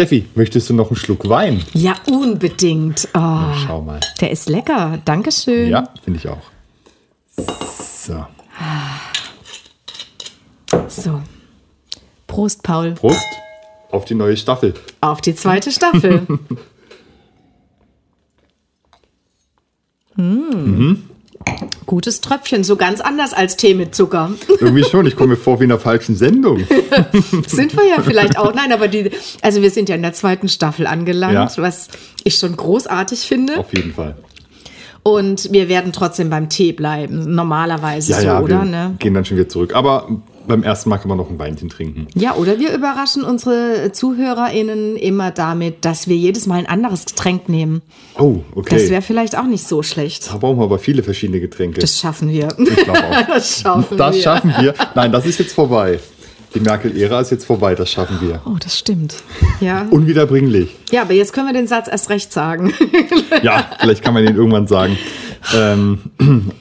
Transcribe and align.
Steffi, 0.00 0.24
möchtest 0.34 0.70
du 0.70 0.72
noch 0.72 0.88
einen 0.88 0.96
Schluck 0.96 1.28
Wein? 1.28 1.62
Ja, 1.74 1.94
unbedingt. 2.10 3.06
Oh, 3.12 3.18
Na, 3.18 3.54
schau 3.54 3.82
mal. 3.82 4.00
Der 4.22 4.30
ist 4.30 4.48
lecker. 4.48 4.98
Dankeschön. 5.04 5.68
Ja, 5.68 5.92
finde 6.02 6.18
ich 6.18 6.26
auch. 6.26 6.40
So. 7.36 8.24
So. 10.88 11.20
Prost, 12.26 12.62
Paul. 12.62 12.92
Prost 12.92 13.26
auf 13.90 14.06
die 14.06 14.14
neue 14.14 14.38
Staffel. 14.38 14.72
Auf 15.02 15.20
die 15.20 15.34
zweite 15.34 15.70
Staffel. 15.70 16.26
mm. 20.16 21.09
Gutes 21.86 22.20
Tröpfchen, 22.20 22.62
so 22.62 22.76
ganz 22.76 23.00
anders 23.00 23.32
als 23.32 23.56
Tee 23.56 23.74
mit 23.74 23.94
Zucker. 23.94 24.30
Irgendwie 24.60 24.84
schon, 24.84 25.06
ich 25.06 25.16
komme 25.16 25.30
mir 25.30 25.36
vor 25.36 25.58
wie 25.60 25.64
in 25.64 25.72
einer 25.72 25.80
falschen 25.80 26.14
Sendung. 26.14 26.58
sind 27.46 27.76
wir 27.76 27.86
ja 27.88 28.00
vielleicht 28.02 28.38
auch. 28.38 28.54
Nein, 28.54 28.72
aber 28.72 28.86
die, 28.88 29.10
also 29.42 29.60
wir 29.62 29.70
sind 29.70 29.88
ja 29.88 29.96
in 29.96 30.02
der 30.02 30.12
zweiten 30.12 30.48
Staffel 30.48 30.86
angelangt, 30.86 31.56
Ja. 31.56 31.62
was 31.62 31.88
ich 32.22 32.36
schon 32.36 32.56
großartig 32.56 33.20
finde. 33.20 33.58
Auf 33.58 33.74
jeden 33.74 33.92
Fall. 33.92 34.16
Und 35.02 35.50
wir 35.52 35.68
werden 35.68 35.92
trotzdem 35.92 36.28
beim 36.30 36.48
Tee 36.50 36.72
bleiben, 36.72 37.34
normalerweise 37.34 38.12
Ja, 38.12 38.18
so, 38.20 38.26
ja, 38.26 38.40
oder? 38.40 38.58
wir 38.60 38.64
Ne? 38.70 38.94
gehen 38.98 39.14
dann 39.14 39.24
schon 39.24 39.38
wieder 39.38 39.48
zurück. 39.48 39.74
Aber 39.74 40.08
beim 40.50 40.62
ersten 40.62 40.90
Mal 40.90 40.98
kann 40.98 41.08
man 41.08 41.16
noch 41.16 41.30
ein 41.30 41.38
Weinchen 41.38 41.68
trinken. 41.70 42.06
Ja, 42.14 42.34
oder 42.34 42.58
wir 42.58 42.74
überraschen 42.74 43.24
unsere 43.24 43.90
ZuhörerInnen 43.92 44.96
immer 44.96 45.30
damit, 45.30 45.84
dass 45.86 46.06
wir 46.08 46.16
jedes 46.16 46.46
Mal 46.46 46.56
ein 46.58 46.66
anderes 46.66 47.06
Getränk 47.06 47.48
nehmen. 47.48 47.80
Oh, 48.18 48.40
okay. 48.54 48.76
Das 48.76 48.90
wäre 48.90 49.02
vielleicht 49.02 49.36
auch 49.38 49.46
nicht 49.46 49.66
so 49.66 49.82
schlecht. 49.82 50.30
da 50.30 50.36
brauchen 50.36 50.58
wir 50.58 50.64
aber 50.64 50.78
viele 50.78 51.02
verschiedene 51.02 51.40
Getränke. 51.40 51.80
Das 51.80 51.98
schaffen 51.98 52.28
wir. 52.30 52.48
ich 52.58 52.76
glaube 52.84 52.98
auch. 53.04 53.26
Das 53.28 53.60
schaffen 53.60 53.96
Das 53.96 54.14
wir. 54.16 54.22
schaffen 54.22 54.54
wir. 54.60 54.74
Nein, 54.94 55.10
das 55.12 55.24
ist 55.26 55.38
jetzt 55.38 55.54
vorbei. 55.54 55.98
Die 56.54 56.60
Merkel-Ära 56.60 57.20
ist 57.20 57.30
jetzt 57.30 57.44
vorbei, 57.44 57.76
das 57.76 57.90
schaffen 57.92 58.18
wir. 58.20 58.40
Oh, 58.44 58.56
das 58.58 58.76
stimmt. 58.76 59.14
Ja. 59.60 59.86
Unwiederbringlich. 59.90 60.74
ja, 60.90 61.02
aber 61.02 61.12
jetzt 61.14 61.32
können 61.32 61.46
wir 61.46 61.52
den 61.54 61.68
Satz 61.68 61.86
erst 61.88 62.10
recht 62.10 62.32
sagen. 62.32 62.74
Ja, 63.42 63.70
vielleicht 63.78 64.02
kann 64.02 64.14
man 64.14 64.26
den 64.26 64.36
irgendwann 64.36 64.66
sagen. 64.66 64.98
Ähm, 65.56 66.00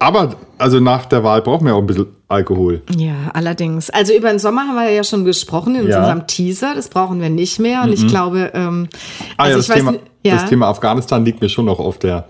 aber 0.00 0.34
also 0.58 0.80
nach 0.80 1.06
der 1.06 1.22
Wahl 1.24 1.42
brauchen 1.42 1.66
wir 1.66 1.74
auch 1.74 1.80
ein 1.80 1.86
bisschen 1.86 2.06
Alkohol. 2.28 2.82
Ja, 2.96 3.14
allerdings. 3.34 3.90
Also 3.90 4.12
über 4.14 4.30
den 4.30 4.38
Sommer 4.38 4.62
haben 4.68 4.74
wir 4.76 4.90
ja 4.90 5.04
schon 5.04 5.24
gesprochen 5.24 5.74
in 5.76 5.86
Ja. 5.88 5.98
unserem 6.00 6.26
Teaser. 6.26 6.74
Das 6.74 6.88
brauchen 6.88 7.20
wir 7.20 7.30
nicht 7.30 7.58
mehr. 7.58 7.82
Und 7.82 7.92
ich 7.92 8.06
glaube, 8.08 8.50
ähm, 8.54 8.88
Ah 9.36 9.44
also 9.44 9.50
ja, 9.52 9.56
das, 9.58 9.66
Thema, 9.76 9.94
ja, 10.24 10.34
das 10.36 10.48
Thema 10.48 10.66
Afghanistan 10.68 11.24
liegt 11.24 11.40
mir 11.40 11.48
schon 11.48 11.66
noch 11.66 11.78
auf 11.78 11.98
der. 11.98 12.26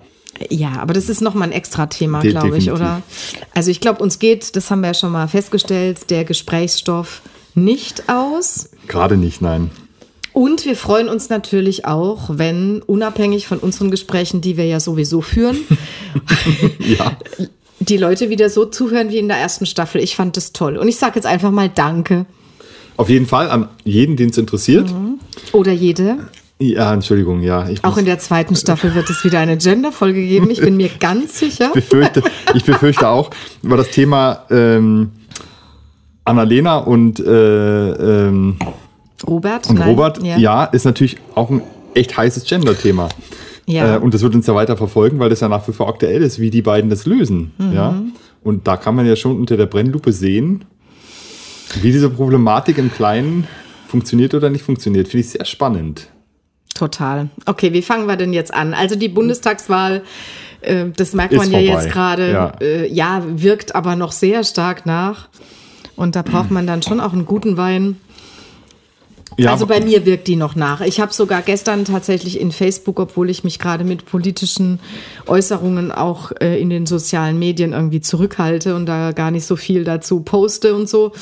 ja, 0.51 0.73
aber 0.79 0.93
das 0.93 1.09
ist 1.09 1.23
nochmal 1.23 1.49
ein 1.49 1.53
extra 1.53 1.87
Thema, 1.87 2.21
De- 2.21 2.31
glaube 2.33 2.59
ich, 2.59 2.71
oder? 2.71 3.01
Also 3.55 3.71
ich 3.71 3.81
glaube, 3.81 4.03
uns 4.03 4.19
geht, 4.19 4.55
das 4.57 4.71
haben 4.71 4.81
wir 4.81 4.89
ja 4.89 4.95
schon 4.95 5.13
mal 5.13 5.29
festgestellt, 5.29 6.11
der 6.11 6.25
Gesprächsstoff 6.25 7.23
nicht 7.55 8.05
aus. 8.11 8.69
Gerade 8.87 9.17
nicht, 9.17 9.41
nein. 9.41 9.71
Und 10.35 10.67
wir 10.67 10.77
freuen 10.77 11.09
uns 11.09 11.31
natürlich 11.31 11.87
auch, 11.87 12.29
wenn 12.35 12.83
unabhängig 12.83 13.47
von 13.47 13.57
unseren 13.57 13.91
Gesprächen, 13.91 14.43
die 14.43 14.59
wir 14.59 14.67
ja 14.67 14.79
sowieso 14.81 15.23
führen, 15.23 15.57
Ja, 16.81 17.17
die 17.81 17.97
Leute 17.97 18.31
wieder 18.31 18.49
so 18.51 18.65
zuhören 18.65 19.11
wie 19.11 19.19
in 19.19 19.29
der 19.29 19.37
ersten 19.37 19.67
Staffel. 19.67 20.01
Ich 20.01 20.17
fand 20.17 20.37
das 20.37 20.53
toll. 20.53 20.77
Und 20.77 20.89
ich 20.89 20.97
sage 20.97 21.17
jetzt 21.17 21.27
einfach 21.27 21.51
mal 21.51 21.69
Danke. 21.69 22.27
auf 22.97 23.09
jeden 23.09 23.27
Fall 23.27 23.51
an 23.51 23.69
jeden, 23.85 24.17
den 24.17 24.31
es 24.31 24.39
interessiert. 24.39 24.93
Oder 25.53 25.73
jede. 25.73 26.19
Ja, 26.59 26.95
Entschuldigung, 26.95 27.43
ja. 27.43 27.69
Ich 27.69 27.85
Auch 27.85 27.99
in 27.99 28.07
der 28.07 28.19
zweiten 28.19 28.57
Staffel 28.57 28.95
wird 28.95 29.11
es 29.11 29.25
wieder 29.25 29.41
eine 29.41 29.59
Gender-Folge 29.59 30.25
geben. 30.25 30.49
Ich 30.51 30.61
bin 30.61 30.77
mir 30.77 30.89
ganz 31.01 31.39
sicher. 31.39 31.71
befürchte, 31.73 32.23
ich 32.55 32.65
befürchte 32.65 33.09
auch, 33.09 33.31
über 33.63 33.77
das 33.77 33.91
Thema 33.91 34.45
ähm, 34.51 35.11
Annalena 36.25 36.79
und, 36.79 37.21
äh, 37.21 37.91
ähm, 37.91 38.57
Robert? 39.27 39.69
und. 39.69 39.79
Robert, 39.79 40.23
ja. 40.23 40.65
ist 40.65 40.87
natürlich 40.87 41.19
auch 41.35 41.51
ein 41.51 41.61
echt 41.93 42.17
heißes 42.17 42.45
Gender-Thema. 42.45 43.11
Ja. 43.67 43.97
Äh, 43.97 43.99
und 43.99 44.15
das 44.15 44.23
wird 44.23 44.35
uns 44.35 44.47
ja 44.47 44.55
weiter 44.55 44.77
verfolgen, 44.77 45.19
weil 45.19 45.29
das 45.29 45.41
ja 45.41 45.49
nach 45.49 45.67
wie 45.69 45.73
vor 45.73 45.89
aktuell 45.89 46.23
ist, 46.23 46.39
wie 46.39 46.51
die 46.51 46.63
beiden 46.63 46.89
das 46.91 47.07
lösen. 47.07 47.53
Mhm. 47.59 47.73
Ja? 47.73 48.03
Und 48.43 48.67
da 48.67 48.77
kann 48.77 48.95
man 48.95 49.07
ja 49.07 49.17
schon 49.17 49.39
unter 49.39 49.57
der 49.57 49.67
Brennlupe 49.67 50.13
sehen, 50.13 50.65
wie 51.83 51.91
diese 51.93 52.09
Problematik 52.11 52.79
im 52.79 52.93
Kleinen 52.93 53.47
funktioniert 53.89 54.35
oder 54.35 54.51
nicht 54.51 54.63
funktioniert. 54.63 55.09
Finde 55.09 55.25
ich 55.27 55.31
sehr 55.31 55.45
spannend. 55.45 56.09
Total. 56.75 57.29
Okay, 57.47 57.73
wie 57.73 57.83
fangen 57.83 58.07
wir 58.07 58.17
denn 58.17 58.33
jetzt 58.33 58.53
an? 58.53 58.75
Also 58.75 58.97
die 58.97 59.09
Bundestagswahl, 59.09 60.03
äh, 60.61 60.87
das 60.97 61.15
merkt 61.15 61.33
Ist 61.33 61.39
man 61.39 61.51
ja 61.51 61.59
vorbei. 61.59 61.83
jetzt 61.85 61.93
gerade, 61.93 62.31
Ja. 62.31 62.53
Äh, 62.61 62.93
ja, 62.93 63.23
wirkt 63.27 63.75
aber 63.75 63.97
noch 63.97 64.13
sehr 64.13 64.45
stark 64.45 64.87
nach. 64.87 65.29
Und 65.97 66.15
da 66.15 66.23
braucht 66.23 66.51
man 66.51 66.67
dann 66.67 66.83
schon 66.83 67.01
auch 67.01 67.15
einen 67.15 67.25
guten 67.25 67.57
Wein. 67.57 67.97
Ja, 69.39 69.53
also 69.53 69.67
bei 69.67 69.81
mir 69.81 70.07
wirkt 70.07 70.29
die 70.29 70.37
noch 70.37 70.55
nach. 70.55 70.81
Ich 70.81 70.99
habe 70.99 71.13
sogar 71.13 71.43
gestern 71.43 71.85
tatsächlich 71.85 72.41
in 72.41 72.53
Facebook, 72.53 72.99
obwohl 72.99 73.29
ich 73.29 73.45
mich 73.45 73.59
gerade 73.59 73.85
mit 73.85 74.07
politischen 74.07 74.81
Äußerungen 75.27 75.93
auch 75.93 76.33
äh, 76.41 76.59
in 76.59 76.71
den 76.71 76.87
sozialen 76.87 77.39
Medien 77.39 77.73
irgendwie 77.73 78.01
zurückhalte 78.01 78.75
und 78.75 78.87
da 78.87 79.13
gar 79.13 79.31
nicht 79.31 79.45
so 79.45 79.57
viel 79.57 79.85
dazu 79.85 80.21
poste 80.21 80.75
und 80.75 80.89
so. 80.89 81.13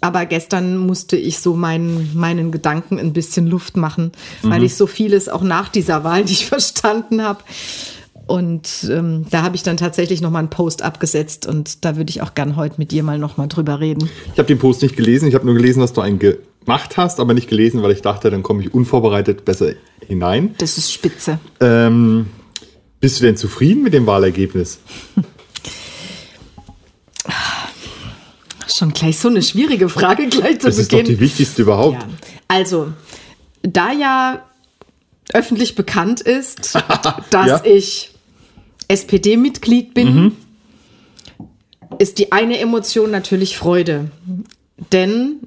Aber 0.00 0.26
gestern 0.26 0.76
musste 0.76 1.16
ich 1.16 1.38
so 1.38 1.54
meinen, 1.54 2.10
meinen 2.14 2.50
Gedanken 2.50 2.98
ein 2.98 3.12
bisschen 3.12 3.46
Luft 3.46 3.76
machen, 3.76 4.10
weil 4.42 4.64
ich 4.64 4.74
so 4.74 4.88
vieles 4.88 5.28
auch 5.28 5.42
nach 5.42 5.68
dieser 5.68 6.02
Wahl 6.02 6.24
nicht 6.24 6.46
verstanden 6.46 7.22
habe. 7.22 7.44
Und 8.26 8.88
ähm, 8.90 9.26
da 9.30 9.42
habe 9.42 9.54
ich 9.54 9.62
dann 9.62 9.76
tatsächlich 9.76 10.20
noch 10.20 10.30
mal 10.30 10.40
einen 10.40 10.50
Post 10.50 10.82
abgesetzt 10.82 11.46
und 11.46 11.84
da 11.84 11.96
würde 11.96 12.10
ich 12.10 12.22
auch 12.22 12.34
gern 12.34 12.56
heute 12.56 12.76
mit 12.78 12.90
dir 12.90 13.04
mal 13.04 13.18
noch 13.18 13.36
mal 13.36 13.46
drüber 13.46 13.78
reden. 13.78 14.08
Ich 14.32 14.38
habe 14.38 14.48
den 14.48 14.58
Post 14.58 14.82
nicht 14.82 14.96
gelesen. 14.96 15.28
Ich 15.28 15.34
habe 15.34 15.44
nur 15.46 15.54
gelesen, 15.54 15.80
dass 15.80 15.92
du 15.92 16.00
einen 16.00 16.18
gemacht 16.64 16.96
hast, 16.96 17.20
aber 17.20 17.34
nicht 17.34 17.48
gelesen, 17.48 17.82
weil 17.82 17.92
ich 17.92 18.02
dachte, 18.02 18.30
dann 18.30 18.42
komme 18.42 18.62
ich 18.62 18.72
unvorbereitet 18.74 19.44
besser 19.44 19.72
hinein. 20.06 20.54
Das 20.58 20.78
ist 20.78 20.92
spitze. 20.92 21.38
Ähm, 21.60 22.26
bist 23.00 23.20
du 23.20 23.24
denn 23.24 23.36
zufrieden 23.36 23.82
mit 23.82 23.94
dem 23.94 24.06
Wahlergebnis? 24.06 24.80
Schon 28.68 28.92
gleich 28.92 29.18
so 29.18 29.28
eine 29.28 29.42
schwierige 29.42 29.88
Frage 29.88 30.28
gleich 30.28 30.60
zu 30.60 30.66
Das 30.68 30.78
ist 30.78 30.92
doch 30.92 31.02
die 31.02 31.20
wichtigste 31.20 31.62
überhaupt. 31.62 32.02
Ja. 32.02 32.08
Also, 32.48 32.92
da 33.62 33.92
ja 33.92 34.44
öffentlich 35.32 35.74
bekannt 35.74 36.20
ist, 36.20 36.74
dass 37.30 37.46
Ja. 37.48 37.64
ich 37.64 38.10
SPD-Mitglied 38.88 39.94
bin, 39.94 40.32
ist 41.98 42.18
die 42.18 42.32
eine 42.32 42.58
Emotion 42.58 43.10
natürlich 43.10 43.56
Freude. 43.58 44.10
Denn 44.92 45.40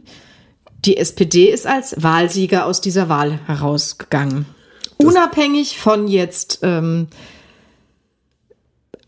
die 0.86 0.98
SPD 0.98 1.50
ist 1.50 1.68
als 1.68 1.96
Wahlsieger 2.02 2.66
aus 2.66 2.82
dieser 2.82 3.10
Wahl 3.10 3.40
herausgegangen. 3.46 4.46
Unabhängig 4.98 5.80
von 5.80 6.08
jetzt 6.08 6.60
ähm, 6.62 7.08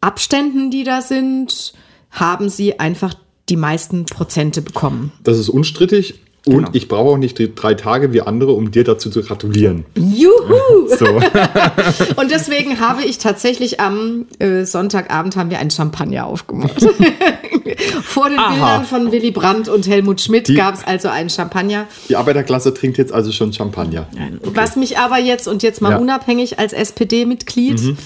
Abständen, 0.01 0.71
die 0.71 0.83
da 0.83 1.01
sind, 1.01 1.73
haben 2.11 2.49
sie 2.49 2.79
einfach 2.79 3.13
die 3.49 3.55
meisten 3.55 4.05
Prozente 4.05 4.61
bekommen. 4.61 5.11
Das 5.23 5.37
ist 5.37 5.49
unstrittig. 5.49 6.15
Und 6.47 6.55
Genau. 6.57 6.69
ich 6.73 6.87
brauche 6.87 7.09
auch 7.11 7.17
nicht 7.17 7.37
drei 7.55 7.73
Tage 7.73 8.13
wie 8.13 8.21
andere, 8.21 8.53
um 8.53 8.71
dir 8.71 8.83
dazu 8.83 9.09
zu 9.09 9.21
gratulieren. 9.21 9.85
Juhu! 9.95 10.87
So. 10.97 11.05
Und 12.15 12.31
deswegen 12.31 12.79
habe 12.79 13.03
ich 13.03 13.17
tatsächlich 13.17 13.79
am 13.79 14.25
äh, 14.39 14.63
Sonntagabend 14.65 15.35
haben 15.35 15.49
wir 15.49 15.59
einen 15.59 15.71
Champagner 15.71 16.25
aufgemacht. 16.25 16.73
Vor 18.03 18.29
den 18.29 18.39
Aha. 18.39 18.49
Bildern 18.53 18.85
von 18.85 19.11
Willy 19.11 19.31
Brandt 19.31 19.67
und 19.67 19.87
Helmut 19.87 20.21
Schmidt 20.21 20.55
gab 20.55 20.75
es 20.75 20.85
also 20.87 21.09
einen 21.09 21.29
Champagner. 21.29 21.85
Die 22.09 22.15
Arbeiterklasse 22.15 22.73
trinkt 22.73 22.97
jetzt 22.97 23.11
also 23.11 23.31
schon 23.31 23.51
Champagner. 23.53 24.07
Was 24.43 24.75
mich 24.77 24.97
aber 24.97 25.17
jetzt 25.19 25.47
und 25.47 25.63
jetzt 25.63 25.81
mal 25.81 25.91
Ja. 25.91 25.97
unabhängig 25.97 26.59
als 26.59 26.71
SPD-Mitglied 26.73 27.97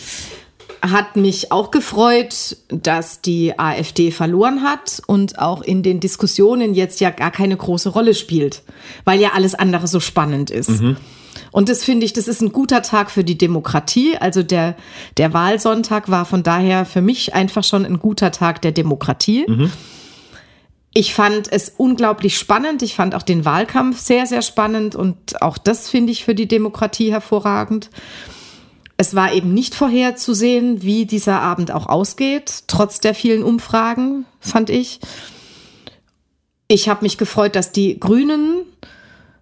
hat 0.82 1.16
mich 1.16 1.52
auch 1.52 1.72
gefreut, 1.72 2.58
dass 2.70 3.22
die 3.22 3.58
AfD 3.58 4.12
verloren 4.12 4.64
hat 4.64 5.02
und 5.06 5.38
auch 5.38 5.62
in 5.62 5.84
den 5.84 6.00
Diskussionen 6.00 6.74
jetzt 6.74 7.00
ja 7.00 7.12
gar 7.12 7.32
keine 7.32 7.56
große 7.56 7.90
Rolle 7.90 8.16
spielt, 8.16 8.64
weil 9.06 9.20
ja 9.20 9.32
alles 9.34 9.54
andere 9.54 9.88
so 9.88 10.00
spannend 10.00 10.50
ist. 10.50 10.70
Und 11.52 11.70
das 11.70 11.84
finde 11.84 12.06
ich, 12.06 12.14
das 12.14 12.28
ist 12.28 12.42
ein 12.42 12.52
guter 12.52 12.82
Tag 12.82 13.12
für 13.12 13.24
die 13.24 13.38
Demokratie. 13.38 14.18
Also 14.18 14.42
der, 14.42 14.76
der 15.18 15.34
Wahlsonntag 15.34 16.10
war 16.10 16.26
von 16.26 16.44
daher 16.44 16.86
für 16.86 17.02
mich 17.02 17.34
einfach 17.34 17.64
schon 17.64 17.86
ein 17.86 18.00
guter 18.00 18.32
Tag 18.32 18.62
der 18.62 18.72
Demokratie. 18.72 19.46
Ich 20.94 21.14
fand 21.14 21.52
es 21.52 21.74
unglaublich 21.78 22.38
spannend. 22.38 22.82
Ich 22.82 22.96
fand 22.96 23.16
auch 23.16 23.24
den 23.24 23.46
Wahlkampf 23.46 24.00
sehr, 24.00 24.26
sehr 24.26 24.42
spannend 24.42 24.96
und 24.96 25.42
auch 25.42 25.58
das 25.58 25.90
finde 25.90 26.12
ich 26.12 26.26
für 26.26 26.36
die 26.36 26.48
Demokratie 26.48 27.12
hervorragend. 27.12 27.90
Es 29.02 29.16
war 29.16 29.34
eben 29.34 29.52
nicht 29.52 29.74
vorherzusehen, 29.74 30.84
wie 30.84 31.08
dieser 31.08 31.42
Abend 31.42 31.72
auch 31.72 31.88
ausgeht, 31.88 32.66
trotz 32.68 33.00
der 33.00 33.16
vielen 33.16 33.42
Umfragen, 33.42 34.28
fand 34.40 34.70
ich. 34.70 35.00
Ich 36.68 36.88
habe 36.88 37.02
mich 37.02 37.18
gefreut, 37.18 37.56
dass 37.56 37.72
die 37.72 38.00
Grünen 38.00 38.62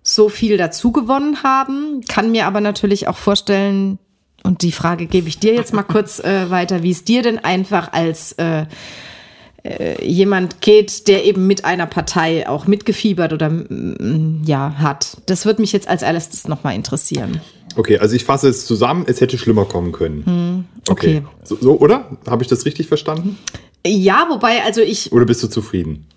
so 0.02 0.30
viel 0.30 0.56
dazu 0.56 0.94
gewonnen 0.94 1.44
haben, 1.44 2.00
kann 2.08 2.32
mir 2.32 2.48
aber 2.48 2.62
natürlich 2.62 3.10
auch 3.10 3.18
vorstellen, 3.18 4.00
und 4.44 4.62
die 4.62 4.72
Frage 4.72 5.08
gebe 5.08 5.28
ich 5.28 5.40
dir 5.40 5.56
jetzt 5.56 5.74
mal 5.74 5.84
kurz 5.84 6.20
äh, 6.20 6.50
weiter, 6.50 6.82
wie 6.82 6.92
es 6.92 7.04
dir 7.04 7.22
denn 7.22 7.38
einfach 7.38 7.92
als 7.92 8.32
äh, 8.38 8.66
äh, 9.64 10.06
jemand 10.06 10.62
geht, 10.62 11.08
der 11.08 11.26
eben 11.26 11.48
mit 11.48 11.66
einer 11.66 11.86
Partei 11.86 12.48
auch 12.48 12.68
mitgefiebert 12.68 13.34
oder 13.34 13.50
mm, 13.50 14.44
ja 14.46 14.76
hat. 14.78 15.18
Das 15.26 15.46
würde 15.46 15.62
mich 15.62 15.72
jetzt 15.72 15.88
als 15.88 16.02
erstes 16.02 16.48
nochmal 16.48 16.76
interessieren. 16.76 17.42
Okay, 17.76 17.98
also 18.00 18.16
ich 18.16 18.26
fasse 18.26 18.50
es 18.50 18.66
zusammen, 18.66 19.06
es 19.08 19.22
hätte 19.22 19.38
schlimmer 19.38 19.66
kommen 19.66 19.92
können. 19.92 20.26
Hm, 20.26 20.66
okay. 20.90 21.18
okay. 21.18 21.28
So, 21.44 21.58
so, 21.60 21.80
oder? 21.80 22.18
Habe 22.28 22.44
ich 22.44 22.50
das 22.50 22.66
richtig 22.66 22.88
verstanden? 22.88 23.38
Ja, 23.86 24.28
wobei, 24.30 24.64
also 24.64 24.82
ich. 24.82 25.12
Oder 25.12 25.26
bist 25.26 25.44
du 25.44 25.48
zufrieden? 25.48 26.08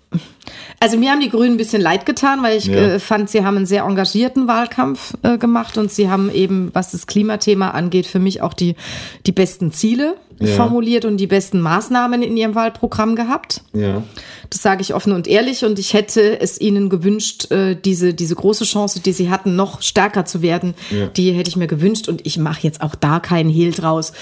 Also 0.79 0.97
mir 0.97 1.11
haben 1.11 1.21
die 1.21 1.29
Grünen 1.29 1.53
ein 1.53 1.57
bisschen 1.57 1.81
leid 1.81 2.05
getan, 2.05 2.43
weil 2.43 2.57
ich 2.57 2.65
ja. 2.65 2.75
äh, 2.75 2.99
fand, 2.99 3.29
sie 3.29 3.45
haben 3.45 3.55
einen 3.55 3.65
sehr 3.65 3.83
engagierten 3.83 4.47
Wahlkampf 4.47 5.13
äh, 5.23 5.37
gemacht 5.37 5.77
und 5.77 5.91
sie 5.91 6.09
haben 6.09 6.29
eben, 6.33 6.69
was 6.73 6.91
das 6.91 7.07
Klimathema 7.07 7.69
angeht, 7.69 8.05
für 8.05 8.19
mich 8.19 8.41
auch 8.41 8.53
die, 8.53 8.75
die 9.25 9.31
besten 9.31 9.71
Ziele 9.71 10.15
ja. 10.39 10.55
formuliert 10.55 11.05
und 11.05 11.17
die 11.17 11.27
besten 11.27 11.61
Maßnahmen 11.61 12.21
in 12.21 12.35
ihrem 12.35 12.55
Wahlprogramm 12.55 13.15
gehabt. 13.15 13.61
Ja. 13.73 14.03
Das 14.49 14.61
sage 14.61 14.81
ich 14.81 14.93
offen 14.93 15.13
und 15.13 15.27
ehrlich 15.27 15.63
und 15.63 15.79
ich 15.79 15.93
hätte 15.93 16.39
es 16.39 16.59
ihnen 16.59 16.89
gewünscht, 16.89 17.51
äh, 17.51 17.75
diese, 17.75 18.13
diese 18.13 18.35
große 18.35 18.65
Chance, 18.65 18.99
die 18.99 19.13
sie 19.13 19.29
hatten, 19.29 19.55
noch 19.55 19.81
stärker 19.81 20.25
zu 20.25 20.41
werden, 20.41 20.73
ja. 20.91 21.07
die 21.07 21.31
hätte 21.31 21.49
ich 21.49 21.55
mir 21.55 21.67
gewünscht 21.67 22.09
und 22.09 22.25
ich 22.25 22.37
mache 22.37 22.61
jetzt 22.61 22.81
auch 22.81 22.95
da 22.95 23.19
keinen 23.19 23.49
Hehl 23.49 23.71
draus 23.71 24.13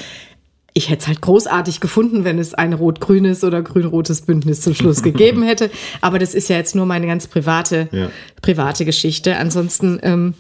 ich 0.73 0.89
hätte 0.89 1.01
es 1.01 1.07
halt 1.07 1.21
großartig 1.21 1.79
gefunden, 1.81 2.23
wenn 2.23 2.39
es 2.39 2.53
ein 2.53 2.73
rot-grünes 2.73 3.44
oder 3.44 3.62
grün-rotes 3.62 4.21
Bündnis 4.21 4.62
zum 4.62 4.73
Schluss 4.73 5.03
gegeben 5.03 5.44
hätte. 5.44 5.69
Aber 6.00 6.18
das 6.18 6.33
ist 6.33 6.50
ja 6.50 6.57
jetzt 6.57 6.75
nur 6.75 6.85
meine 6.85 7.07
ganz 7.07 7.27
private, 7.27 7.89
ja. 7.91 8.09
private 8.41 8.85
Geschichte. 8.85 9.35
Ansonsten 9.35 10.00
ähm, 10.01 10.33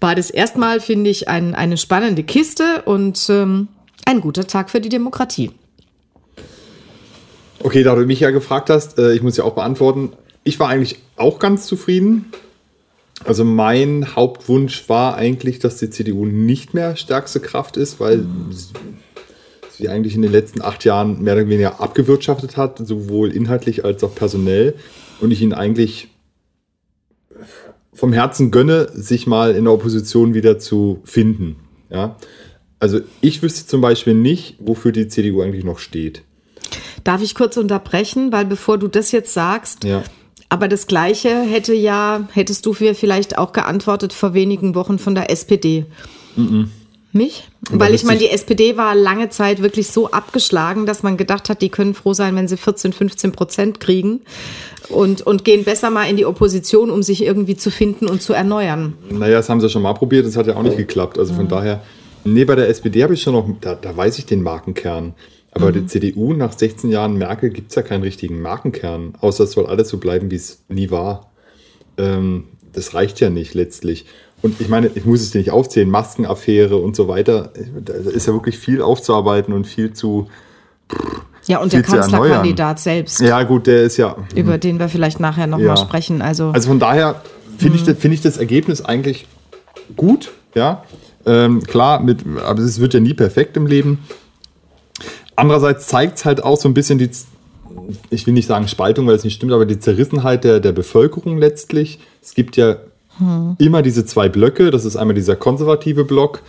war 0.00 0.14
das 0.14 0.30
erstmal, 0.30 0.80
finde 0.80 1.10
ich, 1.10 1.28
ein, 1.28 1.54
eine 1.54 1.76
spannende 1.76 2.22
Kiste 2.22 2.82
und 2.84 3.26
ähm, 3.30 3.68
ein 4.04 4.20
guter 4.20 4.46
Tag 4.46 4.70
für 4.70 4.80
die 4.80 4.90
Demokratie. 4.90 5.50
Okay, 7.60 7.82
da 7.82 7.94
du 7.94 8.04
mich 8.04 8.20
ja 8.20 8.30
gefragt 8.30 8.68
hast, 8.68 8.98
äh, 8.98 9.14
ich 9.14 9.22
muss 9.22 9.38
ja 9.38 9.44
auch 9.44 9.54
beantworten. 9.54 10.12
Ich 10.42 10.60
war 10.60 10.68
eigentlich 10.68 10.98
auch 11.16 11.38
ganz 11.38 11.66
zufrieden. 11.66 12.26
Also 13.24 13.44
mein 13.44 14.14
Hauptwunsch 14.14 14.86
war 14.90 15.14
eigentlich, 15.14 15.58
dass 15.58 15.78
die 15.78 15.88
CDU 15.88 16.26
nicht 16.26 16.74
mehr 16.74 16.96
stärkste 16.96 17.40
Kraft 17.40 17.78
ist, 17.78 18.00
weil 18.00 18.26
sie 19.78 19.88
eigentlich 19.88 20.14
in 20.14 20.22
den 20.22 20.32
letzten 20.32 20.62
acht 20.62 20.84
Jahren 20.84 21.22
mehr 21.22 21.34
oder 21.34 21.48
weniger 21.48 21.80
abgewirtschaftet 21.80 22.56
hat, 22.56 22.78
sowohl 22.78 23.32
inhaltlich 23.32 23.84
als 23.84 24.02
auch 24.04 24.14
personell. 24.14 24.74
Und 25.20 25.30
ich 25.30 25.42
ihnen 25.42 25.52
eigentlich 25.52 26.08
vom 27.92 28.12
Herzen 28.12 28.50
gönne, 28.50 28.88
sich 28.92 29.26
mal 29.26 29.54
in 29.54 29.64
der 29.64 29.72
Opposition 29.72 30.34
wieder 30.34 30.58
zu 30.58 31.00
finden. 31.04 31.56
Ja? 31.90 32.16
Also 32.80 33.00
ich 33.20 33.42
wüsste 33.42 33.66
zum 33.66 33.80
Beispiel 33.80 34.14
nicht, 34.14 34.56
wofür 34.58 34.92
die 34.92 35.08
CDU 35.08 35.40
eigentlich 35.40 35.64
noch 35.64 35.78
steht. 35.78 36.22
Darf 37.04 37.22
ich 37.22 37.34
kurz 37.34 37.56
unterbrechen, 37.56 38.32
weil 38.32 38.44
bevor 38.44 38.78
du 38.78 38.88
das 38.88 39.12
jetzt 39.12 39.32
sagst, 39.32 39.84
ja. 39.84 40.02
aber 40.48 40.68
das 40.68 40.86
Gleiche 40.86 41.28
hätte 41.42 41.74
ja, 41.74 42.28
hättest 42.32 42.66
du 42.66 42.72
vielleicht 42.72 43.38
auch 43.38 43.52
geantwortet 43.52 44.12
vor 44.12 44.34
wenigen 44.34 44.74
Wochen 44.74 44.98
von 44.98 45.14
der 45.14 45.30
SPD. 45.30 45.86
Mm 46.36 46.42
-mm. 46.42 46.66
Mich? 47.14 47.48
Weil 47.70 47.94
ich 47.94 48.02
meine, 48.02 48.18
die 48.18 48.28
SPD 48.28 48.76
war 48.76 48.94
lange 48.96 49.28
Zeit 49.28 49.62
wirklich 49.62 49.88
so 49.88 50.10
abgeschlagen, 50.10 50.84
dass 50.84 51.04
man 51.04 51.16
gedacht 51.16 51.48
hat, 51.48 51.62
die 51.62 51.68
können 51.68 51.94
froh 51.94 52.12
sein, 52.12 52.34
wenn 52.34 52.48
sie 52.48 52.56
14, 52.56 52.92
15 52.92 53.30
Prozent 53.30 53.78
kriegen 53.78 54.22
und, 54.88 55.22
und 55.22 55.44
gehen 55.44 55.62
besser 55.62 55.90
mal 55.90 56.10
in 56.10 56.16
die 56.16 56.26
Opposition, 56.26 56.90
um 56.90 57.04
sich 57.04 57.22
irgendwie 57.22 57.56
zu 57.56 57.70
finden 57.70 58.08
und 58.08 58.20
zu 58.20 58.32
erneuern. 58.32 58.94
Naja, 59.10 59.36
das 59.36 59.48
haben 59.48 59.60
sie 59.60 59.70
schon 59.70 59.82
mal 59.82 59.92
probiert, 59.94 60.26
das 60.26 60.36
hat 60.36 60.48
ja 60.48 60.56
auch 60.56 60.62
nicht 60.64 60.76
geklappt. 60.76 61.16
Also 61.16 61.34
von 61.34 61.44
mhm. 61.44 61.50
daher, 61.50 61.82
nee, 62.24 62.44
bei 62.44 62.56
der 62.56 62.68
SPD 62.68 63.04
habe 63.04 63.14
ich 63.14 63.22
schon 63.22 63.34
noch, 63.34 63.48
da, 63.60 63.76
da 63.76 63.96
weiß 63.96 64.18
ich 64.18 64.26
den 64.26 64.42
Markenkern. 64.42 65.14
Aber 65.52 65.68
mhm. 65.68 65.74
die 65.74 65.86
CDU 65.86 66.32
nach 66.32 66.52
16 66.52 66.90
Jahren 66.90 67.16
Merkel 67.16 67.50
gibt 67.50 67.70
es 67.70 67.76
ja 67.76 67.82
keinen 67.82 68.02
richtigen 68.02 68.42
Markenkern, 68.42 69.14
außer 69.20 69.44
es 69.44 69.52
soll 69.52 69.66
alles 69.66 69.88
so 69.88 69.98
bleiben, 69.98 70.32
wie 70.32 70.36
es 70.36 70.64
nie 70.68 70.90
war. 70.90 71.30
Ähm, 71.96 72.48
das 72.72 72.92
reicht 72.92 73.20
ja 73.20 73.30
nicht 73.30 73.54
letztlich. 73.54 74.06
Und 74.44 74.60
ich 74.60 74.68
meine, 74.68 74.90
ich 74.94 75.06
muss 75.06 75.22
es 75.22 75.30
dir 75.30 75.38
nicht 75.38 75.52
aufzählen, 75.52 75.88
Maskenaffäre 75.88 76.76
und 76.76 76.94
so 76.94 77.08
weiter. 77.08 77.50
Da 77.82 77.94
ist 77.94 78.26
ja 78.26 78.34
wirklich 78.34 78.58
viel 78.58 78.82
aufzuarbeiten 78.82 79.54
und 79.54 79.66
viel 79.66 79.94
zu. 79.94 80.28
Ja, 81.46 81.62
und 81.62 81.72
der 81.72 81.80
Kanzlerkandidat 81.80 82.78
selbst. 82.78 83.20
Ja, 83.20 83.42
gut, 83.44 83.66
der 83.66 83.84
ist 83.84 83.96
ja. 83.96 84.16
Über 84.34 84.58
den 84.58 84.78
wir 84.78 84.90
vielleicht 84.90 85.18
nachher 85.18 85.46
nochmal 85.46 85.68
ja. 85.68 85.76
sprechen. 85.78 86.20
Also, 86.20 86.50
also 86.50 86.68
von 86.68 86.78
daher 86.78 87.22
finde 87.56 87.78
ich, 87.78 87.86
mhm. 87.86 87.96
find 87.96 88.12
ich 88.12 88.20
das 88.20 88.36
Ergebnis 88.36 88.84
eigentlich 88.84 89.26
gut. 89.96 90.32
Ja, 90.54 90.84
ähm, 91.24 91.62
klar, 91.62 92.02
mit, 92.02 92.18
aber 92.44 92.60
es 92.60 92.78
wird 92.80 92.92
ja 92.92 93.00
nie 93.00 93.14
perfekt 93.14 93.56
im 93.56 93.66
Leben. 93.66 94.00
Andererseits 95.36 95.86
zeigt 95.86 96.18
es 96.18 96.26
halt 96.26 96.44
auch 96.44 96.60
so 96.60 96.68
ein 96.68 96.74
bisschen 96.74 96.98
die, 96.98 97.08
ich 98.10 98.26
will 98.26 98.34
nicht 98.34 98.46
sagen 98.46 98.68
Spaltung, 98.68 99.06
weil 99.06 99.14
es 99.14 99.24
nicht 99.24 99.36
stimmt, 99.36 99.52
aber 99.52 99.64
die 99.64 99.78
Zerrissenheit 99.78 100.44
der, 100.44 100.60
der 100.60 100.72
Bevölkerung 100.72 101.38
letztlich. 101.38 101.98
Es 102.22 102.34
gibt 102.34 102.58
ja 102.58 102.76
hm. 103.18 103.56
Immer 103.58 103.82
diese 103.82 104.04
zwei 104.04 104.28
Blöcke. 104.28 104.70
Das 104.70 104.84
ist 104.84 104.96
einmal 104.96 105.14
dieser 105.14 105.36
konservative 105.36 106.04
Block 106.04 106.42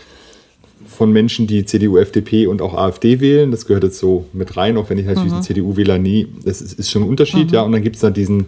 von 0.87 1.11
Menschen, 1.11 1.45
die 1.47 1.65
CDU, 1.65 1.97
FDP 1.97 2.47
und 2.47 2.61
auch 2.61 2.73
AfD 2.73 3.19
wählen. 3.19 3.51
Das 3.51 3.65
gehört 3.65 3.83
jetzt 3.83 3.99
so 3.99 4.25
mit 4.33 4.57
rein, 4.57 4.77
auch 4.77 4.89
wenn 4.89 4.97
ich 4.97 5.05
natürlich 5.05 5.33
mhm. 5.33 5.41
CDU-Wähler 5.41 5.97
nie. 5.97 6.27
Das 6.43 6.61
ist, 6.61 6.79
ist, 6.79 6.89
schon 6.89 7.03
ein 7.03 7.09
Unterschied, 7.09 7.47
mhm. 7.47 7.53
ja. 7.53 7.61
Und 7.61 7.71
dann 7.73 7.83
gibt 7.83 7.95
es 7.95 8.01
dann 8.01 8.13
diesen 8.13 8.47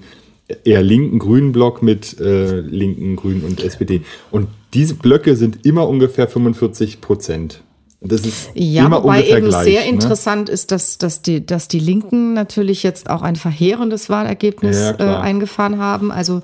eher 0.64 0.82
linken 0.82 1.20
grünen 1.20 1.52
Block 1.52 1.84
mit 1.84 2.20
äh, 2.20 2.62
linken 2.62 3.18
Grünen 3.18 3.44
und 3.44 3.62
SPD. 3.62 4.02
Und 4.32 4.48
diese 4.74 4.96
Blöcke 4.96 5.36
sind 5.36 5.66
immer 5.66 5.88
ungefähr 5.88 6.28
45 6.28 7.02
Prozent. 7.02 7.62
Das 8.00 8.22
ist 8.22 8.52
ja, 8.54 8.86
immer 8.86 9.04
wobei 9.04 9.18
ungefähr 9.18 9.38
eben 9.38 9.48
gleich, 9.48 9.64
sehr 9.64 9.82
ne? 9.82 9.90
interessant 9.90 10.50
ist, 10.50 10.72
dass, 10.72 11.00
dass, 11.00 11.24
die, 11.24 11.44
dass 11.44 11.68
die 11.68 11.80
Linken 11.80 12.34
natürlich 12.34 12.84
jetzt 12.84 13.10
auch 13.10 13.24
ein 13.24 13.36
verheerendes 13.36 14.08
Wahlergebnis 14.10 14.78
ja, 14.80 15.00
äh, 15.00 15.16
eingefahren 15.18 15.80
haben. 15.80 16.12
Also, 16.12 16.44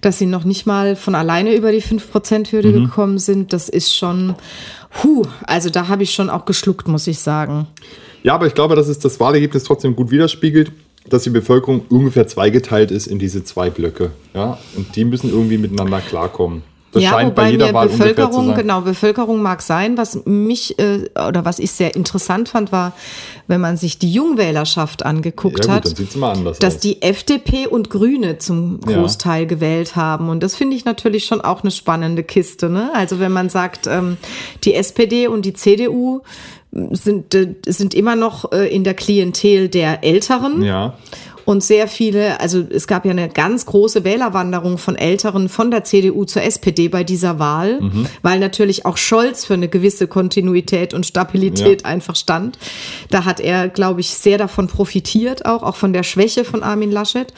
dass 0.00 0.18
sie 0.18 0.26
noch 0.26 0.42
nicht 0.42 0.66
mal 0.66 0.96
von 0.96 1.14
alleine 1.14 1.54
über 1.54 1.70
die 1.70 1.82
5%-Hürde 1.82 2.70
mhm. 2.70 2.84
gekommen 2.86 3.18
sind, 3.18 3.52
das 3.52 3.68
ist 3.68 3.94
schon, 3.94 4.34
huh, 5.04 5.22
also 5.44 5.70
da 5.70 5.86
habe 5.86 6.02
ich 6.02 6.12
schon 6.12 6.30
auch 6.30 6.44
geschluckt, 6.46 6.88
muss 6.88 7.06
ich 7.06 7.20
sagen. 7.20 7.68
Ja, 8.24 8.34
aber 8.34 8.48
ich 8.48 8.54
glaube, 8.54 8.74
dass 8.74 8.88
es 8.88 8.98
das 8.98 9.20
Wahlergebnis 9.20 9.62
trotzdem 9.62 9.94
gut 9.94 10.10
widerspiegelt, 10.10 10.72
dass 11.08 11.22
die 11.22 11.30
Bevölkerung 11.30 11.82
ungefähr 11.88 12.26
zweigeteilt 12.26 12.90
ist 12.90 13.06
in 13.06 13.20
diese 13.20 13.44
zwei 13.44 13.70
Blöcke. 13.70 14.10
Ja? 14.34 14.58
Und 14.76 14.96
die 14.96 15.04
müssen 15.04 15.30
irgendwie 15.30 15.58
miteinander 15.58 16.00
klarkommen. 16.00 16.62
Das 16.92 17.02
ja, 17.02 17.10
scheint 17.10 17.34
bei 17.34 17.50
jeder 17.50 17.72
Wahl 17.74 17.88
Bevölkerung, 17.88 18.54
genau, 18.54 18.80
Bevölkerung 18.80 19.42
mag 19.42 19.60
sein. 19.60 19.98
Was 19.98 20.24
mich 20.24 20.78
äh, 20.78 21.10
oder 21.28 21.44
was 21.44 21.58
ich 21.58 21.70
sehr 21.70 21.94
interessant 21.94 22.48
fand, 22.48 22.72
war, 22.72 22.92
wenn 23.46 23.60
man 23.60 23.76
sich 23.76 23.98
die 23.98 24.10
Jungwählerschaft 24.10 25.04
angeguckt 25.04 25.66
ja, 25.66 25.80
gut, 25.80 25.98
hat, 25.98 26.62
dass 26.62 26.76
aus. 26.76 26.80
die 26.80 27.02
FDP 27.02 27.66
und 27.66 27.90
Grüne 27.90 28.38
zum 28.38 28.80
Großteil 28.80 29.42
ja. 29.42 29.48
gewählt 29.48 29.96
haben. 29.96 30.30
Und 30.30 30.42
das 30.42 30.56
finde 30.56 30.76
ich 30.76 30.86
natürlich 30.86 31.26
schon 31.26 31.42
auch 31.42 31.62
eine 31.62 31.70
spannende 31.70 32.22
Kiste. 32.22 32.70
Ne? 32.70 32.90
Also 32.94 33.20
wenn 33.20 33.32
man 33.32 33.50
sagt, 33.50 33.86
ähm, 33.86 34.16
die 34.64 34.74
SPD 34.74 35.26
und 35.26 35.44
die 35.44 35.52
CDU 35.52 36.22
sind, 36.72 37.34
äh, 37.34 37.54
sind 37.66 37.92
immer 37.92 38.16
noch 38.16 38.52
äh, 38.52 38.66
in 38.74 38.84
der 38.84 38.94
Klientel 38.94 39.68
der 39.68 40.04
Älteren. 40.04 40.62
Ja 40.62 40.94
und 41.48 41.64
sehr 41.64 41.88
viele, 41.88 42.40
also 42.40 42.62
es 42.68 42.86
gab 42.86 43.06
ja 43.06 43.10
eine 43.10 43.30
ganz 43.30 43.64
große 43.64 44.04
Wählerwanderung 44.04 44.76
von 44.76 44.96
Älteren 44.96 45.48
von 45.48 45.70
der 45.70 45.82
CDU 45.82 46.26
zur 46.26 46.42
SPD 46.42 46.88
bei 46.88 47.04
dieser 47.04 47.38
Wahl, 47.38 47.80
mhm. 47.80 48.06
weil 48.20 48.38
natürlich 48.38 48.84
auch 48.84 48.98
Scholz 48.98 49.46
für 49.46 49.54
eine 49.54 49.68
gewisse 49.68 50.08
Kontinuität 50.08 50.92
und 50.92 51.06
Stabilität 51.06 51.82
ja. 51.82 51.88
einfach 51.88 52.16
stand. 52.16 52.58
Da 53.08 53.24
hat 53.24 53.40
er, 53.40 53.70
glaube 53.70 54.02
ich, 54.02 54.10
sehr 54.10 54.36
davon 54.36 54.66
profitiert, 54.66 55.46
auch, 55.46 55.62
auch 55.62 55.76
von 55.76 55.94
der 55.94 56.02
Schwäche 56.02 56.44
von 56.44 56.62
Armin 56.62 56.92
Laschet. 56.92 57.32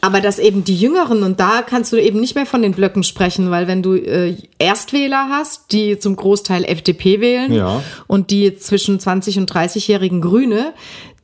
Aber 0.00 0.20
dass 0.20 0.40
eben 0.40 0.64
die 0.64 0.76
Jüngeren, 0.76 1.22
und 1.22 1.38
da 1.38 1.62
kannst 1.62 1.92
du 1.92 1.96
eben 1.96 2.18
nicht 2.18 2.34
mehr 2.34 2.46
von 2.46 2.62
den 2.62 2.72
Blöcken 2.72 3.04
sprechen, 3.04 3.52
weil 3.52 3.68
wenn 3.68 3.80
du 3.80 3.94
äh, 3.94 4.36
Erstwähler 4.58 5.28
hast, 5.30 5.70
die 5.70 6.00
zum 6.00 6.16
Großteil 6.16 6.64
FDP 6.64 7.20
wählen 7.20 7.52
ja. 7.52 7.80
und 8.08 8.32
die 8.32 8.56
zwischen 8.56 8.98
20 8.98 9.38
und 9.38 9.52
30-jährigen 9.52 10.20
Grüne, 10.20 10.74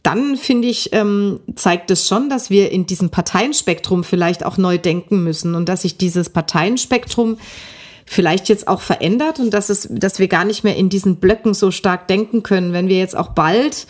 dann 0.02 0.36
finde 0.36 0.68
ich, 0.68 0.92
ähm, 0.92 1.40
zeigt 1.54 1.90
es 1.90 2.08
schon, 2.08 2.30
dass 2.30 2.48
wir 2.48 2.72
in 2.72 2.86
diesem 2.86 3.10
Parteienspektrum 3.10 4.02
vielleicht 4.02 4.44
auch 4.44 4.56
neu 4.56 4.78
denken 4.78 5.22
müssen 5.22 5.54
und 5.54 5.68
dass 5.68 5.82
sich 5.82 5.98
dieses 5.98 6.30
Parteienspektrum 6.30 7.38
vielleicht 8.06 8.48
jetzt 8.48 8.66
auch 8.66 8.80
verändert 8.80 9.38
und 9.38 9.52
dass 9.52 9.68
es, 9.68 9.88
dass 9.90 10.18
wir 10.18 10.28
gar 10.28 10.44
nicht 10.44 10.64
mehr 10.64 10.76
in 10.76 10.88
diesen 10.88 11.16
Blöcken 11.16 11.54
so 11.54 11.70
stark 11.70 12.08
denken 12.08 12.42
können, 12.42 12.72
wenn 12.72 12.88
wir 12.88 12.98
jetzt 12.98 13.16
auch 13.16 13.28
bald 13.28 13.86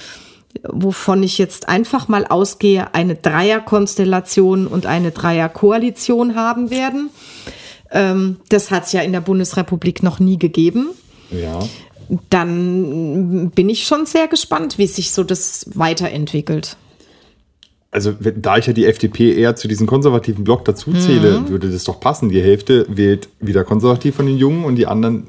wovon 0.65 1.23
ich 1.23 1.39
jetzt 1.39 1.69
einfach 1.69 2.09
mal 2.09 2.27
ausgehe, 2.27 2.95
eine 2.95 3.15
Dreierkonstellation 3.15 4.67
und 4.67 4.85
eine 4.85 5.13
Dreierkoalition 5.13 6.35
haben 6.35 6.71
werden. 6.71 7.11
Ähm, 7.93 8.41
das 8.49 8.73
hat 8.73 8.87
es 8.87 8.93
ja 8.93 9.01
in 9.03 9.13
der 9.13 9.21
Bundesrepublik 9.21 10.03
noch 10.03 10.19
nie 10.19 10.39
gegeben. 10.39 10.89
Ja 11.31 11.61
dann 12.29 13.51
bin 13.51 13.69
ich 13.69 13.85
schon 13.85 14.07
sehr 14.07 14.29
gespannt, 14.29 14.79
wie 14.79 14.87
sich 14.87 15.13
so 15.13 15.23
das 15.23 15.67
weiterentwickelt. 15.75 16.77
Also, 17.93 18.15
da 18.21 18.57
ich 18.57 18.67
ja 18.67 18.73
die 18.73 18.87
FDP 18.87 19.35
eher 19.35 19.57
zu 19.57 19.67
diesem 19.67 19.87
konservativen 19.89 20.45
Block 20.45 20.65
dazu 20.65 20.93
zähle, 20.93 21.41
mhm. 21.41 21.49
würde 21.49 21.71
das 21.71 21.83
doch 21.85 21.99
passen. 21.99 22.29
Die 22.29 22.41
Hälfte 22.41 22.87
wählt 22.89 23.29
wieder 23.41 23.65
konservativ 23.65 24.15
von 24.15 24.27
den 24.27 24.37
Jungen 24.37 24.65
und 24.65 24.77
die 24.77 24.87
anderen 24.87 25.27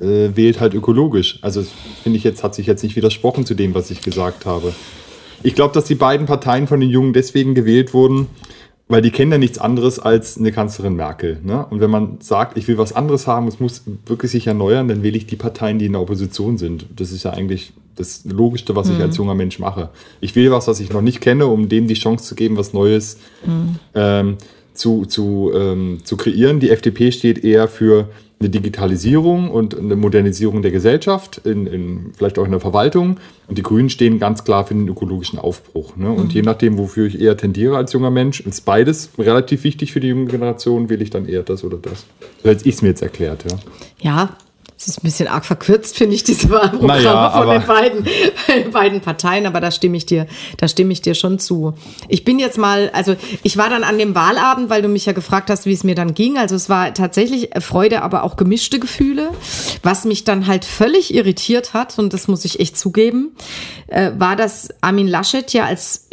äh, 0.00 0.30
wählt 0.34 0.60
halt 0.60 0.74
ökologisch. 0.74 1.40
Also, 1.42 1.64
finde 2.02 2.16
ich 2.16 2.24
jetzt, 2.24 2.44
hat 2.44 2.54
sich 2.54 2.66
jetzt 2.66 2.84
nicht 2.84 2.94
widersprochen 2.94 3.44
zu 3.44 3.54
dem, 3.54 3.74
was 3.74 3.90
ich 3.90 4.02
gesagt 4.02 4.46
habe. 4.46 4.72
Ich 5.42 5.54
glaube, 5.54 5.74
dass 5.74 5.84
die 5.84 5.96
beiden 5.96 6.26
Parteien 6.26 6.68
von 6.68 6.78
den 6.78 6.90
Jungen 6.90 7.12
deswegen 7.12 7.54
gewählt 7.54 7.92
wurden, 7.92 8.28
weil 8.90 9.02
die 9.02 9.10
kennen 9.10 9.30
ja 9.30 9.38
nichts 9.38 9.58
anderes 9.58 10.00
als 10.00 10.36
eine 10.36 10.50
Kanzlerin 10.50 10.94
Merkel. 10.94 11.38
Ne? 11.44 11.64
Und 11.70 11.80
wenn 11.80 11.90
man 11.90 12.16
sagt, 12.20 12.58
ich 12.58 12.66
will 12.66 12.76
was 12.76 12.92
anderes 12.92 13.28
haben, 13.28 13.46
es 13.46 13.60
muss 13.60 13.82
wirklich 14.04 14.32
sich 14.32 14.48
erneuern, 14.48 14.88
dann 14.88 15.04
wähle 15.04 15.16
ich 15.16 15.26
die 15.26 15.36
Parteien, 15.36 15.78
die 15.78 15.86
in 15.86 15.92
der 15.92 16.00
Opposition 16.02 16.58
sind. 16.58 16.86
Das 16.96 17.12
ist 17.12 17.22
ja 17.22 17.30
eigentlich 17.30 17.72
das 17.94 18.24
Logischste, 18.24 18.74
was 18.74 18.88
mhm. 18.88 18.96
ich 18.96 19.02
als 19.02 19.16
junger 19.16 19.36
Mensch 19.36 19.60
mache. 19.60 19.90
Ich 20.20 20.34
will 20.34 20.50
was, 20.50 20.66
was 20.66 20.80
ich 20.80 20.92
noch 20.92 21.02
nicht 21.02 21.20
kenne, 21.20 21.46
um 21.46 21.68
dem 21.68 21.86
die 21.86 21.94
Chance 21.94 22.24
zu 22.24 22.34
geben, 22.34 22.56
was 22.56 22.72
Neues 22.72 23.18
mhm. 23.46 23.76
ähm, 23.94 24.36
zu, 24.74 25.04
zu, 25.06 25.52
ähm, 25.54 26.00
zu 26.02 26.16
kreieren. 26.16 26.58
Die 26.58 26.70
FDP 26.70 27.12
steht 27.12 27.44
eher 27.44 27.68
für 27.68 28.08
eine 28.40 28.48
Digitalisierung 28.48 29.50
und 29.50 29.78
eine 29.78 29.96
Modernisierung 29.96 30.62
der 30.62 30.70
Gesellschaft, 30.70 31.42
in, 31.44 31.66
in, 31.66 32.12
vielleicht 32.16 32.38
auch 32.38 32.46
in 32.46 32.52
der 32.52 32.60
Verwaltung. 32.60 33.18
Und 33.48 33.58
die 33.58 33.62
Grünen 33.62 33.90
stehen 33.90 34.18
ganz 34.18 34.44
klar 34.44 34.66
für 34.66 34.72
den 34.72 34.88
ökologischen 34.88 35.38
Aufbruch. 35.38 35.96
Ne? 35.96 36.10
Und 36.10 36.28
mhm. 36.28 36.30
je 36.30 36.42
nachdem, 36.42 36.78
wofür 36.78 37.06
ich 37.06 37.20
eher 37.20 37.36
tendiere 37.36 37.76
als 37.76 37.92
junger 37.92 38.10
Mensch, 38.10 38.40
ist 38.40 38.64
beides 38.64 39.10
relativ 39.18 39.62
wichtig 39.64 39.92
für 39.92 40.00
die 40.00 40.08
junge 40.08 40.24
Generation, 40.24 40.88
wähle 40.88 41.02
ich 41.02 41.10
dann 41.10 41.26
eher 41.26 41.42
das 41.42 41.64
oder 41.64 41.76
das. 41.76 42.06
So 42.42 42.48
hätte 42.48 42.66
ich 42.66 42.76
es 42.76 42.82
mir 42.82 42.88
jetzt 42.88 43.02
erklärt. 43.02 43.44
Ja, 43.50 43.58
ja 44.00 44.36
es 44.80 44.88
ist 44.88 44.98
ein 44.98 45.02
bisschen 45.02 45.28
arg 45.28 45.44
verkürzt, 45.44 45.98
finde 45.98 46.14
ich, 46.14 46.24
diese 46.24 46.48
Wahlprogramme 46.48 47.02
naja, 47.02 47.30
von 47.30 47.50
den 47.50 47.66
beiden, 47.66 48.72
beiden 48.72 49.00
Parteien, 49.02 49.44
aber 49.44 49.60
da 49.60 49.70
stimme 49.70 49.98
ich 49.98 50.06
dir, 50.06 50.26
da 50.56 50.68
stimme 50.68 50.94
ich 50.94 51.02
dir 51.02 51.14
schon 51.14 51.38
zu. 51.38 51.74
Ich 52.08 52.24
bin 52.24 52.38
jetzt 52.38 52.56
mal, 52.56 52.88
also 52.94 53.14
ich 53.42 53.58
war 53.58 53.68
dann 53.68 53.84
an 53.84 53.98
dem 53.98 54.14
Wahlabend, 54.14 54.70
weil 54.70 54.80
du 54.80 54.88
mich 54.88 55.04
ja 55.04 55.12
gefragt 55.12 55.50
hast, 55.50 55.66
wie 55.66 55.74
es 55.74 55.84
mir 55.84 55.94
dann 55.94 56.14
ging. 56.14 56.38
Also 56.38 56.54
es 56.54 56.70
war 56.70 56.94
tatsächlich 56.94 57.50
Freude, 57.60 58.00
aber 58.00 58.24
auch 58.24 58.36
gemischte 58.36 58.80
Gefühle. 58.80 59.28
Was 59.82 60.06
mich 60.06 60.24
dann 60.24 60.46
halt 60.46 60.64
völlig 60.64 61.12
irritiert 61.12 61.74
hat, 61.74 61.98
und 61.98 62.14
das 62.14 62.26
muss 62.26 62.46
ich 62.46 62.58
echt 62.58 62.78
zugeben, 62.78 63.36
äh, 63.88 64.12
war, 64.16 64.34
dass 64.34 64.70
Armin 64.80 65.08
Laschet 65.08 65.52
ja 65.52 65.66
als 65.66 66.08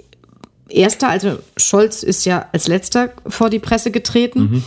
erster, 0.68 1.08
also 1.08 1.40
Scholz 1.56 2.04
ist 2.04 2.26
ja 2.26 2.50
als 2.52 2.68
letzter 2.68 3.12
vor 3.28 3.50
die 3.50 3.60
Presse 3.60 3.92
getreten, 3.92 4.40
mhm. 4.40 4.64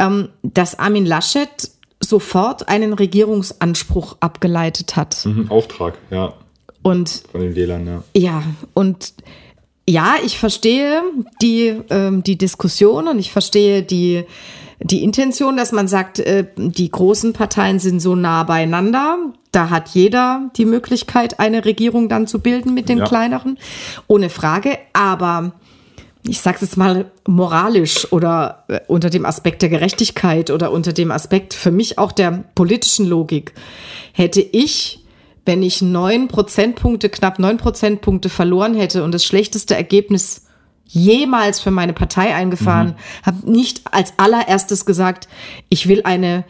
ähm, 0.00 0.28
dass 0.42 0.80
Armin 0.80 1.06
Laschet 1.06 1.75
sofort 2.08 2.68
einen 2.68 2.92
Regierungsanspruch 2.92 4.16
abgeleitet 4.20 4.96
hat. 4.96 5.24
Mhm, 5.24 5.50
Auftrag, 5.50 5.98
ja. 6.10 6.34
Und 6.82 7.24
von 7.32 7.40
den 7.40 7.54
Wählern, 7.54 7.86
ja. 7.86 8.02
Ja, 8.14 8.42
und 8.74 9.14
ja, 9.88 10.16
ich 10.24 10.38
verstehe 10.38 11.02
die, 11.40 11.80
ähm, 11.90 12.22
die 12.22 12.36
Diskussion 12.36 13.08
und 13.08 13.18
ich 13.18 13.30
verstehe 13.30 13.82
die, 13.82 14.24
die 14.80 15.02
Intention, 15.02 15.56
dass 15.56 15.72
man 15.72 15.88
sagt, 15.88 16.18
äh, 16.18 16.46
die 16.56 16.90
großen 16.90 17.32
Parteien 17.32 17.78
sind 17.78 18.00
so 18.00 18.14
nah 18.14 18.42
beieinander. 18.42 19.18
Da 19.52 19.70
hat 19.70 19.88
jeder 19.90 20.50
die 20.56 20.64
Möglichkeit, 20.64 21.40
eine 21.40 21.64
Regierung 21.64 22.08
dann 22.08 22.26
zu 22.26 22.40
bilden 22.40 22.74
mit 22.74 22.88
den 22.88 22.98
ja. 22.98 23.04
kleineren. 23.04 23.58
Ohne 24.06 24.28
Frage. 24.28 24.78
Aber 24.92 25.52
ich 26.28 26.40
sage 26.40 26.58
es 26.62 26.76
mal, 26.76 27.10
moralisch 27.26 28.12
oder 28.12 28.64
äh, 28.68 28.80
unter 28.86 29.10
dem 29.10 29.26
Aspekt 29.26 29.62
der 29.62 29.68
Gerechtigkeit 29.68 30.50
oder 30.50 30.72
unter 30.72 30.92
dem 30.92 31.10
Aspekt 31.10 31.54
für 31.54 31.70
mich 31.70 31.98
auch 31.98 32.12
der 32.12 32.44
politischen 32.54 33.06
Logik, 33.06 33.52
hätte 34.12 34.40
ich, 34.40 35.04
wenn 35.44 35.62
ich 35.62 35.82
neun 35.82 36.28
Prozentpunkte, 36.28 37.08
knapp 37.08 37.38
neun 37.38 37.56
Prozentpunkte 37.56 38.28
verloren 38.28 38.74
hätte 38.74 39.04
und 39.04 39.12
das 39.12 39.24
schlechteste 39.24 39.76
Ergebnis 39.76 40.42
jemals 40.84 41.60
für 41.60 41.70
meine 41.70 41.92
Partei 41.92 42.34
eingefahren, 42.34 42.88
mhm. 42.88 43.26
habe 43.26 43.50
nicht 43.50 43.82
als 43.90 44.14
allererstes 44.18 44.86
gesagt, 44.86 45.28
ich 45.68 45.88
will 45.88 46.02
eine 46.04 46.44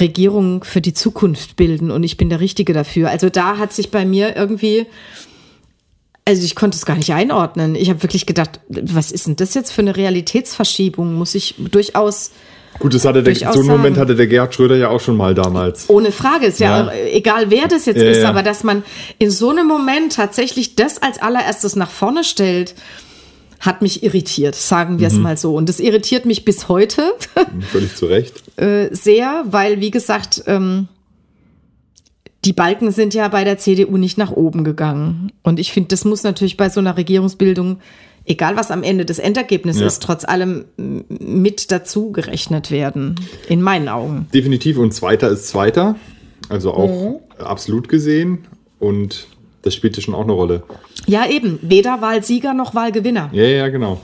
Regierung 0.00 0.64
für 0.64 0.80
die 0.80 0.94
Zukunft 0.94 1.56
bilden 1.56 1.90
und 1.90 2.02
ich 2.02 2.16
bin 2.16 2.28
der 2.30 2.40
Richtige 2.40 2.72
dafür. 2.72 3.10
Also 3.10 3.28
da 3.28 3.58
hat 3.58 3.72
sich 3.72 3.90
bei 3.90 4.04
mir 4.04 4.36
irgendwie 4.36 4.86
also 6.24 6.44
ich 6.44 6.54
konnte 6.54 6.76
es 6.76 6.86
gar 6.86 6.96
nicht 6.96 7.12
einordnen. 7.12 7.74
Ich 7.74 7.88
habe 7.90 8.02
wirklich 8.02 8.26
gedacht, 8.26 8.60
was 8.68 9.10
ist 9.10 9.26
denn 9.26 9.36
das 9.36 9.54
jetzt 9.54 9.72
für 9.72 9.82
eine 9.82 9.96
Realitätsverschiebung? 9.96 11.14
Muss 11.14 11.34
ich 11.34 11.54
durchaus. 11.58 12.30
Gut, 12.78 12.94
das 12.94 13.04
hatte 13.04 13.22
der, 13.22 13.34
so 13.34 13.60
einen 13.60 13.66
Moment 13.66 13.98
hatte 13.98 14.14
der 14.14 14.26
Gerhard 14.26 14.54
Schröder 14.54 14.76
ja 14.76 14.88
auch 14.88 15.00
schon 15.00 15.16
mal 15.16 15.34
damals. 15.34 15.90
Ohne 15.90 16.10
Frage, 16.10 16.46
ist 16.46 16.58
ja, 16.58 16.86
ja 16.86 16.92
egal 17.12 17.50
wer 17.50 17.68
das 17.68 17.84
jetzt 17.84 18.00
ja, 18.00 18.10
ist, 18.10 18.22
ja. 18.22 18.30
aber 18.30 18.42
dass 18.42 18.64
man 18.64 18.82
in 19.18 19.30
so 19.30 19.50
einem 19.50 19.66
Moment 19.66 20.14
tatsächlich 20.14 20.74
das 20.74 21.02
als 21.02 21.20
allererstes 21.20 21.76
nach 21.76 21.90
vorne 21.90 22.24
stellt, 22.24 22.74
hat 23.60 23.82
mich 23.82 24.02
irritiert, 24.02 24.54
sagen 24.54 24.98
wir 24.98 25.08
es 25.08 25.14
mhm. 25.14 25.22
mal 25.22 25.36
so. 25.36 25.54
Und 25.54 25.68
das 25.68 25.80
irritiert 25.80 26.24
mich 26.24 26.44
bis 26.44 26.68
heute. 26.68 27.14
Völlig 27.70 27.96
zu 27.96 28.06
Recht. 28.06 28.34
Äh, 28.54 28.94
sehr, 28.94 29.44
weil, 29.46 29.80
wie 29.80 29.90
gesagt, 29.90 30.42
ähm, 30.46 30.86
die 32.44 32.52
Balken 32.52 32.90
sind 32.90 33.14
ja 33.14 33.28
bei 33.28 33.44
der 33.44 33.58
CDU 33.58 33.96
nicht 33.96 34.18
nach 34.18 34.32
oben 34.32 34.64
gegangen. 34.64 35.32
Und 35.42 35.60
ich 35.60 35.72
finde, 35.72 35.88
das 35.88 36.04
muss 36.04 36.24
natürlich 36.24 36.56
bei 36.56 36.68
so 36.68 36.80
einer 36.80 36.96
Regierungsbildung, 36.96 37.78
egal 38.24 38.56
was 38.56 38.70
am 38.70 38.82
Ende 38.82 39.04
das 39.04 39.18
Endergebnis 39.18 39.78
ja. 39.78 39.86
ist, 39.86 40.02
trotz 40.02 40.24
allem 40.24 40.64
mit 40.76 41.70
dazu 41.70 42.10
gerechnet 42.10 42.70
werden. 42.70 43.14
In 43.48 43.62
meinen 43.62 43.88
Augen. 43.88 44.26
Definitiv. 44.34 44.78
Und 44.78 44.92
Zweiter 44.92 45.30
ist 45.30 45.48
Zweiter. 45.48 45.96
Also 46.48 46.72
auch 46.74 47.12
mhm. 47.12 47.44
absolut 47.44 47.88
gesehen. 47.88 48.46
Und 48.80 49.28
das 49.62 49.76
spielte 49.76 50.00
schon 50.00 50.14
auch 50.14 50.24
eine 50.24 50.32
Rolle. 50.32 50.64
Ja, 51.06 51.28
eben. 51.28 51.60
Weder 51.62 52.00
Wahlsieger 52.00 52.54
noch 52.54 52.74
Wahlgewinner. 52.74 53.30
Ja, 53.32 53.44
ja, 53.44 53.68
genau. 53.68 54.00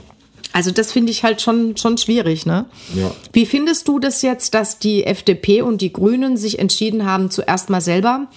Also 0.51 0.71
das 0.71 0.91
finde 0.91 1.11
ich 1.11 1.23
halt 1.23 1.41
schon, 1.41 1.77
schon 1.77 1.97
schwierig. 1.97 2.45
Ne? 2.45 2.65
Ja. 2.95 3.11
Wie 3.33 3.45
findest 3.45 3.87
du 3.87 3.99
das 3.99 4.21
jetzt, 4.21 4.53
dass 4.53 4.79
die 4.79 5.03
FDP 5.03 5.61
und 5.61 5.81
die 5.81 5.93
Grünen 5.93 6.37
sich 6.37 6.59
entschieden 6.59 7.05
haben, 7.05 7.29
zuerst 7.29 7.69
mal 7.69 7.81
selber 7.81 8.27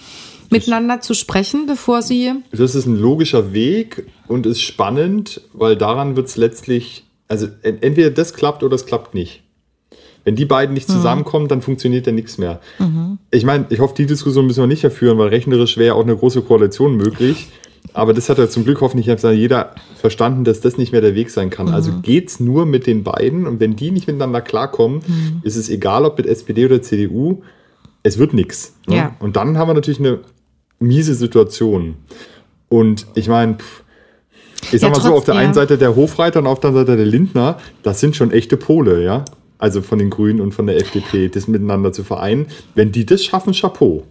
miteinander 0.49 1.01
zu 1.01 1.15
sprechen, 1.15 1.65
bevor 1.65 2.01
sie... 2.01 2.33
Das 2.51 2.75
ist 2.75 2.85
ein 2.85 2.97
logischer 2.97 3.53
Weg 3.53 4.05
und 4.27 4.45
ist 4.45 4.61
spannend, 4.61 5.41
weil 5.53 5.75
daran 5.75 6.15
wird 6.15 6.27
es 6.27 6.37
letztlich... 6.37 7.05
Also 7.27 7.47
entweder 7.63 8.11
das 8.11 8.33
klappt 8.33 8.61
oder 8.61 8.75
es 8.75 8.85
klappt 8.85 9.15
nicht. 9.15 9.41
Wenn 10.23 10.35
die 10.35 10.45
beiden 10.45 10.73
nicht 10.73 10.87
mhm. 10.87 10.93
zusammenkommen, 10.93 11.45
mhm. 11.45 11.49
dann 11.49 11.61
funktioniert 11.61 12.05
ja 12.05 12.13
nichts 12.13 12.37
mehr. 12.37 12.61
Mhm. 12.79 13.17
Ich 13.31 13.43
meine, 13.43 13.65
ich 13.69 13.79
hoffe, 13.79 13.95
die 13.95 14.05
Diskussion 14.05 14.45
müssen 14.45 14.61
wir 14.61 14.67
nicht 14.67 14.83
erführen, 14.83 15.17
weil 15.17 15.29
rechnerisch 15.29 15.77
wäre 15.77 15.95
auch 15.95 16.03
eine 16.03 16.15
große 16.15 16.43
Koalition 16.43 16.95
möglich. 16.95 17.47
Aber 17.91 18.13
das 18.13 18.29
hat 18.29 18.37
ja 18.37 18.47
zum 18.47 18.63
Glück 18.63 18.81
hoffentlich 18.81 19.07
jeder 19.07 19.75
verstanden, 19.95 20.45
dass 20.45 20.61
das 20.61 20.77
nicht 20.77 20.91
mehr 20.93 21.01
der 21.01 21.15
Weg 21.15 21.29
sein 21.29 21.49
kann. 21.49 21.67
Also 21.67 21.91
mhm. 21.91 21.97
Also 21.97 22.01
geht's 22.01 22.39
nur 22.39 22.65
mit 22.65 22.87
den 22.87 23.03
beiden 23.03 23.45
und 23.45 23.59
wenn 23.59 23.75
die 23.75 23.91
nicht 23.91 24.07
miteinander 24.07 24.41
klarkommen, 24.41 25.01
mhm. 25.05 25.41
ist 25.43 25.57
es 25.57 25.69
egal, 25.69 26.05
ob 26.05 26.17
mit 26.17 26.27
SPD 26.27 26.65
oder 26.65 26.81
CDU, 26.81 27.43
es 28.03 28.17
wird 28.17 28.33
nichts. 28.33 28.73
Ne? 28.87 28.95
Ja. 28.95 29.15
Und 29.19 29.35
dann 29.35 29.57
haben 29.57 29.67
wir 29.67 29.73
natürlich 29.73 29.99
eine 29.99 30.19
miese 30.79 31.13
Situation. 31.13 31.95
Und 32.69 33.05
ich 33.15 33.27
meine, 33.27 33.57
ich 34.71 34.81
sag 34.81 34.89
ja, 34.93 34.97
mal 34.97 35.01
so, 35.01 35.15
auf 35.15 35.25
der 35.25 35.35
einen 35.35 35.53
Seite 35.53 35.77
der 35.77 35.95
Hofreiter 35.95 36.39
und 36.39 36.47
auf 36.47 36.59
der 36.59 36.69
anderen 36.69 36.87
Seite 36.87 36.97
der 36.97 37.05
Lindner, 37.05 37.57
das 37.83 37.99
sind 37.99 38.15
schon 38.15 38.31
echte 38.31 38.57
Pole, 38.57 39.03
ja. 39.03 39.25
Also 39.57 39.81
von 39.81 39.99
den 39.99 40.09
Grünen 40.09 40.41
und 40.41 40.53
von 40.53 40.67
der 40.67 40.77
FDP, 40.77 41.29
das 41.29 41.47
miteinander 41.47 41.93
zu 41.93 42.03
vereinen. 42.03 42.47
Wenn 42.75 42.91
die 42.91 43.05
das 43.05 43.23
schaffen, 43.23 43.53
Chapeau. 43.53 44.03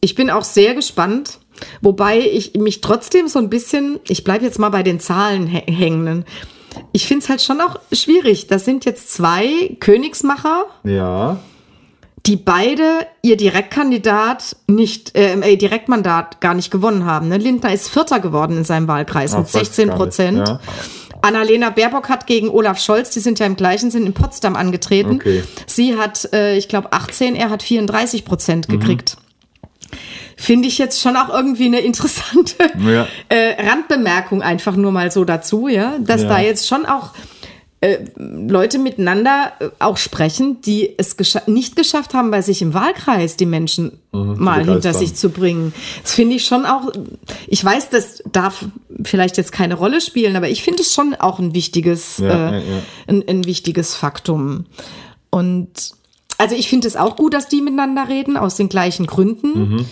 Ich 0.00 0.14
bin 0.14 0.30
auch 0.30 0.44
sehr 0.44 0.74
gespannt, 0.74 1.40
Wobei 1.80 2.20
ich 2.20 2.54
mich 2.54 2.80
trotzdem 2.80 3.28
so 3.28 3.38
ein 3.38 3.50
bisschen, 3.50 4.00
ich 4.08 4.24
bleibe 4.24 4.44
jetzt 4.44 4.58
mal 4.58 4.70
bei 4.70 4.82
den 4.82 5.00
Zahlen 5.00 5.46
hängen. 5.46 6.24
Ich 6.92 7.06
finde 7.06 7.24
es 7.24 7.28
halt 7.28 7.42
schon 7.42 7.60
auch 7.60 7.76
schwierig. 7.92 8.46
Das 8.48 8.64
sind 8.64 8.84
jetzt 8.84 9.12
zwei 9.12 9.76
Königsmacher. 9.80 10.66
Ja. 10.84 11.38
Die 12.26 12.36
beide 12.36 13.06
ihr 13.22 13.36
Direktkandidat 13.36 14.56
nicht, 14.66 15.16
äh, 15.16 15.56
Direktmandat 15.56 16.40
gar 16.40 16.54
nicht 16.54 16.70
gewonnen 16.70 17.06
haben. 17.06 17.28
Ne? 17.28 17.38
Lindner 17.38 17.72
ist 17.72 17.88
Vierter 17.88 18.20
geworden 18.20 18.58
in 18.58 18.64
seinem 18.64 18.88
Wahlkreis 18.88 19.32
Ach, 19.32 19.38
mit 19.38 19.48
16 19.48 19.90
Prozent. 19.90 20.48
Ja. 20.48 20.60
Annalena 21.22 21.70
Baerbock 21.70 22.08
hat 22.08 22.26
gegen 22.26 22.48
Olaf 22.50 22.78
Scholz, 22.78 23.10
die 23.10 23.20
sind 23.20 23.38
ja 23.38 23.46
im 23.46 23.56
gleichen 23.56 23.90
Sinn 23.90 24.06
in 24.06 24.12
Potsdam 24.12 24.54
angetreten. 24.54 25.16
Okay. 25.16 25.44
Sie 25.66 25.96
hat, 25.96 26.28
äh, 26.32 26.56
ich 26.56 26.68
glaube, 26.68 26.92
18, 26.92 27.36
er 27.36 27.50
hat 27.50 27.62
34 27.62 28.24
Prozent 28.24 28.68
gekriegt. 28.68 29.16
Mhm 29.18 29.26
finde 30.36 30.68
ich 30.68 30.78
jetzt 30.78 31.00
schon 31.00 31.16
auch 31.16 31.30
irgendwie 31.30 31.66
eine 31.66 31.80
interessante 31.80 32.56
ja. 32.78 33.06
äh, 33.28 33.68
Randbemerkung 33.68 34.42
einfach 34.42 34.76
nur 34.76 34.92
mal 34.92 35.10
so 35.10 35.24
dazu, 35.24 35.68
ja, 35.68 35.98
dass 35.98 36.22
ja. 36.22 36.28
da 36.28 36.40
jetzt 36.40 36.68
schon 36.68 36.86
auch 36.86 37.12
äh, 37.80 37.98
Leute 38.16 38.78
miteinander 38.78 39.52
äh, 39.60 39.68
auch 39.78 39.96
sprechen, 39.96 40.60
die 40.60 40.94
es 40.98 41.16
gescha 41.16 41.42
nicht 41.46 41.76
geschafft 41.76 42.14
haben, 42.14 42.30
bei 42.30 42.40
sich 42.40 42.62
im 42.62 42.72
Wahlkreis 42.74 43.36
die 43.36 43.46
Menschen 43.46 43.98
mhm, 44.12 44.36
mal 44.38 44.64
hinter 44.64 44.94
sich 44.94 45.14
zu 45.14 45.30
bringen. 45.30 45.74
Das 46.02 46.14
finde 46.14 46.36
ich 46.36 46.46
schon 46.46 46.64
auch, 46.64 46.90
ich 47.46 47.64
weiß, 47.64 47.90
das 47.90 48.22
darf 48.32 48.64
vielleicht 49.04 49.36
jetzt 49.36 49.52
keine 49.52 49.74
Rolle 49.74 50.00
spielen, 50.00 50.36
aber 50.36 50.48
ich 50.48 50.62
finde 50.62 50.82
es 50.82 50.94
schon 50.94 51.14
auch 51.14 51.38
ein 51.38 51.54
wichtiges, 51.54 52.18
ja, 52.18 52.56
äh, 52.56 52.62
ein, 53.08 53.22
ein 53.28 53.44
wichtiges 53.44 53.94
Faktum. 53.94 54.64
Und 55.28 55.92
also 56.38 56.54
ich 56.54 56.68
finde 56.68 56.88
es 56.88 56.96
auch 56.96 57.16
gut, 57.16 57.34
dass 57.34 57.48
die 57.48 57.60
miteinander 57.60 58.08
reden, 58.08 58.36
aus 58.36 58.56
den 58.56 58.68
gleichen 58.68 59.06
Gründen. 59.06 59.58
Mhm. 59.58 59.86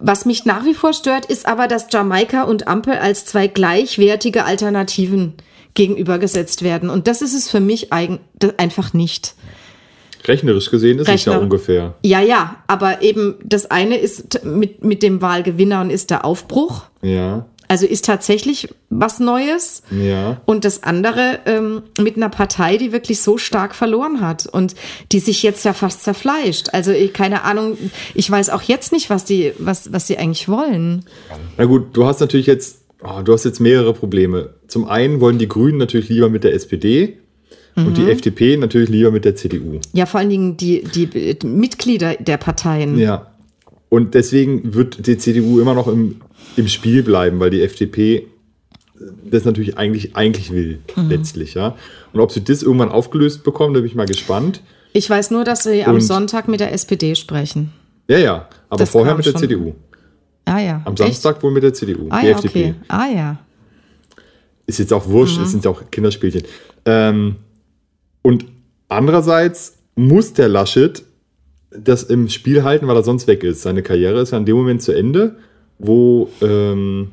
Was 0.00 0.24
mich 0.24 0.46
nach 0.46 0.64
wie 0.64 0.74
vor 0.74 0.92
stört, 0.92 1.26
ist 1.26 1.46
aber, 1.46 1.68
dass 1.68 1.86
Jamaika 1.90 2.44
und 2.44 2.66
Ampel 2.66 2.94
als 2.94 3.26
zwei 3.26 3.46
gleichwertige 3.46 4.44
Alternativen 4.44 5.34
gegenübergesetzt 5.74 6.62
werden. 6.62 6.90
Und 6.90 7.06
das 7.06 7.22
ist 7.22 7.34
es 7.34 7.50
für 7.50 7.60
mich 7.60 7.92
einfach 7.92 8.92
nicht. 8.94 9.34
Rechnerisch 10.26 10.70
gesehen 10.70 10.98
ist 10.98 11.08
Rechner. 11.08 11.32
es 11.32 11.36
ja 11.36 11.42
ungefähr. 11.42 11.94
Ja, 12.02 12.20
ja, 12.20 12.56
aber 12.66 13.02
eben 13.02 13.36
das 13.44 13.70
eine 13.70 13.96
ist 13.96 14.44
mit, 14.44 14.84
mit 14.84 15.02
dem 15.02 15.22
Wahlgewinner 15.22 15.80
und 15.80 15.90
ist 15.90 16.10
der 16.10 16.24
Aufbruch. 16.24 16.84
Ja. 17.02 17.46
Also 17.70 17.86
ist 17.86 18.04
tatsächlich 18.04 18.68
was 18.88 19.20
Neues. 19.20 19.84
Ja. 19.92 20.40
Und 20.44 20.64
das 20.64 20.82
andere 20.82 21.38
ähm, 21.46 21.82
mit 22.00 22.16
einer 22.16 22.28
Partei, 22.28 22.76
die 22.76 22.90
wirklich 22.90 23.20
so 23.20 23.38
stark 23.38 23.76
verloren 23.76 24.20
hat 24.20 24.44
und 24.46 24.74
die 25.12 25.20
sich 25.20 25.44
jetzt 25.44 25.64
ja 25.64 25.72
fast 25.72 26.02
zerfleischt. 26.02 26.70
Also 26.72 26.90
ich, 26.90 27.12
keine 27.12 27.44
Ahnung, 27.44 27.78
ich 28.12 28.28
weiß 28.28 28.50
auch 28.50 28.62
jetzt 28.62 28.90
nicht, 28.90 29.08
was 29.08 29.24
die, 29.24 29.52
was, 29.58 29.92
was 29.92 30.08
sie 30.08 30.18
eigentlich 30.18 30.48
wollen. 30.48 31.04
Na 31.56 31.64
gut, 31.64 31.90
du 31.92 32.06
hast 32.06 32.18
natürlich 32.18 32.46
jetzt, 32.46 32.82
oh, 33.04 33.22
du 33.22 33.32
hast 33.32 33.44
jetzt 33.44 33.60
mehrere 33.60 33.94
Probleme. 33.94 34.54
Zum 34.66 34.88
einen 34.88 35.20
wollen 35.20 35.38
die 35.38 35.46
Grünen 35.46 35.78
natürlich 35.78 36.08
lieber 36.08 36.28
mit 36.28 36.42
der 36.42 36.54
SPD 36.54 37.18
und 37.76 37.96
die 37.96 38.10
FDP 38.10 38.56
natürlich 38.56 38.88
lieber 38.88 39.12
mit 39.12 39.24
der 39.24 39.36
CDU. 39.36 39.78
Ja, 39.92 40.06
vor 40.06 40.18
allen 40.18 40.30
Dingen 40.30 40.56
die, 40.56 40.82
die 40.82 41.38
Mitglieder 41.46 42.16
der 42.16 42.36
Parteien. 42.36 42.98
Ja. 42.98 43.29
Und 43.90 44.14
deswegen 44.14 44.72
wird 44.74 45.06
die 45.06 45.18
CDU 45.18 45.60
immer 45.60 45.74
noch 45.74 45.86
im, 45.88 46.20
im 46.56 46.68
Spiel 46.68 47.02
bleiben, 47.02 47.38
weil 47.40 47.50
die 47.50 47.60
FDP 47.62 48.26
das 49.30 49.44
natürlich 49.44 49.76
eigentlich, 49.78 50.14
eigentlich 50.16 50.50
will, 50.52 50.78
letztlich, 50.96 51.54
ja. 51.54 51.76
Und 52.12 52.20
ob 52.20 52.32
sie 52.32 52.42
das 52.44 52.62
irgendwann 52.62 52.90
aufgelöst 52.90 53.44
bekommen, 53.44 53.74
da 53.74 53.80
bin 53.80 53.86
ich 53.88 53.94
mal 53.94 54.06
gespannt. 54.06 54.62
Ich 54.92 55.08
weiß 55.08 55.30
nur, 55.30 55.44
dass 55.44 55.62
sie 55.64 55.84
am 55.84 55.96
Und- 55.96 56.00
Sonntag 56.02 56.48
mit 56.48 56.60
der 56.60 56.72
SPD 56.72 57.14
sprechen. 57.14 57.72
Ja, 58.08 58.18
ja, 58.18 58.48
aber 58.68 58.78
Das 58.78 58.90
vorher 58.90 59.14
mit 59.14 59.24
der 59.26 59.32
schon. 59.32 59.40
CDU. 59.40 59.74
Ah 60.44 60.58
ja. 60.58 60.82
Am 60.84 60.92
Echt? 60.94 60.98
Samstag 60.98 61.42
wohl 61.42 61.50
mit 61.52 61.62
der 61.62 61.72
CDU. 61.72 62.06
Ah 62.10 62.20
die 62.20 62.26
ja, 62.26 62.32
FDP. 62.32 62.60
okay. 62.70 62.74
Ah 62.88 63.06
ja. 63.06 63.38
Ist 64.66 64.78
jetzt 64.78 64.92
auch 64.92 65.06
wurscht, 65.08 65.38
Mhm. 65.38 65.44
es 65.44 65.50
sind 65.52 65.64
ja 65.64 65.70
auch 65.70 65.82
Kinderspielchen. 65.90 66.42
Ähm, 66.84 67.36
und 68.22 68.44
andererseits 68.88 69.78
muss 69.96 70.32
der 70.32 70.48
Laschet 70.48 71.02
das 71.70 72.02
im 72.02 72.28
Spiel 72.28 72.64
halten, 72.64 72.88
weil 72.88 72.96
er 72.96 73.02
sonst 73.02 73.26
weg 73.26 73.44
ist. 73.44 73.62
Seine 73.62 73.82
Karriere 73.82 74.20
ist 74.20 74.32
ja 74.32 74.38
in 74.38 74.44
dem 74.44 74.56
Moment 74.56 74.82
zu 74.82 74.92
Ende, 74.92 75.36
wo, 75.78 76.28
ähm, 76.42 77.08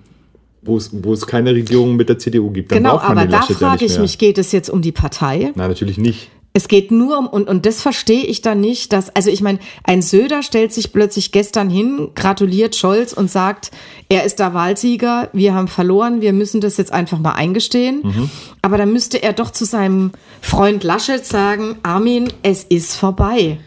wo, 0.61 0.77
es, 0.77 0.89
wo 0.91 1.13
es 1.13 1.27
keine 1.27 1.53
Regierung 1.53 1.95
mit 1.95 2.09
der 2.09 2.17
CDU 2.17 2.49
gibt. 2.51 2.71
Dann 2.71 2.79
Genau, 2.79 2.97
aber 2.97 3.25
da 3.25 3.41
ja 3.47 3.55
frage 3.55 3.83
nicht 3.83 3.95
ich 3.95 3.99
mich, 3.99 4.17
geht 4.17 4.37
es 4.37 4.51
jetzt 4.51 4.69
um 4.69 4.81
die 4.81 4.91
Partei? 4.91 5.51
Nein, 5.55 5.69
natürlich 5.69 5.97
nicht. 5.97 6.29
Es 6.53 6.67
geht 6.67 6.89
nur 6.89 7.19
um, 7.19 7.27
und, 7.27 7.47
und 7.47 7.67
das 7.67 7.83
verstehe 7.83 8.23
ich 8.23 8.41
dann 8.41 8.59
nicht, 8.59 8.91
dass, 8.91 9.15
also 9.15 9.29
ich 9.29 9.41
meine, 9.41 9.59
ein 9.83 10.01
Söder 10.01 10.41
stellt 10.41 10.73
sich 10.73 10.91
plötzlich 10.91 11.31
gestern 11.31 11.69
hin, 11.69 12.09
gratuliert 12.15 12.75
Scholz 12.75 13.13
und 13.13 13.29
sagt, 13.29 13.69
er 14.09 14.23
ist 14.23 14.39
der 14.39 14.55
Wahlsieger, 14.55 15.29
wir 15.33 15.53
haben 15.53 15.67
verloren, 15.67 16.19
wir 16.19 16.33
müssen 16.33 16.59
das 16.59 16.77
jetzt 16.77 16.91
einfach 16.91 17.19
mal 17.19 17.33
eingestehen. 17.33 18.01
Mhm. 18.03 18.29
Aber 18.63 18.79
dann 18.79 18.91
müsste 18.91 19.21
er 19.21 19.33
doch 19.33 19.51
zu 19.51 19.65
seinem 19.65 20.13
Freund 20.41 20.83
Laschet 20.83 21.23
sagen, 21.23 21.77
Armin, 21.83 22.33
es 22.41 22.63
ist 22.63 22.95
vorbei. 22.95 23.59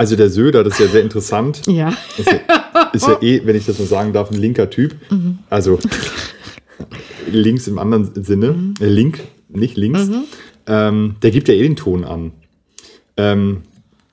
Also 0.00 0.16
der 0.16 0.30
Söder, 0.30 0.64
das 0.64 0.72
ist 0.72 0.80
ja 0.80 0.86
sehr 0.86 1.02
interessant. 1.02 1.60
Ja. 1.66 1.92
Ist 2.16 2.32
ja, 2.32 2.90
ist 2.94 3.06
ja 3.06 3.20
eh, 3.20 3.42
wenn 3.44 3.54
ich 3.54 3.66
das 3.66 3.78
mal 3.78 3.84
sagen 3.84 4.14
darf, 4.14 4.30
ein 4.30 4.38
linker 4.40 4.70
Typ. 4.70 4.94
Also 5.50 5.78
links 7.30 7.68
im 7.68 7.78
anderen 7.78 8.10
Sinne. 8.24 8.72
Äh, 8.80 8.86
link, 8.86 9.20
nicht 9.50 9.76
links. 9.76 10.08
Ähm, 10.66 11.16
der 11.22 11.30
gibt 11.30 11.48
ja 11.48 11.54
eh 11.54 11.62
den 11.62 11.76
Ton 11.76 12.04
an. 12.04 12.32
Ähm, 13.18 13.60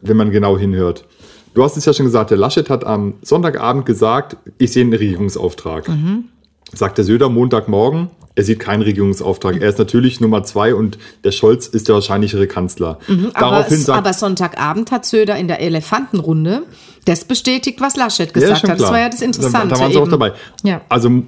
wenn 0.01 0.17
man 0.17 0.29
genau 0.31 0.57
hinhört. 0.57 1.05
Du 1.53 1.63
hast 1.63 1.77
es 1.77 1.85
ja 1.85 1.93
schon 1.93 2.05
gesagt, 2.05 2.31
der 2.31 2.37
Laschet 2.37 2.69
hat 2.69 2.83
am 2.83 3.13
Sonntagabend 3.21 3.85
gesagt, 3.85 4.35
ich 4.57 4.73
sehe 4.73 4.83
einen 4.83 4.93
Regierungsauftrag. 4.93 5.85
Sagt 5.85 5.97
der 6.71 7.03
Söder 7.03 7.29
Montagmorgen, 7.29 8.09
er 8.35 8.43
sieht 8.43 8.59
keinen 8.59 8.83
Regierungsauftrag. 8.83 9.59
Er 9.61 9.69
ist 9.69 9.79
natürlich 9.79 10.21
Nummer 10.21 10.43
zwei 10.43 10.75
und 10.75 10.99
der 11.23 11.31
Scholz 11.31 11.65
ist 11.65 11.87
der 11.87 11.95
wahrscheinlichere 11.95 12.45
Kanzler. 12.45 12.99
Aber, 13.33 13.49
Daraufhin 13.49 13.77
es, 13.79 13.85
sagt 13.85 13.97
aber 13.97 14.13
Sonntagabend 14.13 14.91
hat 14.91 15.05
Söder 15.05 15.37
in 15.37 15.47
der 15.47 15.59
Elefantenrunde 15.59 16.61
das 17.05 17.25
bestätigt, 17.25 17.81
was 17.81 17.95
Laschet 17.95 18.27
Ja, 18.27 18.33
gesagt 18.33 18.59
schon 18.61 18.69
hat. 18.69 18.79
Das 18.79 18.91
war 18.91 18.99
ja 18.99 19.09
das 19.09 19.21
Interessante. 19.21 19.69
Da, 19.69 19.75
da 19.75 19.81
waren 19.81 19.91
sie 19.91 19.97
auch 19.97 20.07
dabei. 20.07 20.33
Ja. 20.63 20.81
Also 20.87 21.23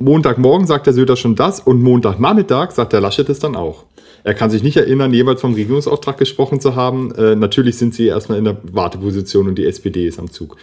Montagmorgen 0.00 0.66
sagt 0.66 0.86
der 0.86 0.92
Söder 0.92 1.16
schon 1.16 1.34
das 1.34 1.60
und 1.60 1.82
Montagnachmittag 1.82 2.72
sagt 2.72 2.92
der 2.92 3.00
Laschet 3.00 3.28
es 3.30 3.38
dann 3.38 3.56
auch. 3.56 3.84
Er 4.22 4.34
kann 4.34 4.50
sich 4.50 4.62
nicht 4.62 4.76
erinnern, 4.76 5.14
jeweils 5.14 5.40
vom 5.40 5.54
Regierungsauftrag 5.54 6.18
gesprochen 6.18 6.60
zu 6.60 6.76
haben. 6.76 7.14
Äh, 7.14 7.36
natürlich 7.36 7.78
sind 7.78 7.94
sie 7.94 8.06
erstmal 8.06 8.36
in 8.36 8.44
der 8.44 8.58
Warteposition 8.64 9.48
und 9.48 9.54
die 9.56 9.64
SPD 9.64 10.06
ist 10.06 10.18
am 10.18 10.30
Zug. 10.30 10.56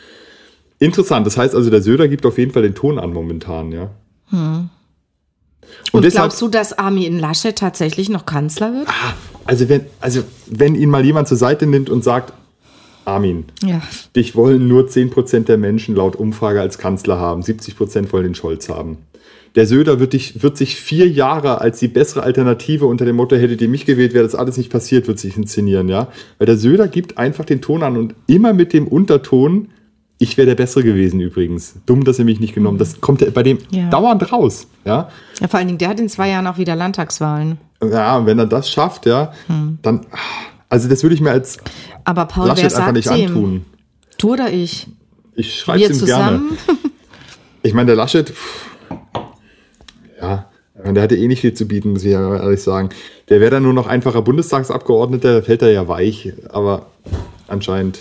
Interessant, 0.79 1.25
das 1.25 1.37
heißt 1.37 1.55
also, 1.55 1.71
der 1.71 1.81
Söder 1.81 2.07
gibt 2.07 2.23
auf 2.27 2.37
jeden 2.37 2.51
Fall 2.51 2.61
den 2.61 2.75
Ton 2.75 2.99
an 2.99 3.11
momentan, 3.11 3.71
ja. 3.71 3.89
Und, 4.31 4.69
Und 5.91 6.03
deshalb- 6.05 6.23
glaubst 6.25 6.41
du, 6.41 6.47
dass 6.47 6.77
Armin 6.77 7.19
Laschet 7.19 7.55
tatsächlich 7.57 8.09
noch 8.09 8.25
Kanzler 8.25 8.73
wird? 8.73 8.87
Also 9.45 9.69
wenn, 9.69 9.85
also 10.01 10.23
wenn 10.47 10.75
ihn 10.75 10.89
mal 10.89 11.05
jemand 11.05 11.27
zur 11.27 11.37
Seite 11.37 11.65
nimmt 11.65 11.89
und 11.89 12.03
sagt, 12.03 12.33
Armin, 13.05 13.45
Ja. 13.63 13.81
dich 14.15 14.35
wollen 14.35 14.67
nur 14.67 14.87
10% 14.87 15.47
der 15.47 15.57
Menschen 15.57 15.95
laut 15.95 16.15
Umfrage 16.17 16.59
als 16.59 16.77
Kanzler 16.77 17.17
haben, 17.19 17.41
70% 17.41 18.11
wollen 18.11 18.23
den 18.25 18.35
Scholz 18.35 18.67
haben. 18.67 18.97
Der 19.55 19.65
Söder 19.65 19.99
wird, 19.99 20.11
dich, 20.13 20.43
wird 20.43 20.57
sich 20.57 20.75
vier 20.75 21.07
Jahre 21.07 21.61
als 21.61 21.79
die 21.79 21.87
bessere 21.87 22.21
Alternative 22.23 22.85
unter 22.85 23.05
dem 23.05 23.15
Motto, 23.15 23.37
hättet 23.37 23.61
ihr 23.61 23.69
mich 23.69 23.85
gewählt, 23.85 24.13
wäre 24.13 24.25
das 24.25 24.35
alles 24.35 24.57
nicht 24.57 24.69
passiert, 24.69 25.07
wird 25.07 25.19
sich 25.19 25.37
inszenieren, 25.37 25.87
ja. 25.87 26.09
Weil 26.37 26.45
der 26.47 26.57
Söder 26.57 26.87
gibt 26.89 27.17
einfach 27.17 27.45
den 27.45 27.61
Ton 27.61 27.81
an 27.81 27.95
und 27.97 28.13
immer 28.27 28.53
mit 28.53 28.73
dem 28.73 28.87
Unterton, 28.87 29.69
ich 30.19 30.37
wäre 30.37 30.47
der 30.47 30.55
Bessere 30.55 30.83
gewesen 30.83 31.19
übrigens. 31.19 31.75
Dumm, 31.85 32.03
dass 32.03 32.17
ihr 32.19 32.25
mich 32.25 32.39
nicht 32.39 32.55
genommen. 32.55 32.77
Das 32.77 32.99
kommt 33.01 33.21
ja 33.21 33.29
bei 33.29 33.43
dem 33.43 33.59
Ja. 33.71 33.89
dauernd 33.89 34.31
raus, 34.31 34.67
ja. 34.85 35.09
ja. 35.39 35.47
Vor 35.47 35.59
allen 35.59 35.67
Dingen, 35.67 35.77
der 35.79 35.89
hat 35.89 35.99
in 35.99 36.09
zwei 36.09 36.29
Jahren 36.29 36.47
auch 36.47 36.57
wieder 36.57 36.75
Landtagswahlen. 36.75 37.57
Ja, 37.83 38.17
und 38.17 38.25
wenn 38.25 38.39
er 38.39 38.47
das 38.47 38.69
schafft, 38.71 39.05
ja, 39.05 39.31
dann, 39.83 40.05
also 40.69 40.89
das 40.89 41.03
würde 41.03 41.13
ich 41.13 41.21
mir 41.21 41.29
als 41.31 41.57
Aber 42.03 42.25
Paul, 42.25 42.45
wer 42.45 42.49
Laschet 42.55 42.65
einfach 42.65 42.85
sagt 42.85 42.93
nicht 42.93 43.11
ihm? 43.11 43.27
antun. 43.27 43.65
Du 44.17 44.33
oder 44.33 44.51
ich? 44.51 44.87
Ich 45.35 45.59
schreibe 45.59 45.79
Wir 45.81 45.91
es 45.91 46.01
ihm 46.01 46.05
gerne. 46.07 46.37
zusammen? 46.39 46.57
Ich 47.63 47.73
meine, 47.73 47.87
der 47.87 47.95
Laschet, 47.97 48.29
pff, 48.29 48.69
ja, 50.21 50.45
der 50.85 51.03
hatte 51.03 51.15
eh 51.17 51.27
nicht 51.27 51.41
viel 51.41 51.53
zu 51.53 51.67
bieten, 51.67 51.91
muss 51.91 52.03
ich 52.03 52.11
ja 52.11 52.35
ehrlich 52.37 52.61
sagen. 52.61 52.89
Der 53.29 53.39
wäre 53.41 53.51
dann 53.51 53.63
nur 53.63 53.73
noch 53.73 53.87
einfacher 53.87 54.21
Bundestagsabgeordneter, 54.21 55.33
da 55.33 55.41
fällt 55.41 55.61
er 55.61 55.71
ja 55.71 55.87
weich, 55.87 56.33
aber 56.49 56.85
anscheinend. 57.47 57.99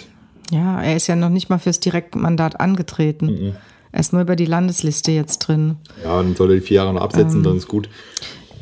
Ja, 0.50 0.82
er 0.82 0.96
ist 0.96 1.06
ja 1.06 1.16
noch 1.16 1.28
nicht 1.28 1.48
mal 1.50 1.58
fürs 1.58 1.80
Direktmandat 1.80 2.60
angetreten. 2.60 3.26
Mhm. 3.26 3.56
Er 3.92 4.00
ist 4.00 4.12
nur 4.12 4.22
über 4.22 4.36
die 4.36 4.44
Landesliste 4.46 5.10
jetzt 5.12 5.38
drin. 5.38 5.76
Ja, 6.04 6.22
dann 6.22 6.36
soll 6.36 6.50
er 6.50 6.54
die 6.56 6.60
vier 6.60 6.76
Jahre 6.76 6.92
noch 6.92 7.00
Ähm. 7.00 7.04
absetzen, 7.06 7.42
dann 7.42 7.56
ist 7.56 7.68
gut. 7.68 7.88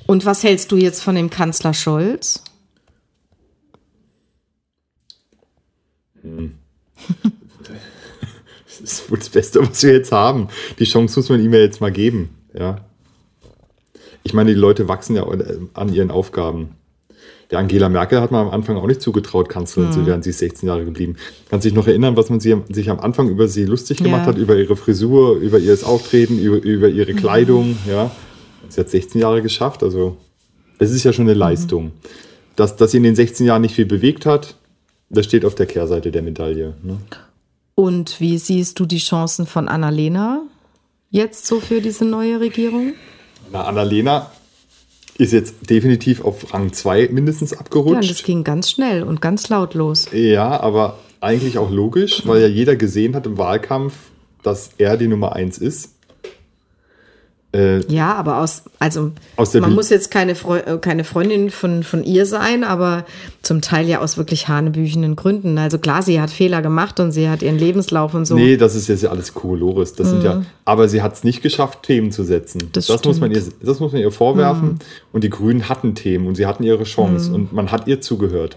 Und 0.07 0.25
was 0.27 0.43
hältst 0.43 0.71
du 0.71 0.77
jetzt 0.77 1.03
von 1.03 1.15
dem 1.15 1.31
Kanzler 1.31 1.75
Scholz? 1.75 2.43
Das 8.81 8.81
ist 8.81 9.11
wohl 9.11 9.19
das 9.19 9.29
Beste, 9.29 9.61
was 9.61 9.83
wir 9.85 9.93
jetzt 9.93 10.11
haben. 10.11 10.49
Die 10.79 10.85
Chance 10.85 11.19
muss 11.19 11.29
man 11.29 11.41
ihm 11.41 11.53
ja 11.53 11.61
jetzt 11.61 11.81
mal 11.81 11.93
geben. 11.93 12.31
Ja. 12.59 12.85
Ich 14.25 14.35
meine, 14.35 14.51
die 14.53 14.59
Leute 14.59 14.89
wachsen 14.89 15.15
ja 15.15 15.25
an 15.75 15.93
ihren 15.93 16.11
Aufgaben. 16.11 16.75
Der 17.55 17.61
Angela 17.61 17.89
Merkel 17.89 18.21
hat 18.21 18.33
man 18.33 18.49
am 18.49 18.53
Anfang 18.53 18.77
auch 18.77 18.87
nicht 18.89 19.01
zugetraut, 19.01 19.49
Kanzlerin 19.49 19.93
zu 19.93 20.05
werden. 20.07 20.25
Sie 20.25 20.31
ist 20.31 20.41
16 20.41 20.69
Jahre 20.69 20.85
geblieben. 20.85 21.15
Kann 21.49 21.61
sich 21.61 21.73
noch 21.73 21.87
erinnern, 21.87 22.17
was 22.17 22.29
man 22.29 22.41
sie, 22.41 22.57
sich 22.69 22.91
am 22.91 22.99
Anfang 22.99 23.29
über 23.29 23.47
sie 23.47 23.65
lustig 23.65 23.99
gemacht 23.99 24.23
Ja. 24.23 24.27
hat, 24.27 24.39
über 24.39 24.57
ihre 24.57 24.75
Frisur, 24.75 25.37
über 25.37 25.61
ihr 25.61 25.79
Auftreten, 25.85 26.41
über, 26.41 26.57
über 26.57 26.89
ihre 26.89 27.15
Kleidung. 27.15 27.79
Ja. 27.89 28.11
Sie 28.69 28.81
hat 28.81 28.91
16 28.91 29.21
Jahre 29.21 29.41
geschafft, 29.41 29.85
also 29.85 30.17
das 30.81 30.91
ist 30.91 31.05
ja 31.05 31.13
schon 31.13 31.27
eine 31.27 31.35
Leistung. 31.35 31.93
Dass, 32.57 32.75
dass 32.75 32.91
sie 32.91 32.97
in 32.97 33.05
den 33.05 33.15
16 33.15 33.47
Jahren 33.47 33.63
nicht 33.63 33.77
viel 33.77 33.87
bewegt 33.87 34.27
hat, 34.27 34.57
das 35.09 35.25
steht 35.25 35.45
auf 35.45 35.55
der 35.55 35.67
Kehrseite 35.67 36.11
der 36.11 36.23
Medaille. 36.23 36.75
Ne? 36.83 36.97
Und 37.77 38.21
wie 38.21 38.39
siehst 38.39 38.81
du 38.81 38.85
die 38.85 38.99
Chancen 38.99 39.47
von 39.47 39.69
Annalena 39.69 40.43
jetzt 41.11 41.47
so 41.47 41.61
für 41.61 41.81
diese 41.81 42.05
neue 42.05 42.41
Regierung? 42.41 42.95
Na, 43.53 43.63
Annalena 43.63 44.29
ist 45.19 45.33
jetzt 45.33 45.71
definitiv 45.71 46.25
auf 46.25 46.53
Rang 46.53 46.73
2 46.73 47.09
mindestens 47.13 47.53
Ja, 47.53 47.59
und 47.59 47.67
das 47.73 47.77
abgerutscht. 47.77 48.25
ging 48.25 48.45
ganz 48.45 48.71
schnell 48.71 49.03
und 49.03 49.21
ganz 49.21 49.49
lautlos. 49.49 50.07
Ja, 50.13 50.61
aber 50.61 50.99
eigentlich 51.21 51.59
auch 51.59 51.71
logisch, 51.71 52.23
weil 52.27 52.41
ja 52.43 52.49
jeder 52.49 52.77
gesehen 52.77 53.15
hat 53.15 53.27
im 53.27 53.39
Wahlkampf, 53.39 53.95
dass 54.43 54.71
er 54.79 54.97
die 54.97 55.09
Nummer 55.09 55.35
1 55.35 55.59
ist. 55.59 55.94
Äh, 57.55 57.81
Ja, 57.93 58.15
aber 58.15 58.39
aus, 58.41 58.65
also 58.79 59.13
Aus 59.37 59.55
man 59.55 59.71
Bi- 59.71 59.75
muss 59.77 59.89
jetzt 59.91 60.11
keine, 60.11 60.35
Freu 60.35 60.59
äh, 60.59 60.79
keine 60.79 61.05
Freundin 61.05 61.51
von, 61.51 61.83
von 61.85 62.03
ihr 62.05 62.27
sein, 62.27 62.65
aber 62.65 63.05
zum 63.43 63.61
Teil 63.61 63.89
ja 63.89 64.01
aus 64.01 64.17
wirklich 64.19 64.49
hanebüchenden 64.49 65.15
Gründen. 65.17 65.57
Also 65.57 65.79
klar, 65.79 66.03
sie 66.03 66.21
hat 66.21 66.31
Fehler 66.31 66.61
gemacht 66.63 66.99
und 67.01 67.13
sie 67.13 67.29
hat 67.29 67.43
ihren 67.43 67.59
Lebenslauf 67.59 68.13
und 68.15 68.25
so. 68.27 68.35
Nee, 68.35 68.57
das 68.57 68.75
ist 68.75 68.89
jetzt 68.89 69.03
ja 69.03 69.11
alles 69.11 69.33
Kokolores. 69.35 69.95
Das 69.95 70.11
sind 70.11 70.25
ja, 70.25 70.43
aber 70.65 70.89
sie 70.89 71.01
hat 71.03 71.15
es 71.15 71.25
nicht 71.25 71.43
geschafft, 71.43 71.83
Themen 71.85 72.11
zu 72.11 72.25
setzen. 72.25 72.59
Mhm. 72.65 72.73
Das 72.73 72.89
muss 73.05 73.21
man 73.21 73.31
ihr. 73.31 73.41
Mhm. 73.41 73.53
das 73.63 73.81
muss 73.81 73.93
man 73.93 74.01
ihr 74.01 74.11
vorwerfen. 74.11 74.79
Und 75.13 75.25
die 75.25 75.31
Grünen 75.31 75.69
hatten 75.69 75.95
Themen 75.95 76.27
und 76.27 76.35
sie 76.35 76.47
hatten 76.47 76.65
ihre 76.65 76.85
Chance 76.85 77.33
und 77.33 77.53
man 77.53 77.71
hat 77.71 77.87
ihr 77.87 78.01
zugehört. 78.01 78.57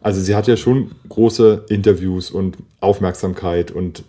Also 0.00 0.20
sie 0.20 0.34
hat 0.34 0.48
ja 0.48 0.56
schon 0.56 0.90
große 1.08 1.66
Interviews 1.68 2.32
und 2.32 2.56
Aufmerksamkeit 2.80 3.70
und 3.70 4.02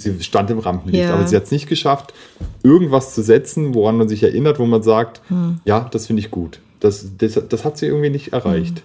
sie 0.00 0.22
stand 0.22 0.50
im 0.50 0.58
Rampenlicht. 0.58 1.04
Ja. 1.04 1.14
Aber 1.14 1.26
sie 1.26 1.36
hat 1.36 1.44
es 1.44 1.50
nicht 1.50 1.68
geschafft, 1.68 2.12
irgendwas 2.62 3.14
zu 3.14 3.22
setzen, 3.22 3.74
woran 3.74 3.96
man 3.96 4.08
sich 4.08 4.22
erinnert, 4.22 4.58
wo 4.58 4.66
man 4.66 4.82
sagt, 4.82 5.20
Hm. 5.28 5.60
ja, 5.64 5.88
das 5.90 6.06
finde 6.06 6.20
ich 6.20 6.30
gut. 6.30 6.60
Das, 6.80 7.06
das, 7.18 7.38
das 7.48 7.64
hat 7.64 7.78
sie 7.78 7.86
irgendwie 7.86 8.10
nicht 8.10 8.32
erreicht. 8.32 8.82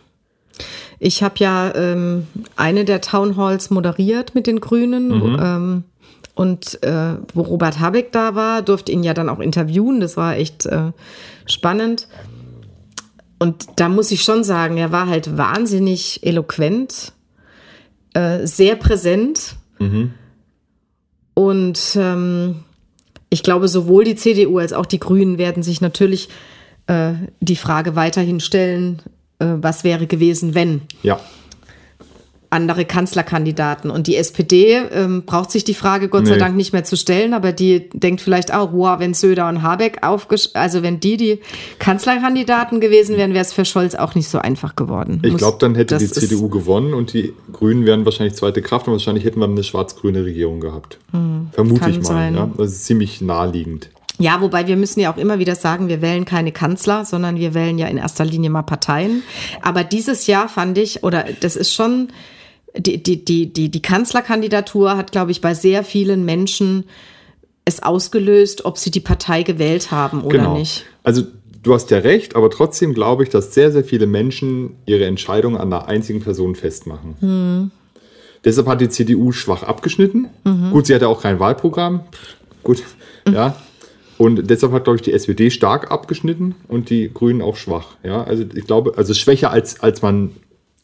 Ich 0.99 1.23
habe 1.23 1.36
ja 1.39 1.73
ähm, 1.75 2.28
eine 2.56 2.86
der 2.86 3.01
Town 3.01 3.36
Halls 3.38 3.69
moderiert 3.69 4.36
mit 4.36 4.47
den 4.47 4.60
Grünen. 4.60 5.08
Mhm. 5.08 5.38
Ähm, 5.41 5.84
Und 6.36 6.84
äh, 6.84 7.15
wo 7.34 7.41
Robert 7.43 7.80
Habeck 7.80 8.12
da 8.12 8.36
war, 8.36 8.62
durfte 8.62 8.91
ihn 8.91 9.04
ja 9.04 9.13
dann 9.13 9.30
auch 9.30 9.39
interviewen. 9.39 10.01
Das 10.01 10.17
war 10.17 10.36
echt 10.36 10.65
äh, 10.65 10.91
spannend. 11.45 12.08
Und 13.39 13.65
da 13.78 13.88
muss 13.89 14.12
ich 14.12 14.23
schon 14.23 14.43
sagen, 14.43 14.78
er 14.78 14.91
war 14.91 15.08
halt 15.08 15.38
wahnsinnig 15.38 16.21
eloquent, 16.23 17.13
äh, 18.13 18.45
sehr 18.45 18.75
präsent. 18.75 19.56
Mhm. 19.80 20.12
Und 21.36 21.95
ähm, 21.95 22.63
ich 23.30 23.43
glaube, 23.43 23.67
sowohl 23.67 24.06
die 24.06 24.15
CDU 24.15 24.58
als 24.58 24.74
auch 24.74 24.88
die 24.88 25.00
Grünen 25.00 25.38
werden 25.38 25.62
sich 25.62 25.82
natürlich 25.82 26.30
äh, 26.88 27.13
die 27.41 27.56
Frage 27.56 27.95
weiterhin 27.95 28.39
stellen, 28.39 29.04
äh, 29.38 29.45
was 29.58 29.84
wäre 29.84 30.08
gewesen, 30.08 30.56
wenn. 30.56 30.82
Ja 31.04 31.19
andere 32.56 32.86
Kanzlerkandidaten. 32.86 33.91
Und 33.91 34.08
die 34.08 34.15
SPD 34.15 34.82
ähm, 34.91 35.24
braucht 35.26 35.52
sich 35.52 35.63
die 35.63 35.74
Frage 35.74 36.10
Gott 36.10 36.24
nee. 36.24 36.30
sei 36.30 36.38
Dank 36.38 36.56
nicht 36.56 36.74
mehr 36.74 36.84
zu 36.84 36.98
stellen, 36.98 37.34
aber 37.34 37.52
die 37.52 37.89
denkt 37.94 38.22
vielleicht 38.22 38.54
auch, 38.54 38.72
wow, 38.74 39.00
wenn 39.00 39.13
Söder 39.13 39.48
und 39.48 39.62
Habeck 39.62 40.00
aufgesch 40.02 40.50
also 40.54 40.82
wenn 40.84 41.00
die 41.00 41.18
die 41.18 41.39
Kanzlerkandidaten 41.80 42.80
gewesen 42.80 43.18
wären, 43.18 43.34
wäre 43.34 43.44
es 43.44 43.54
für 43.54 43.65
Scholz 43.65 43.94
auch 43.96 44.15
nicht 44.15 44.30
so 44.30 44.39
einfach 44.39 44.76
geworden. 44.76 45.22
Ich 45.24 45.36
glaube, 45.36 45.58
dann 45.60 45.76
hätte 45.76 45.98
die 45.98 46.08
CDU 46.08 46.50
gewonnen 46.50 46.94
und 46.94 47.13
die 47.13 47.34
Grünen 47.52 47.86
wären 47.86 48.06
wahrscheinlich 48.06 48.36
zweite 48.36 48.62
Kraft 48.62 48.88
und 48.88 48.94
wahrscheinlich 48.94 49.26
hätten 49.26 49.39
wir 49.39 49.46
eine 49.46 49.63
schwarz-grüne 49.63 50.24
Regierung 50.24 50.62
gehabt. 50.62 50.98
Hm, 51.12 51.50
Vermute 51.52 51.89
ich 51.89 51.98
mal. 51.98 52.04
Sein. 52.06 52.36
Ja? 52.36 52.50
Das 52.58 52.72
ist 52.72 52.86
ziemlich 52.86 53.22
naheliegend. 53.22 53.89
Ja, 54.18 54.39
wobei 54.39 54.68
wir 54.68 54.78
müssen 54.78 55.02
ja 55.02 55.12
auch 55.12 55.18
immer 55.18 55.39
wieder 55.39 55.56
sagen, 55.56 55.89
wir 55.89 56.02
wählen 56.02 56.24
keine 56.24 56.54
Kanzler, 56.54 57.04
sondern 57.04 57.36
wir 57.36 57.54
wählen 57.54 57.78
ja 57.78 57.88
in 57.88 57.98
erster 57.98 58.24
Linie 58.24 58.50
mal 58.50 58.62
Parteien. 58.62 59.24
Aber 59.62 59.84
dieses 59.84 60.28
Jahr 60.28 60.48
fand 60.48 60.78
ich, 60.78 61.04
oder 61.04 61.26
das 61.41 61.58
ist 61.58 61.74
schon 61.74 62.08
die, 62.78 63.02
die, 63.02 63.24
die, 63.24 63.52
die, 63.52 63.70
die 63.70 63.82
Kanzlerkandidatur 63.82 64.98
hat, 64.98 65.12
glaube 65.12 65.32
ich, 65.32 65.42
bei 65.42 65.54
sehr 65.54 65.84
vielen 65.84 66.26
Menschen 66.26 66.86
es 67.66 67.82
ausgelöst, 67.82 68.66
ob 68.66 68.78
sie 68.78 68.92
die 68.92 69.00
Partei 69.00 69.44
gewählt 69.44 69.92
haben 69.92 70.22
oder 70.22 70.38
genau. 70.38 70.58
nicht. 70.58 70.86
Also 71.04 71.24
du 71.64 71.74
hast 71.74 71.90
ja 71.90 71.98
recht, 71.98 72.36
aber 72.36 72.50
trotzdem 72.50 72.94
glaube 72.94 73.24
ich, 73.24 73.30
dass 73.30 73.54
sehr, 73.54 73.72
sehr 73.72 73.84
viele 73.84 74.06
Menschen 74.06 74.76
ihre 74.86 75.06
Entscheidung 75.06 75.58
an 75.58 75.74
einer 75.74 75.88
einzigen 75.88 76.22
Person 76.22 76.56
festmachen. 76.56 77.16
Hm. 77.20 77.72
Deshalb 78.44 78.68
hat 78.68 78.80
die 78.80 78.90
CDU 78.90 79.32
schwach 79.32 79.64
abgeschnitten. 79.64 80.28
Mhm. 80.44 80.70
Gut, 80.72 80.86
sie 80.86 80.94
hatte 80.94 81.08
auch 81.08 81.22
kein 81.22 81.40
Wahlprogramm. 81.40 82.02
Gut, 82.62 82.84
mhm. 83.28 83.34
ja. 83.34 83.56
Und 84.20 84.50
deshalb 84.50 84.72
hat, 84.72 84.84
glaube 84.86 84.98
ich, 84.98 85.02
die 85.02 85.12
SPD 85.12 85.50
stark 85.50 85.92
abgeschnitten 85.92 86.56
und 86.68 86.92
die 86.92 87.12
Grünen 87.12 87.42
auch 87.42 87.58
schwach. 87.58 87.98
Ja, 88.04 88.24
also 88.24 88.46
ich 88.54 88.66
glaube, 88.66 88.94
also 88.98 89.14
schwächer 89.16 89.52
als, 89.52 89.82
als 89.82 90.04
man 90.04 90.32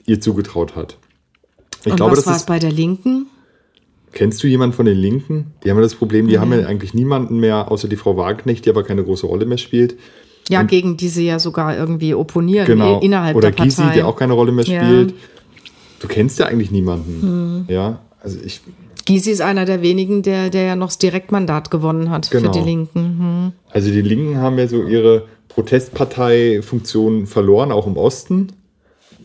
ihr 0.05 0.19
zugetraut 0.19 0.75
hat. 0.75 0.97
Ich 1.85 1.91
Und 1.91 1.97
glaube, 1.97 2.17
was 2.17 2.27
war 2.27 2.35
es 2.35 2.45
bei 2.45 2.59
der 2.59 2.71
Linken? 2.71 3.27
Kennst 4.13 4.43
du 4.43 4.47
jemanden 4.47 4.75
von 4.75 4.85
den 4.85 4.97
Linken? 4.97 5.53
Die 5.63 5.69
haben 5.69 5.77
ja 5.77 5.83
das 5.83 5.95
Problem, 5.95 6.27
die 6.27 6.37
mhm. 6.37 6.41
haben 6.41 6.53
ja 6.53 6.65
eigentlich 6.65 6.93
niemanden 6.93 7.39
mehr, 7.39 7.71
außer 7.71 7.87
die 7.87 7.95
Frau 7.95 8.17
Wagenknecht, 8.17 8.65
die 8.65 8.69
aber 8.69 8.83
keine 8.83 9.03
große 9.03 9.25
Rolle 9.25 9.45
mehr 9.45 9.57
spielt. 9.57 9.95
Ja, 10.49 10.61
Und 10.61 10.67
gegen 10.67 10.97
die 10.97 11.07
sie 11.07 11.25
ja 11.25 11.39
sogar 11.39 11.77
irgendwie 11.77 12.13
opponieren 12.13 12.67
genau. 12.67 12.99
innerhalb 12.99 13.35
Oder 13.35 13.51
der 13.51 13.55
Partei. 13.55 13.69
Gysi, 13.69 13.93
der 13.93 14.07
auch 14.07 14.15
keine 14.15 14.33
Rolle 14.33 14.51
mehr 14.51 14.65
spielt. 14.65 15.11
Ja. 15.11 15.17
Du 16.01 16.07
kennst 16.07 16.39
ja 16.39 16.47
eigentlich 16.47 16.71
niemanden. 16.71 17.21
Mhm. 17.21 17.73
Ja, 17.73 17.99
also 18.21 18.37
ich. 18.43 18.61
Gysi 19.05 19.31
ist 19.31 19.41
einer 19.41 19.65
der 19.65 19.81
wenigen, 19.81 20.23
der, 20.23 20.49
der 20.49 20.63
ja 20.63 20.75
noch 20.75 20.87
das 20.87 20.97
Direktmandat 20.97 21.71
gewonnen 21.71 22.09
hat 22.09 22.29
genau. 22.31 22.51
für 22.51 22.59
die 22.59 22.65
Linken. 22.65 23.01
Mhm. 23.01 23.51
Also 23.69 23.91
die 23.91 24.01
Linken 24.01 24.37
haben 24.37 24.57
ja 24.57 24.67
so 24.67 24.83
ihre 24.83 25.25
Protestpartei-Funktion 25.47 27.27
verloren, 27.27 27.71
auch 27.71 27.87
im 27.87 27.97
Osten 27.97 28.47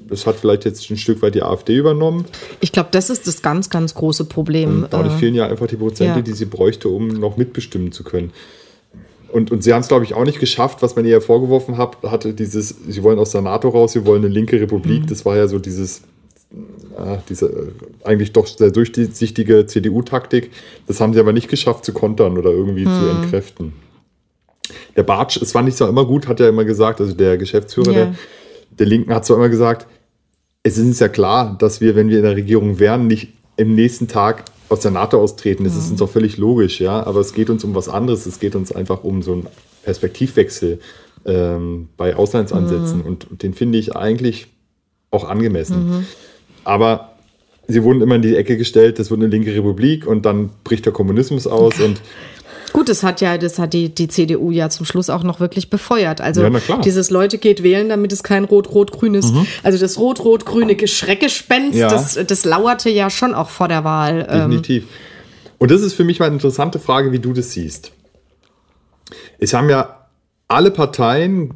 das 0.08 0.26
hat 0.26 0.36
vielleicht 0.36 0.64
jetzt 0.64 0.90
ein 0.90 0.96
Stück 0.96 1.22
weit 1.22 1.34
die 1.34 1.42
AfD 1.42 1.76
übernommen. 1.76 2.24
Ich 2.60 2.72
glaube, 2.72 2.88
das 2.92 3.10
ist 3.10 3.26
das 3.26 3.42
ganz, 3.42 3.70
ganz 3.70 3.94
große 3.94 4.24
Problem. 4.24 4.84
Und 4.84 4.92
dadurch 4.92 5.14
äh, 5.14 5.18
fehlen 5.18 5.34
ja 5.34 5.46
einfach 5.46 5.66
die 5.66 5.76
Prozente, 5.76 6.18
ja. 6.18 6.22
die 6.22 6.32
sie 6.32 6.46
bräuchte, 6.46 6.88
um 6.88 7.08
noch 7.08 7.36
mitbestimmen 7.36 7.92
zu 7.92 8.04
können. 8.04 8.32
Und, 9.28 9.50
und 9.50 9.62
sie 9.62 9.72
haben 9.72 9.80
es, 9.80 9.88
glaube 9.88 10.04
ich, 10.04 10.14
auch 10.14 10.24
nicht 10.24 10.38
geschafft, 10.38 10.82
was 10.82 10.96
man 10.96 11.04
ihr 11.04 11.20
vorgeworfen 11.20 11.76
hat, 11.76 12.02
hatte 12.02 12.32
dieses, 12.32 12.68
sie 12.88 13.02
wollen 13.02 13.18
aus 13.18 13.32
der 13.32 13.42
NATO 13.42 13.68
raus, 13.68 13.92
sie 13.92 14.06
wollen 14.06 14.24
eine 14.24 14.32
linke 14.32 14.60
Republik. 14.60 15.02
Mhm. 15.02 15.06
Das 15.08 15.24
war 15.24 15.36
ja 15.36 15.48
so 15.48 15.58
dieses, 15.58 16.02
äh, 16.96 17.18
diese 17.28 17.72
eigentlich 18.04 18.32
doch 18.32 18.46
sehr 18.46 18.70
durchsichtige 18.70 19.66
CDU-Taktik. 19.66 20.50
Das 20.86 21.00
haben 21.00 21.12
sie 21.12 21.20
aber 21.20 21.32
nicht 21.32 21.48
geschafft 21.48 21.84
zu 21.84 21.92
kontern 21.92 22.38
oder 22.38 22.50
irgendwie 22.50 22.86
mhm. 22.86 23.00
zu 23.00 23.08
entkräften. 23.08 23.72
Der 24.96 25.02
Bartsch, 25.02 25.36
es 25.40 25.54
war 25.54 25.62
nicht 25.62 25.76
so 25.76 25.86
immer 25.86 26.04
gut, 26.04 26.28
hat 26.28 26.40
er 26.40 26.48
immer 26.48 26.64
gesagt, 26.64 27.00
also 27.00 27.12
der 27.12 27.36
Geschäftsführer 27.36 27.92
ja. 27.92 28.04
der, 28.06 28.14
der 28.78 28.86
Linken 28.86 29.14
hat 29.14 29.26
zwar 29.26 29.36
immer 29.36 29.48
gesagt, 29.48 29.86
es 30.66 30.78
ist 30.78 30.84
uns 30.84 30.98
ja 30.98 31.08
klar, 31.08 31.56
dass 31.58 31.80
wir, 31.80 31.94
wenn 31.94 32.08
wir 32.08 32.16
in 32.16 32.24
der 32.24 32.34
Regierung 32.34 32.80
wären, 32.80 33.06
nicht 33.06 33.28
im 33.56 33.74
nächsten 33.76 34.08
Tag 34.08 34.44
aus 34.68 34.80
der 34.80 34.90
NATO 34.90 35.22
austreten. 35.22 35.62
Das 35.62 35.76
ist 35.76 35.92
uns 35.92 36.02
auch 36.02 36.10
völlig 36.10 36.38
logisch, 36.38 36.80
ja. 36.80 37.06
Aber 37.06 37.20
es 37.20 37.32
geht 37.32 37.50
uns 37.50 37.62
um 37.62 37.74
was 37.76 37.88
anderes. 37.88 38.26
Es 38.26 38.40
geht 38.40 38.56
uns 38.56 38.72
einfach 38.72 39.04
um 39.04 39.22
so 39.22 39.32
einen 39.32 39.46
Perspektivwechsel 39.84 40.80
ähm, 41.24 41.88
bei 41.96 42.16
Auslandsansätzen. 42.16 42.98
Mhm. 42.98 43.06
Und, 43.06 43.30
und 43.30 43.42
den 43.44 43.54
finde 43.54 43.78
ich 43.78 43.94
eigentlich 43.94 44.48
auch 45.12 45.28
angemessen. 45.28 45.88
Mhm. 45.88 46.06
Aber 46.64 47.12
sie 47.68 47.84
wurden 47.84 48.02
immer 48.02 48.16
in 48.16 48.22
die 48.22 48.34
Ecke 48.34 48.56
gestellt, 48.56 48.98
das 48.98 49.08
wird 49.08 49.20
eine 49.20 49.28
linke 49.28 49.54
Republik 49.54 50.04
und 50.04 50.26
dann 50.26 50.50
bricht 50.64 50.84
der 50.84 50.92
Kommunismus 50.92 51.46
aus 51.46 51.78
und 51.80 52.00
Gut, 52.76 52.90
das 52.90 53.02
hat 53.02 53.22
ja, 53.22 53.38
das 53.38 53.58
hat 53.58 53.72
die, 53.72 53.88
die 53.88 54.06
CDU 54.06 54.50
ja 54.50 54.68
zum 54.68 54.84
Schluss 54.84 55.08
auch 55.08 55.22
noch 55.22 55.40
wirklich 55.40 55.70
befeuert. 55.70 56.20
Also 56.20 56.42
ja, 56.42 56.50
dieses 56.84 57.08
Leute 57.08 57.38
geht 57.38 57.62
wählen, 57.62 57.88
damit 57.88 58.12
es 58.12 58.22
kein 58.22 58.44
Rot-Rot-Grün 58.44 59.14
ist. 59.14 59.32
Mhm. 59.32 59.46
Also 59.62 59.78
das 59.78 59.96
Rot-Rot-Grüne 59.96 60.76
Schreckgespenst, 60.86 61.78
ja. 61.78 61.88
das, 61.88 62.18
das 62.26 62.44
lauerte 62.44 62.90
ja 62.90 63.08
schon 63.08 63.32
auch 63.32 63.48
vor 63.48 63.68
der 63.68 63.82
Wahl. 63.84 64.26
Ähm. 64.28 64.50
Definitiv. 64.50 64.88
Und 65.56 65.70
das 65.70 65.80
ist 65.80 65.94
für 65.94 66.04
mich 66.04 66.18
mal 66.18 66.26
eine 66.26 66.34
interessante 66.34 66.78
Frage, 66.78 67.12
wie 67.12 67.18
du 67.18 67.32
das 67.32 67.52
siehst. 67.52 67.92
Es 69.38 69.54
haben 69.54 69.70
ja 69.70 70.08
alle 70.46 70.70
Parteien 70.70 71.54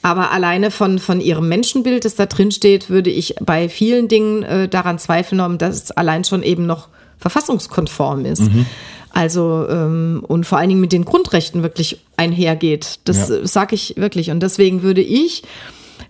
aber 0.00 0.30
alleine 0.30 0.70
von, 0.70 0.98
von 0.98 1.20
ihrem 1.20 1.48
Menschenbild, 1.50 2.06
das 2.06 2.14
da 2.14 2.24
drin 2.24 2.50
steht, 2.50 2.88
würde 2.88 3.10
ich 3.10 3.34
bei 3.42 3.68
vielen 3.68 4.08
Dingen 4.08 4.42
äh, 4.42 4.68
daran 4.68 4.98
zweifeln, 4.98 5.58
dass 5.58 5.76
es 5.76 5.90
allein 5.90 6.24
schon 6.24 6.42
eben 6.42 6.64
noch 6.64 6.88
verfassungskonform 7.18 8.24
ist. 8.24 8.42
Mhm. 8.42 8.66
Also 9.10 9.66
ähm, 9.68 10.24
und 10.26 10.44
vor 10.44 10.58
allen 10.58 10.68
Dingen 10.68 10.80
mit 10.80 10.92
den 10.92 11.04
Grundrechten 11.04 11.62
wirklich 11.62 12.00
einhergeht. 12.16 12.98
Das 13.04 13.28
ja. 13.28 13.46
sage 13.46 13.76
ich 13.76 13.94
wirklich. 13.96 14.30
Und 14.30 14.40
deswegen 14.40 14.82
würde 14.82 15.02
ich 15.02 15.44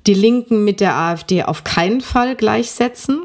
die 0.06 0.14
Linken 0.14 0.64
mit 0.64 0.80
der 0.80 0.96
AfD 0.96 1.42
auf 1.42 1.64
keinen 1.64 2.00
Fall 2.00 2.34
gleichsetzen. 2.34 3.22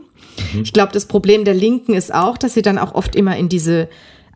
Mhm. 0.54 0.62
Ich 0.64 0.74
glaube, 0.74 0.92
das 0.92 1.06
Problem 1.06 1.46
der 1.46 1.54
Linken 1.54 1.94
ist 1.94 2.14
auch, 2.14 2.38
dass 2.38 2.54
sie 2.54 2.62
dann 2.62 2.78
auch 2.78 2.94
oft 2.94 3.16
immer 3.16 3.38
in 3.38 3.50
diese 3.50 3.88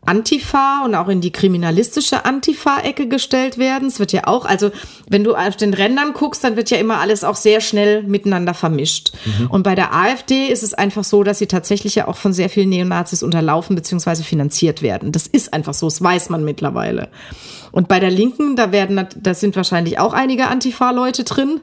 Antifa 0.06 0.84
und 0.84 0.94
auch 0.94 1.08
in 1.08 1.20
die 1.20 1.32
kriminalistische 1.32 2.24
Antifa-Ecke 2.24 3.08
gestellt 3.08 3.58
werden. 3.58 3.88
Es 3.88 3.98
wird 3.98 4.12
ja 4.12 4.26
auch, 4.26 4.44
also 4.44 4.70
wenn 5.08 5.24
du 5.24 5.34
auf 5.34 5.56
den 5.56 5.74
Rändern 5.74 6.12
guckst, 6.12 6.44
dann 6.44 6.56
wird 6.56 6.70
ja 6.70 6.78
immer 6.78 6.98
alles 6.98 7.24
auch 7.24 7.36
sehr 7.36 7.60
schnell 7.60 8.02
miteinander 8.02 8.54
vermischt. 8.54 9.12
Mhm. 9.24 9.46
Und 9.50 9.62
bei 9.62 9.74
der 9.74 9.94
AfD 9.94 10.46
ist 10.46 10.62
es 10.62 10.74
einfach 10.74 11.04
so, 11.04 11.22
dass 11.22 11.38
sie 11.38 11.46
tatsächlich 11.46 11.94
ja 11.94 12.08
auch 12.08 12.16
von 12.16 12.32
sehr 12.32 12.50
vielen 12.50 12.68
Neonazis 12.68 13.22
unterlaufen 13.22 13.76
bzw. 13.76 14.22
finanziert 14.22 14.82
werden. 14.82 15.12
Das 15.12 15.26
ist 15.26 15.52
einfach 15.52 15.74
so, 15.74 15.86
das 15.86 16.02
weiß 16.02 16.30
man 16.30 16.44
mittlerweile. 16.44 17.08
Und 17.72 17.88
bei 17.88 17.98
der 17.98 18.10
Linken, 18.10 18.56
da 18.56 18.70
werden, 18.70 19.08
da 19.16 19.34
sind 19.34 19.56
wahrscheinlich 19.56 19.98
auch 19.98 20.12
einige 20.12 20.46
Antifa-Leute 20.46 21.24
drin, 21.24 21.60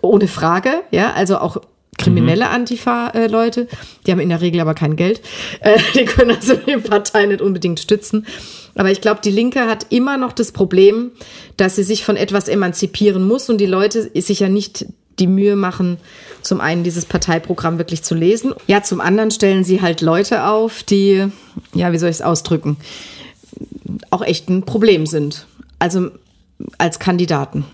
ohne 0.00 0.28
Frage, 0.28 0.82
ja, 0.90 1.12
also 1.12 1.38
auch 1.38 1.58
kriminelle. 1.98 2.48
Antifa-Leute. 2.48 3.68
Die 4.06 4.10
haben 4.10 4.20
in 4.20 4.28
der 4.28 4.40
Regel 4.40 4.60
aber 4.60 4.74
kein 4.74 4.96
Geld. 4.96 5.20
Äh, 5.60 5.78
die 5.94 6.04
können 6.04 6.32
also 6.32 6.56
die 6.56 6.76
Partei 6.76 7.26
nicht 7.26 7.40
unbedingt 7.40 7.78
stützen. 7.78 8.26
Aber 8.74 8.90
ich 8.90 9.00
glaube, 9.00 9.20
die 9.22 9.30
Linke 9.30 9.68
hat 9.68 9.86
immer 9.90 10.16
noch 10.16 10.32
das 10.32 10.50
Problem, 10.50 11.12
dass 11.56 11.76
sie 11.76 11.84
sich 11.84 12.04
von 12.04 12.16
etwas 12.16 12.48
emanzipieren 12.48 13.26
muss 13.26 13.48
und 13.48 13.58
die 13.58 13.66
Leute 13.66 14.10
sich 14.20 14.40
ja 14.40 14.48
nicht 14.48 14.86
die 15.18 15.26
Mühe 15.26 15.54
machen, 15.54 15.98
zum 16.40 16.60
einen 16.60 16.82
dieses 16.82 17.04
Parteiprogramm 17.04 17.78
wirklich 17.78 18.02
zu 18.02 18.14
lesen. 18.14 18.54
Ja, 18.66 18.82
zum 18.82 19.00
anderen 19.00 19.30
stellen 19.30 19.62
sie 19.62 19.82
halt 19.82 20.00
Leute 20.00 20.46
auf, 20.46 20.82
die, 20.82 21.26
ja, 21.74 21.92
wie 21.92 21.98
soll 21.98 22.08
ich 22.08 22.16
es 22.16 22.22
ausdrücken, 22.22 22.76
auch 24.10 24.22
echt 24.22 24.48
ein 24.48 24.62
Problem 24.62 25.06
sind. 25.06 25.46
Also 25.78 26.10
als 26.78 26.98
Kandidaten 26.98 27.64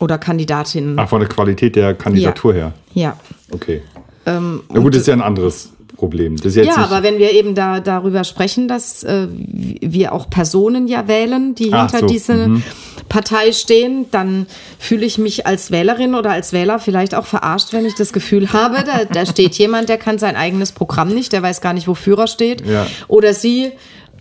oder 0.00 0.18
Kandidatinnen. 0.18 0.98
Ach, 0.98 1.08
von 1.08 1.20
der 1.20 1.28
Qualität 1.28 1.76
der 1.76 1.94
Kandidatur 1.94 2.54
ja. 2.54 2.58
her. 2.58 2.72
Ja. 2.94 3.16
Okay. 3.52 3.82
Ähm, 4.26 4.62
Na 4.72 4.80
gut, 4.80 4.94
das 4.94 5.02
ist 5.02 5.06
ja 5.08 5.14
ein 5.14 5.22
anderes 5.22 5.72
Problem. 5.96 6.36
ja, 6.36 6.76
aber 6.78 7.04
wenn 7.04 7.18
wir 7.18 7.32
eben 7.32 7.54
da 7.54 7.78
darüber 7.78 8.24
sprechen, 8.24 8.66
dass 8.66 9.04
äh, 9.04 9.28
wir 9.30 10.12
auch 10.12 10.28
Personen 10.28 10.88
ja 10.88 11.06
wählen, 11.06 11.54
die 11.54 11.72
Ach, 11.72 11.82
hinter 11.82 12.00
so. 12.00 12.06
dieser 12.06 12.48
mhm. 12.48 12.64
Partei 13.08 13.52
stehen, 13.52 14.06
dann 14.10 14.46
fühle 14.80 15.06
ich 15.06 15.18
mich 15.18 15.46
als 15.46 15.70
Wählerin 15.70 16.16
oder 16.16 16.32
als 16.32 16.52
Wähler 16.52 16.80
vielleicht 16.80 17.14
auch 17.14 17.26
verarscht, 17.26 17.72
wenn 17.72 17.86
ich 17.86 17.94
das 17.94 18.12
Gefühl 18.12 18.52
habe, 18.52 18.82
da, 18.84 19.04
da 19.04 19.26
steht 19.26 19.54
jemand, 19.54 19.88
der 19.88 19.98
kann 19.98 20.18
sein 20.18 20.34
eigenes 20.34 20.72
Programm 20.72 21.08
nicht, 21.08 21.32
der 21.32 21.42
weiß 21.42 21.60
gar 21.60 21.72
nicht, 21.72 21.86
wofür 21.86 22.18
er 22.18 22.26
steht. 22.26 22.66
Ja. 22.66 22.86
Oder 23.06 23.32
sie 23.32 23.70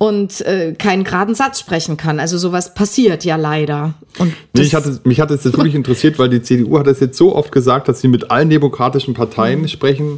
und 0.01 0.41
äh, 0.47 0.73
keinen 0.73 1.03
geraden 1.03 1.35
Satz 1.35 1.59
sprechen 1.59 1.95
kann. 1.95 2.19
Also 2.19 2.39
sowas 2.39 2.73
passiert 2.73 3.23
ja 3.23 3.35
leider. 3.35 3.93
Und 4.17 4.33
nee, 4.55 4.63
ich 4.63 4.73
hatte, 4.73 4.99
mich 5.03 5.21
hat 5.21 5.29
es 5.29 5.43
jetzt 5.43 5.55
wirklich 5.55 5.75
interessiert, 5.75 6.17
weil 6.17 6.27
die 6.27 6.41
CDU 6.41 6.79
hat 6.79 6.87
es 6.87 6.99
jetzt 7.01 7.19
so 7.19 7.35
oft 7.35 7.51
gesagt, 7.51 7.87
dass 7.87 8.01
sie 8.01 8.07
mit 8.07 8.31
allen 8.31 8.49
demokratischen 8.49 9.13
Parteien 9.13 9.61
mhm. 9.61 9.67
sprechen. 9.67 10.17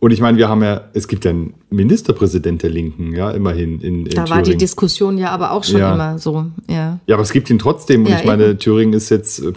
Und 0.00 0.10
ich 0.10 0.20
meine, 0.20 0.36
wir 0.36 0.50
haben 0.50 0.62
ja, 0.62 0.82
es 0.92 1.08
gibt 1.08 1.24
ja 1.24 1.30
einen 1.30 1.54
Ministerpräsident 1.70 2.62
der 2.62 2.68
Linken, 2.68 3.14
ja, 3.14 3.30
immerhin 3.30 3.80
in, 3.80 4.00
in 4.00 4.04
Da 4.04 4.24
Thüringen. 4.24 4.30
war 4.30 4.42
die 4.42 4.56
Diskussion 4.58 5.16
ja 5.16 5.30
aber 5.30 5.52
auch 5.52 5.64
schon 5.64 5.80
ja. 5.80 5.94
immer 5.94 6.18
so, 6.18 6.44
ja. 6.68 6.98
Ja, 7.06 7.14
aber 7.14 7.22
es 7.22 7.32
gibt 7.32 7.48
ihn 7.48 7.58
trotzdem. 7.58 8.04
Und 8.04 8.10
ja, 8.10 8.18
ich 8.18 8.26
meine, 8.26 8.48
eben. 8.48 8.58
Thüringen 8.58 8.92
ist 8.92 9.08
jetzt. 9.08 9.38
Äh, 9.38 9.54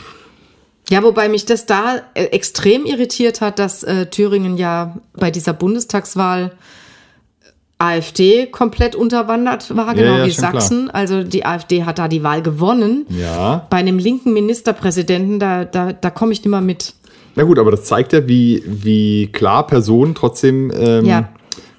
ja, 0.89 1.04
wobei 1.04 1.28
mich 1.28 1.43
das 1.43 1.65
da 1.65 1.98
äh, 2.13 2.28
extrem 2.28 2.86
irritiert 2.86 3.41
hat, 3.41 3.60
dass 3.60 3.84
äh, 3.84 4.06
Thüringen 4.06 4.58
ja 4.58 4.95
bei 5.17 5.32
dieser 5.32 5.52
Bundestagswahl 5.52 6.54
AfD 7.80 8.46
komplett 8.46 8.94
unterwandert 8.94 9.76
war, 9.76 9.96
genau 9.96 10.12
ja, 10.12 10.18
ja, 10.20 10.26
wie 10.26 10.32
Sachsen. 10.32 10.89
Klar. 10.89 10.96
Also 10.96 11.24
die 11.24 11.46
AfD 11.46 11.86
hat 11.86 11.98
da 11.98 12.08
die 12.08 12.24
Wahl 12.24 12.42
gewonnen. 12.42 13.06
Ja. 13.10 13.65
Bei 13.70 13.78
einem 13.78 13.98
linken 13.98 14.34
Ministerpräsidenten, 14.34 15.39
da, 15.39 15.65
da, 15.65 15.94
da 15.94 16.10
komme 16.10 16.34
ich 16.34 16.39
nicht 16.39 16.50
mehr 16.50 16.62
mit. 16.62 16.94
Na 17.36 17.44
gut, 17.44 17.58
aber 17.58 17.72
das 17.72 17.86
zeigt 17.86 18.12
ja, 18.12 18.28
wie, 18.28 18.62
wie 18.65 19.28
klar 19.28 19.65
Personen 19.65 20.13
trotzdem 20.13 20.72
ähm, 20.76 21.06
ja. 21.06 21.30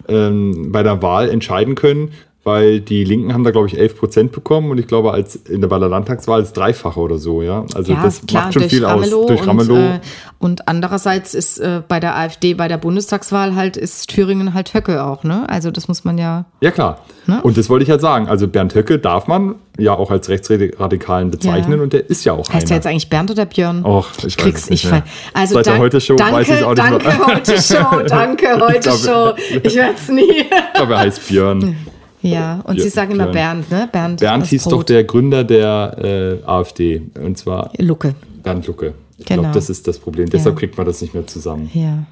ähm, 0.08 0.72
bei 0.72 0.82
der 0.82 1.02
Wahl 1.02 1.28
entscheiden 1.28 1.74
können 1.74 2.12
weil 2.50 2.80
die 2.80 3.04
Linken 3.04 3.32
haben 3.32 3.44
da, 3.44 3.50
glaube 3.50 3.68
ich, 3.68 3.78
11 3.78 3.96
Prozent 3.96 4.32
bekommen 4.32 4.70
und 4.70 4.78
ich 4.78 4.86
glaube, 4.86 5.12
als 5.12 5.36
in 5.36 5.60
der 5.60 5.68
Baller 5.68 5.88
Landtagswahl 5.88 6.42
ist 6.42 6.52
dreifache 6.56 6.98
oder 6.98 7.18
so, 7.18 7.42
ja. 7.42 7.64
Also 7.74 7.92
ja, 7.92 8.02
das 8.02 8.26
klar, 8.26 8.44
macht 8.44 8.54
schon 8.54 8.68
viel 8.68 8.84
Ramelow 8.84 9.22
aus 9.22 9.26
durch 9.28 9.46
Ramelow. 9.46 9.74
Und, 9.74 9.80
äh, 9.80 10.00
und 10.38 10.68
andererseits 10.68 11.34
ist 11.34 11.58
äh, 11.58 11.82
bei 11.86 12.00
der 12.00 12.16
AfD, 12.16 12.54
bei 12.54 12.66
der 12.66 12.78
Bundestagswahl 12.78 13.54
halt, 13.54 13.76
ist 13.76 14.08
Thüringen 14.08 14.54
halt 14.54 14.74
Höcke 14.74 15.04
auch, 15.04 15.22
ne? 15.22 15.48
Also 15.48 15.70
das 15.70 15.86
muss 15.86 16.04
man 16.04 16.18
ja. 16.18 16.46
Ja, 16.60 16.70
klar. 16.70 17.00
Ne? 17.26 17.40
Und 17.42 17.56
das 17.56 17.68
wollte 17.68 17.84
ich 17.84 17.90
halt 17.90 18.00
sagen. 18.00 18.28
Also 18.28 18.48
Bernd 18.48 18.74
Höcke 18.74 18.98
darf 18.98 19.26
man 19.26 19.54
ja 19.78 19.94
auch 19.94 20.10
als 20.10 20.28
Rechtsradikalen 20.28 21.30
bezeichnen 21.30 21.78
ja. 21.78 21.82
und 21.82 21.92
der 21.92 22.08
ist 22.08 22.24
ja 22.24 22.32
auch 22.32 22.48
Heißt 22.48 22.68
der 22.68 22.76
jetzt 22.78 22.86
eigentlich 22.86 23.08
Bernd 23.08 23.30
oder 23.30 23.46
Björn? 23.46 23.84
Och, 23.84 24.08
ich 24.26 24.36
Krieg's 24.36 24.62
weiß 24.62 24.70
nicht 24.70 24.90
mehr. 24.90 25.04
Also 25.32 25.54
Seit 25.54 25.66
dank, 25.66 25.76
der 25.76 25.84
Heute-Show 25.84 26.18
weiß 26.18 26.48
ich 26.48 26.64
auch 26.64 26.70
nicht 26.70 26.78
Danke, 26.78 27.06
mehr. 27.06 27.26
heute 27.26 27.62
Show, 27.62 28.02
danke, 28.08 28.60
heute 28.60 28.90
Show. 28.92 29.32
Ich 29.62 29.74
werde 29.74 29.94
es 29.94 30.08
nie. 30.08 30.30
ich 30.40 30.74
glaube, 30.74 30.94
er 30.94 31.00
heißt 31.00 31.28
Björn. 31.28 31.76
Ja, 32.22 32.60
und 32.64 32.76
ja, 32.76 32.82
Sie 32.82 32.90
sagen 32.90 33.12
immer 33.12 33.28
Bernd, 33.28 33.70
ne? 33.70 33.88
Bernd, 33.90 34.20
Bernd 34.20 34.46
hieß 34.46 34.64
Brot. 34.64 34.72
doch 34.72 34.82
der 34.82 35.04
Gründer 35.04 35.44
der 35.44 36.40
äh, 36.42 36.46
AfD. 36.46 37.02
Und 37.22 37.38
zwar 37.38 37.72
Lucke. 37.78 38.14
Bernd 38.42 38.66
Lucke. 38.66 38.94
Ich 39.20 39.26
genau. 39.26 39.42
glaube, 39.42 39.54
das 39.54 39.68
ist 39.68 39.86
das 39.86 39.98
Problem. 39.98 40.26
Ja. 40.26 40.32
Deshalb 40.32 40.56
kriegt 40.56 40.78
man 40.78 40.86
das 40.86 41.02
nicht 41.02 41.12
mehr 41.12 41.26
zusammen. 41.26 41.70
Ja. 41.74 42.04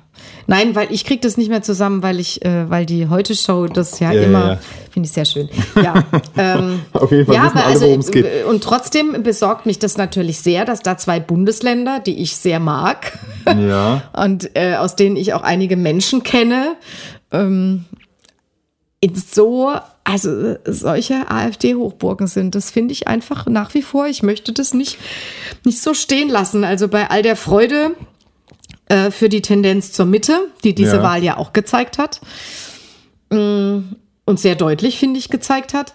Nein, 0.47 0.75
weil 0.75 0.89
ich 0.91 1.07
kriege 1.07 1.21
das 1.23 1.39
nicht 1.39 1.49
mehr 1.49 1.63
zusammen, 1.63 2.03
weil 2.03 2.21
ich, 2.21 2.45
äh, 2.45 2.69
weil 2.69 2.85
die 2.85 3.09
Heute-Show 3.09 3.67
das 3.67 3.99
ja, 3.99 4.13
ja 4.13 4.23
immer, 4.23 4.49
ja, 4.49 4.59
finde 4.91 5.07
ich 5.07 5.13
sehr 5.13 5.25
schön. 5.25 5.49
Ja, 5.75 6.05
ähm, 6.37 6.81
auf 6.93 7.11
jeden 7.11 7.25
Fall 7.25 7.37
ja, 7.37 7.45
wissen 7.45 7.59
alle, 7.59 7.67
also, 7.67 7.87
worum 7.87 8.01
es 8.01 8.11
geht. 8.11 8.45
Und 8.45 8.63
trotzdem 8.63 9.23
besorgt 9.23 9.65
mich 9.65 9.79
das 9.79 9.97
natürlich 9.97 10.41
sehr, 10.41 10.67
dass 10.67 10.81
da 10.81 10.99
zwei 10.99 11.19
Bundesländer, 11.19 12.01
die 12.01 12.19
ich 12.19 12.37
sehr 12.37 12.61
mag 12.61 13.19
ja. 13.47 14.03
und 14.23 14.51
äh, 14.55 14.75
aus 14.75 14.95
denen 14.95 15.17
ich 15.17 15.33
auch 15.33 15.43
einige 15.43 15.77
Menschen 15.77 16.23
kenne, 16.23 16.77
ähm, 17.33 17.87
in 19.01 19.15
so 19.15 19.73
also 20.09 20.57
solche 20.65 21.31
AfD-Hochburgen 21.31 22.29
sind. 22.29 22.55
Das 22.55 22.71
finde 22.71 22.93
ich 22.93 23.07
einfach 23.09 23.45
nach 23.45 23.75
wie 23.75 23.83
vor. 23.83 24.07
Ich 24.07 24.23
möchte 24.23 24.55
das 24.55 24.73
nicht, 24.73 24.97
nicht 25.67 25.83
so 25.83 25.93
stehen 25.93 26.31
lassen. 26.31 26.65
Also 26.65 26.89
bei 26.89 27.11
all 27.11 27.23
der 27.23 27.37
Freude 27.37 27.91
äh, 28.87 29.11
für 29.11 29.29
die 29.29 29.43
Tendenz 29.43 29.93
zur 29.93 30.07
Mitte, 30.07 30.41
die 30.65 30.75
diese 30.75 30.97
ja. 30.97 31.03
Wahl 31.03 31.23
ja 31.23 31.37
auch 31.37 31.53
gezeigt 31.53 31.99
hat 31.99 32.23
mm, 33.29 33.81
und 34.25 34.41
sehr 34.41 34.55
deutlich, 34.55 34.99
finde 34.99 35.19
ich, 35.19 35.29
gezeigt 35.29 35.75
hat, 35.75 35.93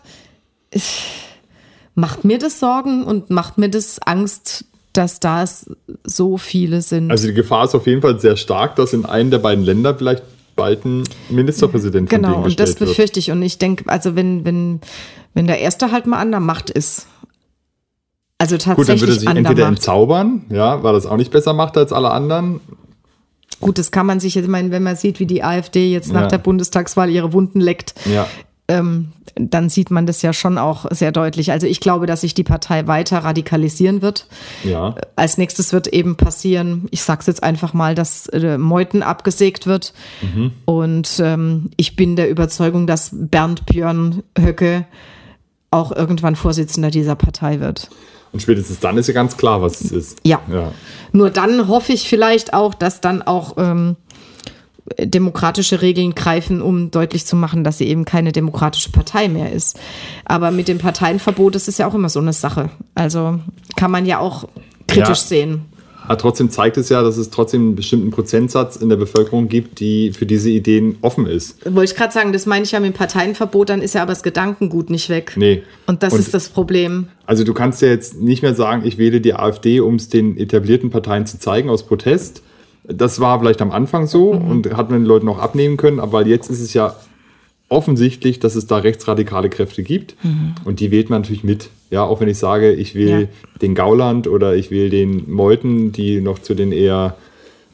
macht 1.95 2.23
mir 2.23 2.37
das 2.37 2.59
Sorgen 2.59 3.05
und 3.05 3.31
macht 3.31 3.57
mir 3.57 3.69
das 3.69 3.99
Angst, 3.99 4.65
dass 4.93 5.19
das 5.19 5.71
so 6.03 6.37
viele 6.37 6.83
sind. 6.83 7.09
Also 7.09 7.25
die 7.25 7.33
Gefahr 7.33 7.65
ist 7.65 7.73
auf 7.73 7.87
jeden 7.87 8.03
Fall 8.03 8.19
sehr 8.19 8.37
stark, 8.37 8.75
dass 8.75 8.93
in 8.93 9.05
einem 9.05 9.31
der 9.31 9.39
beiden 9.39 9.63
Länder 9.63 9.95
vielleicht 9.95 10.21
bald 10.55 10.85
ein 10.85 11.03
Ministerpräsident 11.29 12.09
Genau, 12.09 12.43
und 12.43 12.59
das 12.59 12.75
befürchte 12.75 13.19
ich. 13.19 13.31
Und 13.31 13.41
ich 13.41 13.57
denke, 13.57 13.85
also 13.87 14.15
wenn, 14.15 14.45
wenn, 14.45 14.81
wenn 15.33 15.47
der 15.47 15.59
Erste 15.59 15.91
halt 15.91 16.07
mal 16.07 16.19
an 16.19 16.31
der 16.31 16.39
Macht 16.39 16.69
ist, 16.69 17.07
also 18.37 18.57
tatsächlich. 18.57 18.75
Gut, 18.75 18.89
dann 18.89 18.99
würde 18.99 19.13
sich 19.13 19.29
entweder 19.29 19.67
entzaubern, 19.67 20.45
ja, 20.49 20.83
weil 20.83 20.93
das 20.93 21.05
auch 21.05 21.17
nicht 21.17 21.31
besser 21.31 21.53
macht 21.53 21.77
als 21.77 21.93
alle 21.93 22.11
anderen. 22.11 22.59
Gut, 23.61 23.77
das 23.77 23.91
kann 23.91 24.05
man 24.05 24.19
sich 24.19 24.35
jetzt, 24.35 24.45
ich 24.45 24.51
meine, 24.51 24.71
wenn 24.71 24.83
man 24.83 24.95
sieht, 24.95 25.19
wie 25.19 25.25
die 25.25 25.43
AfD 25.43 25.91
jetzt 25.91 26.11
nach 26.11 26.23
ja. 26.23 26.27
der 26.27 26.37
Bundestagswahl 26.39 27.09
ihre 27.09 27.31
Wunden 27.31 27.61
leckt, 27.61 27.93
ja 28.05 28.27
ähm, 28.67 29.11
dann 29.35 29.69
sieht 29.69 29.91
man 29.91 30.05
das 30.05 30.21
ja 30.21 30.31
schon 30.31 30.57
auch 30.57 30.85
sehr 30.91 31.11
deutlich. 31.11 31.51
Also 31.51 31.67
ich 31.67 31.79
glaube, 31.79 32.05
dass 32.05 32.21
sich 32.21 32.33
die 32.33 32.43
Partei 32.43 32.87
weiter 32.87 33.19
radikalisieren 33.19 34.01
wird. 34.01 34.27
Ja. 34.63 34.95
Als 35.15 35.37
nächstes 35.37 35.73
wird 35.73 35.87
eben 35.87 36.15
passieren, 36.15 36.87
ich 36.91 37.01
sage 37.01 37.21
es 37.21 37.27
jetzt 37.27 37.43
einfach 37.43 37.73
mal, 37.73 37.95
dass 37.95 38.27
äh, 38.27 38.57
Meuthen 38.57 39.03
abgesägt 39.03 39.67
wird. 39.67 39.93
Mhm. 40.21 40.51
Und 40.65 41.19
ähm, 41.19 41.71
ich 41.77 41.95
bin 41.95 42.15
der 42.15 42.29
Überzeugung, 42.29 42.87
dass 42.87 43.09
Bernd 43.11 43.65
Björn 43.65 44.23
Höcke 44.37 44.85
auch 45.71 45.91
irgendwann 45.91 46.35
Vorsitzender 46.35 46.91
dieser 46.91 47.15
Partei 47.15 47.59
wird. 47.59 47.89
Und 48.31 48.41
spätestens 48.41 48.79
dann 48.79 48.97
ist 48.97 49.07
ja 49.07 49.13
ganz 49.13 49.37
klar, 49.37 49.61
was 49.61 49.81
es 49.81 49.91
ist. 49.91 50.19
Ja. 50.23 50.41
ja. 50.51 50.71
Nur 51.11 51.29
dann 51.29 51.67
hoffe 51.67 51.93
ich 51.93 52.07
vielleicht 52.07 52.53
auch, 52.53 52.73
dass 52.73 53.01
dann 53.01 53.21
auch 53.21 53.57
ähm, 53.57 53.95
demokratische 54.99 55.81
Regeln 55.81 56.15
greifen, 56.15 56.61
um 56.61 56.91
deutlich 56.91 57.25
zu 57.25 57.35
machen, 57.35 57.63
dass 57.63 57.77
sie 57.77 57.87
eben 57.87 58.05
keine 58.05 58.31
demokratische 58.31 58.91
Partei 58.91 59.27
mehr 59.27 59.51
ist. 59.51 59.79
Aber 60.25 60.51
mit 60.51 60.67
dem 60.67 60.77
Parteienverbot 60.77 61.55
ist 61.55 61.67
es 61.67 61.77
ja 61.77 61.87
auch 61.87 61.93
immer 61.93 62.09
so 62.09 62.19
eine 62.19 62.33
Sache. 62.33 62.69
Also 62.95 63.39
kann 63.75 63.91
man 63.91 64.05
ja 64.05 64.19
auch 64.19 64.47
kritisch 64.87 65.07
ja. 65.07 65.15
sehen. 65.15 65.65
Aber 66.05 66.17
trotzdem 66.17 66.49
zeigt 66.49 66.77
es 66.77 66.89
ja, 66.89 67.01
dass 67.01 67.17
es 67.17 67.29
trotzdem 67.29 67.61
einen 67.61 67.75
bestimmten 67.75 68.11
Prozentsatz 68.11 68.75
in 68.75 68.89
der 68.89 68.97
Bevölkerung 68.97 69.47
gibt, 69.47 69.79
die 69.79 70.11
für 70.11 70.25
diese 70.25 70.49
Ideen 70.49 70.97
offen 71.01 71.25
ist. 71.25 71.63
Wollte 71.63 71.93
ich 71.93 71.97
gerade 71.97 72.13
sagen, 72.13 72.33
das 72.33 72.45
meine 72.45 72.65
ich 72.65 72.71
ja 72.71 72.79
mit 72.79 72.93
dem 72.93 72.97
Parteienverbot, 72.97 73.69
dann 73.69 73.81
ist 73.81 73.95
ja 73.95 74.01
aber 74.01 74.11
das 74.11 74.23
Gedankengut 74.23 74.89
nicht 74.89 75.09
weg. 75.09 75.33
Nee. 75.37 75.63
Und 75.87 76.03
das 76.03 76.13
Und 76.13 76.19
ist 76.19 76.33
das 76.33 76.49
Problem. 76.49 77.07
Also 77.25 77.43
du 77.43 77.53
kannst 77.53 77.81
ja 77.81 77.87
jetzt 77.87 78.19
nicht 78.21 78.41
mehr 78.41 78.55
sagen, 78.55 78.83
ich 78.85 78.97
wähle 78.97 79.21
die 79.21 79.33
AfD, 79.33 79.79
um 79.79 79.95
es 79.95 80.09
den 80.09 80.37
etablierten 80.37 80.89
Parteien 80.89 81.25
zu 81.25 81.39
zeigen 81.39 81.69
aus 81.69 81.83
Protest, 81.83 82.43
das 82.83 83.19
war 83.19 83.39
vielleicht 83.39 83.61
am 83.61 83.71
Anfang 83.71 84.07
so 84.07 84.33
mhm. 84.33 84.49
und 84.49 84.77
hat 84.77 84.89
man 84.89 85.01
den 85.01 85.05
Leuten 85.05 85.27
auch 85.29 85.39
abnehmen 85.39 85.77
können, 85.77 85.99
aber 85.99 86.25
jetzt 86.25 86.49
ist 86.49 86.59
es 86.59 86.73
ja 86.73 86.95
offensichtlich, 87.69 88.39
dass 88.39 88.55
es 88.55 88.67
da 88.67 88.77
rechtsradikale 88.77 89.49
Kräfte 89.49 89.83
gibt 89.83 90.15
mhm. 90.23 90.55
und 90.65 90.79
die 90.79 90.91
wählt 90.91 91.09
man 91.09 91.21
natürlich 91.21 91.43
mit. 91.43 91.69
Ja, 91.89 92.03
auch 92.03 92.19
wenn 92.19 92.27
ich 92.27 92.37
sage, 92.37 92.71
ich 92.73 92.95
will 92.95 93.21
ja. 93.21 93.57
den 93.61 93.75
Gauland 93.75 94.27
oder 94.27 94.55
ich 94.55 94.71
will 94.71 94.89
den 94.89 95.31
Meuten, 95.31 95.91
die 95.91 96.21
noch 96.21 96.39
zu 96.39 96.53
den 96.55 96.71
eher 96.71 97.15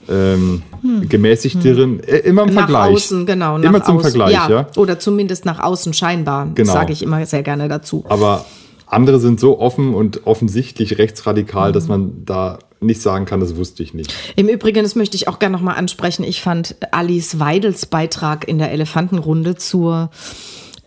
ähm, 0.10 0.64
gemäßigteren, 1.08 2.04
äh, 2.04 2.18
immer 2.20 2.44
im 2.44 2.54
Nach 2.54 2.68
Vergleich. 2.68 2.94
außen, 2.94 3.26
genau. 3.26 3.58
Nach 3.58 3.70
Immer 3.70 3.84
zum 3.84 3.98
außen. 3.98 4.12
Vergleich, 4.12 4.50
ja. 4.50 4.68
Oder 4.76 5.00
zumindest 5.00 5.46
nach 5.46 5.60
außen 5.60 5.94
scheinbar. 5.94 6.50
Genau. 6.56 6.74
Sage 6.74 6.94
ich 6.94 7.04
immer 7.04 7.26
sehr 7.26 7.44
gerne 7.44 7.68
dazu. 7.68 8.06
Aber 8.08 8.46
andere 8.90 9.20
sind 9.20 9.40
so 9.40 9.60
offen 9.60 9.94
und 9.94 10.26
offensichtlich 10.28 10.98
rechtsradikal, 10.98 11.70
Mhm. 11.70 11.74
dass 11.74 11.88
man 11.88 12.26
da 12.26 12.60
nicht 12.82 13.02
sagen 13.02 13.26
kann, 13.26 13.40
das 13.40 13.56
wusste 13.56 13.84
ich 13.84 13.94
nicht. 13.94 14.14
Im 14.36 14.48
Übrigen, 14.48 14.84
das 14.84 14.96
möchte 14.96 15.16
ich 15.16 15.28
auch 15.28 15.40
gerne 15.40 15.56
nochmal 15.56 15.76
ansprechen. 15.78 16.24
Ich 16.24 16.42
fand 16.42 16.76
Alice 16.92 17.40
Weidels 17.40 17.86
Beitrag 17.86 18.48
in 18.48 18.58
der 18.58 18.72
Elefantenrunde 18.72 19.56
zur 19.56 20.10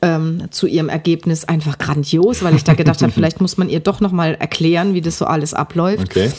ähm, 0.05 0.49
zu 0.51 0.67
ihrem 0.67 0.89
Ergebnis 0.89 1.45
einfach 1.45 1.79
grandios, 1.79 2.43
weil 2.43 2.57
ich 2.57 2.65
da 2.65 2.75
gedacht 2.75 3.03
habe, 3.03 3.13
vielleicht 3.15 3.41
muss 3.41 3.57
man 3.57 3.69
ihr 3.69 3.79
doch 3.79 4.01
nochmal 4.01 4.35
erklären, 4.35 4.95
wie 4.95 5.01
das 5.01 5.17
so 5.19 5.27
alles 5.27 5.55
abläuft. 5.55 6.09
Okay. 6.11 6.33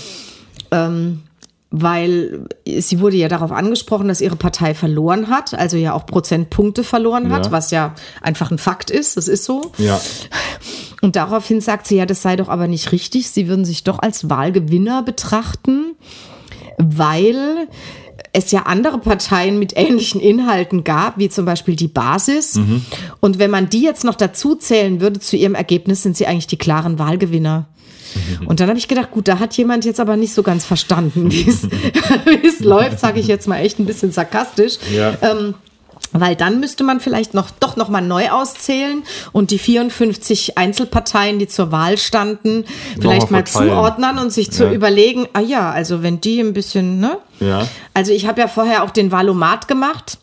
Weil 1.75 2.45
sie 2.67 2.99
wurde 2.99 3.17
ja 3.17 3.27
darauf 3.27 3.51
angesprochen, 3.51 4.07
dass 4.07 4.21
ihre 4.21 4.35
Partei 4.35 4.75
verloren 4.75 5.27
hat, 5.29 5.55
also 5.55 5.75
ja 5.75 5.93
auch 5.93 6.05
Prozentpunkte 6.05 6.83
verloren 6.83 7.31
hat, 7.33 7.47
Ja. 7.47 7.51
was 7.51 7.71
ja 7.71 7.95
einfach 8.21 8.51
ein 8.51 8.59
Fakt 8.59 8.91
ist, 8.91 9.17
das 9.17 9.27
ist 9.27 9.43
so. 9.43 9.71
Ja. 9.79 9.99
Und 11.01 11.15
daraufhin 11.15 11.61
sagt 11.61 11.87
sie 11.87 11.95
ja, 11.95 12.05
das 12.05 12.21
sei 12.21 12.35
doch 12.35 12.47
aber 12.47 12.67
nicht 12.67 12.91
richtig, 12.91 13.31
sie 13.31 13.47
würden 13.47 13.65
sich 13.65 13.83
doch 13.83 13.97
als 13.97 14.29
Wahlgewinner 14.29 15.01
betrachten, 15.01 15.95
weil 16.77 17.67
es 18.33 18.51
ja 18.51 18.63
andere 18.67 18.99
Parteien 18.99 19.57
mit 19.57 19.73
ähnlichen 19.75 20.21
Inhalten 20.21 20.83
gab, 20.83 21.17
wie 21.17 21.29
zum 21.29 21.45
Beispiel 21.45 21.75
die 21.75 21.87
Basis. 21.87 22.59
Und 23.19 23.39
wenn 23.39 23.49
man 23.49 23.69
die 23.69 23.81
jetzt 23.81 24.03
noch 24.03 24.15
dazu 24.15 24.53
zählen 24.55 25.01
würde 25.01 25.19
zu 25.19 25.37
ihrem 25.37 25.55
Ergebnis, 25.55 26.03
sind 26.03 26.17
sie 26.17 26.27
eigentlich 26.27 26.47
die 26.47 26.57
klaren 26.57 26.99
Wahlgewinner. 26.99 27.65
Und 28.45 28.59
dann 28.59 28.69
habe 28.69 28.77
ich 28.79 28.87
gedacht, 28.87 29.11
gut, 29.11 29.27
da 29.27 29.39
hat 29.39 29.55
jemand 29.57 29.85
jetzt 29.85 29.99
aber 29.99 30.15
nicht 30.17 30.33
so 30.33 30.43
ganz 30.43 30.65
verstanden, 30.65 31.31
wie 31.31 31.47
es 31.47 32.59
läuft, 32.59 32.99
sage 32.99 33.19
ich 33.19 33.27
jetzt 33.27 33.47
mal 33.47 33.57
echt 33.59 33.79
ein 33.79 33.85
bisschen 33.85 34.11
sarkastisch. 34.11 34.73
Ja. 34.93 35.13
Ähm, 35.21 35.55
weil 36.15 36.35
dann 36.35 36.59
müsste 36.59 36.83
man 36.83 36.99
vielleicht 36.99 37.33
noch 37.33 37.49
doch 37.49 37.75
noch 37.75 37.89
mal 37.89 38.01
neu 38.01 38.29
auszählen 38.29 39.01
und 39.31 39.49
die 39.49 39.57
54 39.57 40.59
Einzelparteien, 40.59 41.39
die 41.39 41.47
zur 41.47 41.71
Wahl 41.71 41.97
standen, 41.97 42.65
vielleicht 43.01 43.31
mal 43.31 43.43
verteilen. 43.43 43.71
zuordnen 43.71 44.19
und 44.19 44.31
sich 44.31 44.51
zu 44.51 44.65
Ja. 44.65 44.71
überlegen, 44.73 45.27
ah 45.33 45.39
ja, 45.39 45.71
also 45.71 46.03
wenn 46.03 46.21
die 46.21 46.39
ein 46.39 46.53
bisschen, 46.53 46.99
ne? 46.99 47.17
Ja. 47.39 47.67
Also 47.95 48.11
ich 48.11 48.27
habe 48.27 48.41
ja 48.41 48.47
vorher 48.47 48.83
auch 48.83 48.91
den 48.91 49.11
Valomat 49.11 49.67
gemacht 49.67 50.19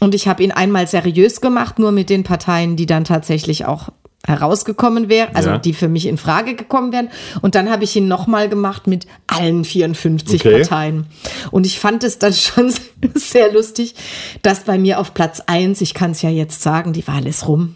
und 0.00 0.14
ich 0.14 0.28
habe 0.28 0.42
ihn 0.42 0.52
einmal 0.52 0.86
seriös 0.86 1.40
gemacht, 1.40 1.78
nur 1.78 1.92
mit 1.92 2.10
den 2.10 2.24
Parteien, 2.24 2.76
die 2.76 2.84
dann 2.86 3.04
tatsächlich 3.04 3.64
auch 3.64 3.88
herausgekommen 4.26 5.08
wären, 5.08 5.34
also 5.34 5.50
Ja. 5.50 5.58
die 5.58 5.72
für 5.72 5.88
mich 5.88 6.06
in 6.06 6.16
Frage 6.16 6.54
gekommen 6.54 6.92
wären. 6.92 7.08
Und 7.40 7.54
dann 7.54 7.70
habe 7.70 7.84
ich 7.84 7.96
ihn 7.96 8.06
nochmal 8.08 8.48
gemacht 8.48 8.86
mit 8.86 9.06
allen 9.26 9.64
54 9.64 10.40
Okay. 10.44 10.60
Parteien. 10.60 11.06
Und 11.50 11.66
ich 11.66 11.80
fand 11.80 12.04
es 12.04 12.18
dann 12.18 12.32
schon 12.32 12.72
sehr 13.14 13.52
lustig, 13.52 13.94
dass 14.42 14.60
bei 14.64 14.78
mir 14.78 15.00
auf 15.00 15.12
Platz 15.14 15.40
1, 15.46 15.80
ich 15.80 15.94
kann 15.94 16.12
es 16.12 16.22
ja 16.22 16.30
jetzt 16.30 16.62
sagen, 16.62 16.92
die 16.92 17.06
Wahl 17.08 17.26
ist 17.26 17.48
rum, 17.48 17.74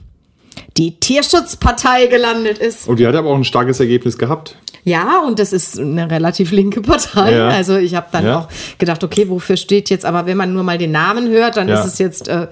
die 0.76 0.98
Tierschutzpartei 1.00 2.06
gelandet 2.06 2.58
ist. 2.58 2.86
Und 2.88 2.98
die 2.98 3.06
hat 3.06 3.14
aber 3.14 3.30
auch 3.30 3.36
ein 3.36 3.44
starkes 3.44 3.80
Ergebnis 3.80 4.16
gehabt. 4.16 4.56
Ja, 4.84 5.22
und 5.26 5.40
das 5.40 5.52
ist 5.52 5.78
eine 5.80 6.08
relativ 6.10 6.52
linke 6.52 6.80
Partei. 6.80 7.34
Ja. 7.36 7.48
Also 7.48 7.76
ich 7.76 7.96
habe 7.96 8.06
dann 8.12 8.24
Ja. 8.24 8.38
auch 8.40 8.48
gedacht, 8.78 9.02
okay, 9.02 9.28
wofür 9.28 9.56
steht 9.56 9.90
jetzt, 9.90 10.04
aber 10.04 10.26
wenn 10.26 10.36
man 10.36 10.52
nur 10.52 10.62
mal 10.62 10.78
den 10.78 10.92
Namen 10.92 11.28
hört, 11.28 11.56
dann 11.56 11.68
ist 11.68 11.84
es 11.84 11.98
jetzt, 11.98 12.28
äh, 12.28 12.46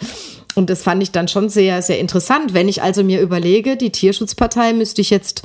und 0.54 0.70
das 0.70 0.82
fand 0.82 1.02
ich 1.02 1.10
dann 1.10 1.28
schon 1.28 1.48
sehr, 1.48 1.82
sehr 1.82 1.98
interessant. 1.98 2.54
Wenn 2.54 2.68
ich 2.68 2.82
also 2.82 3.02
mir 3.02 3.20
überlege, 3.20 3.76
die 3.76 3.90
Tierschutzpartei 3.90 4.72
müsste 4.72 5.00
ich 5.00 5.10
jetzt 5.10 5.42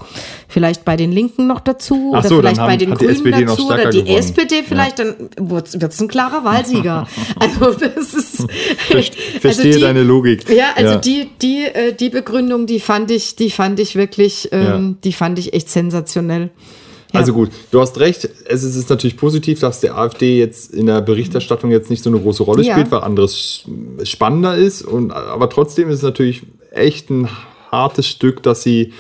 vielleicht 0.48 0.86
bei 0.86 0.96
den 0.96 1.12
Linken 1.12 1.48
noch 1.48 1.60
dazu 1.60 2.14
Ach 2.14 2.20
oder 2.20 2.30
so, 2.30 2.38
vielleicht 2.40 2.60
haben- 2.60 2.68
bei 2.68 2.78
den 2.78 2.94
Grünen 2.94 3.46
dazu 3.46 3.68
oder 3.68 3.90
die 3.90 4.00
gewonnen. 4.04 4.18
SPD 4.18 4.64
vielleicht, 4.68 5.00
dann 5.00 5.16
wird 5.40 5.68
es 5.74 6.00
ein 6.02 6.08
klarer 6.08 6.44
Wahlsieger. 6.44 7.08
also 7.40 7.72
das 7.74 8.14
ist 8.14 8.46
Verstehe 9.42 9.74
die, 9.76 9.80
deine 9.82 10.04
Logik. 10.04 10.50
ja, 10.50 10.68
also 10.76 10.96
die, 10.98 11.30
die, 11.42 11.66
äh, 11.66 11.94
die 11.94 12.10
Begründung, 12.10 12.66
die 12.68 12.80
fand 12.80 13.12
ich, 13.12 13.36
die 13.36 13.50
fand 13.52 13.80
ich 13.80 13.96
wirklich, 13.96 14.50
ähm, 14.52 14.62
Ja. 14.64 14.96
die 15.04 15.14
fand 15.14 15.40
ich 15.40 15.54
echt 15.54 15.70
sensationell. 15.70 16.50
Ja. 17.14 17.20
Also 17.22 17.34
gut, 17.34 17.50
du 17.72 17.82
hast 17.82 18.00
recht. 18.00 18.30
Es 18.46 18.64
ist 18.64 18.90
natürlich 18.90 19.18
positiv, 19.18 19.60
dass 19.60 19.80
der 19.80 19.98
AfD 19.98 20.38
jetzt 20.38 20.72
in 20.74 20.86
der 20.86 21.02
Berichterstattung 21.02 21.72
jetzt 21.72 21.90
nicht 21.90 22.04
so 22.04 22.10
eine 22.12 22.20
große 22.20 22.44
Rolle 22.44 22.64
Ja. 22.64 22.74
spielt, 22.74 22.92
weil 22.92 23.00
anderes 23.02 23.64
spannender 24.04 24.56
ist. 24.56 24.84
Und, 24.84 25.12
aber 25.12 25.50
trotzdem 25.50 25.90
ist 25.90 25.98
es 25.98 26.04
natürlich 26.04 26.44
echt 26.72 27.10
ein 27.10 27.28
hartes 27.72 28.06
Stück, 28.08 28.44
dass 28.44 28.62
sie 28.62 28.94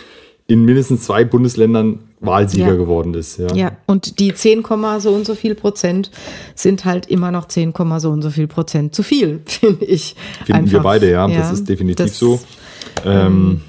in 0.48 0.65
mindestens 0.65 1.04
zwei 1.04 1.24
Bundesländern 1.24 2.00
Wahlsieger 2.22 2.69
Ja. 2.69 2.76
geworden 2.76 3.13
ist. 3.13 3.38
Ja. 3.38 3.48
Ja, 3.56 3.72
und 3.86 4.19
die 4.19 4.34
10, 4.34 4.63
Komma 4.63 5.00
so 5.00 5.12
und 5.12 5.26
so 5.26 5.36
viel 5.36 5.54
Prozent 5.56 6.10
sind 6.56 6.84
halt 6.86 7.06
immer 7.06 7.30
noch 7.32 7.48
10, 7.48 7.72
Komma 7.74 8.00
so 8.00 8.10
und 8.10 8.24
so 8.24 8.30
viel 8.32 8.48
Prozent 8.48 8.93
zu 8.95 9.04
viel, 9.04 9.39
finde 9.45 9.86
ich. 9.86 10.15
Finden 10.45 10.48
wir 10.48 10.56
Einfach, 10.80 10.84
beide, 10.84 11.10
ja. 11.12 11.28
Das 11.28 11.52
ist 11.54 11.69
definitiv 11.69 12.08
das- 12.08 12.17
so. 12.17 12.41
Ähm, 13.06 13.62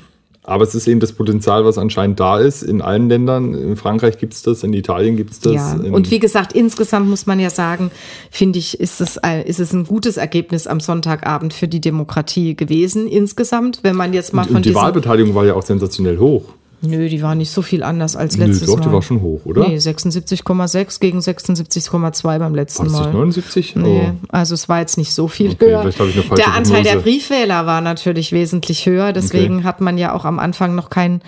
aber 0.51 0.65
es 0.65 0.75
ist 0.75 0.89
eben 0.89 1.01
das 1.01 1.13
Potenzial, 1.13 1.65
was 1.65 1.79
anscheinend 1.79 2.19
da 2.19 2.39
ist. 2.39 2.63
In 2.63 2.83
allen 2.83 3.09
Ländern. 3.09 3.55
In 3.55 3.77
Frankreich 3.77 4.19
gibt 4.19 4.35
es 4.35 4.43
das, 4.43 4.63
in 4.65 4.73
Italien 4.73 5.17
gibt 5.17 5.31
es 5.31 5.41
das. 5.41 5.53
Ja, 5.55 5.73
und 5.93 6.11
wie 6.11 6.19
gesagt, 6.19 6.53
insgesamt 6.53 7.09
muss 7.09 7.27
man 7.27 7.39
ja 7.39 7.51
sagen, 7.51 7.91
finde 8.31 8.59
ich, 8.59 8.79
ist 8.81 9.01
es, 9.01 9.17
ein- 9.19 9.43
ist 9.43 9.61
es 9.61 9.73
ein 9.73 9.85
gutes 9.85 10.17
Ergebnis 10.17 10.67
am 10.67 10.81
Sonntagabend 10.81 11.55
für 11.55 11.69
die 11.69 11.81
Demokratie 11.81 12.57
gewesen, 12.57 13.07
insgesamt, 13.07 13.81
wenn 13.83 13.95
man 13.97 14.13
jetzt 14.13 14.35
mal 14.35 14.45
von 14.45 14.57
und 14.57 14.65
die 14.65 14.75
Wahlbeteiligung 14.75 15.35
war 15.35 15.45
ja 15.47 15.55
auch 15.55 15.63
sensationell 15.63 16.19
hoch. 16.19 16.45
Nö, 16.83 17.09
die 17.11 17.21
war 17.21 17.35
nicht 17.35 17.51
so 17.51 17.61
viel 17.61 17.83
anders 17.83 18.17
als 18.17 18.39
Nö, 18.39 18.47
letztes 18.47 18.67
doch, 18.69 18.79
Mal. 18.79 18.85
die 18.87 18.93
war 18.93 19.03
schon 19.03 19.21
hoch, 19.21 19.43
oder? 19.45 19.69
Nee, 19.69 19.77
76,6 19.77 20.99
gegen 21.01 21.19
76,2 21.19 22.39
beim 22.39 22.55
letzten 22.55 22.91
Mal. 22.91 23.01
nicht 23.03 23.13
79? 23.13 23.77
Nee, 23.77 24.13
Oh. 24.13 24.27
also 24.31 24.55
es 24.55 24.69
war 24.69 24.81
jetzt 24.81 24.97
nicht 24.97 25.13
so 25.13 25.29
viel 25.29 25.51
Okay, 25.51 25.67
höher. 25.67 25.91
der 26.37 26.55
Anteil 26.55 26.83
der. 26.83 26.97
Briefwähler 26.97 27.67
war 27.67 27.81
natürlich 27.83 28.33
wesentlich 28.33 28.87
höher, 28.87 29.13
deswegen 29.13 29.65
hat 29.65 29.81
man 29.83 29.99
ja 29.99 30.15
auch 30.15 30.25
am 30.25 30.39
Anfang 30.39 30.75
noch 30.75 30.89
kein 30.89 31.21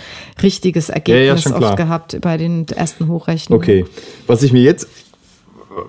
richtiges 0.43 0.89
Ergebnis 0.89 1.43
schon 1.43 1.53
oft 1.53 1.61
klar. 1.61 1.77
gehabt 1.77 2.19
bei 2.23 2.37
den 2.39 2.67
ersten 2.69 3.09
Hochrechnungen. 3.09 3.63
Okay. 3.63 3.85
Was 4.27 4.43
ich 4.43 4.53
mir 4.55 4.63
jetzt, 4.63 4.89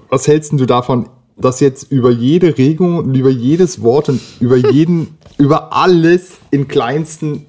was 0.10 0.28
hältst 0.28 0.52
du 0.54 0.66
davon, 0.66 1.08
dass 1.38 1.60
jetzt 1.62 1.92
über 1.92 2.12
jede 2.12 2.58
Regung 2.58 2.98
und 2.98 3.16
über 3.16 3.30
jedes 3.30 3.82
Wort 3.82 4.10
und 4.10 4.20
über 4.40 4.58
jeden, 4.58 5.18
über 5.38 5.74
alles 5.74 6.34
in 6.52 6.68
kleinsten 6.68 7.46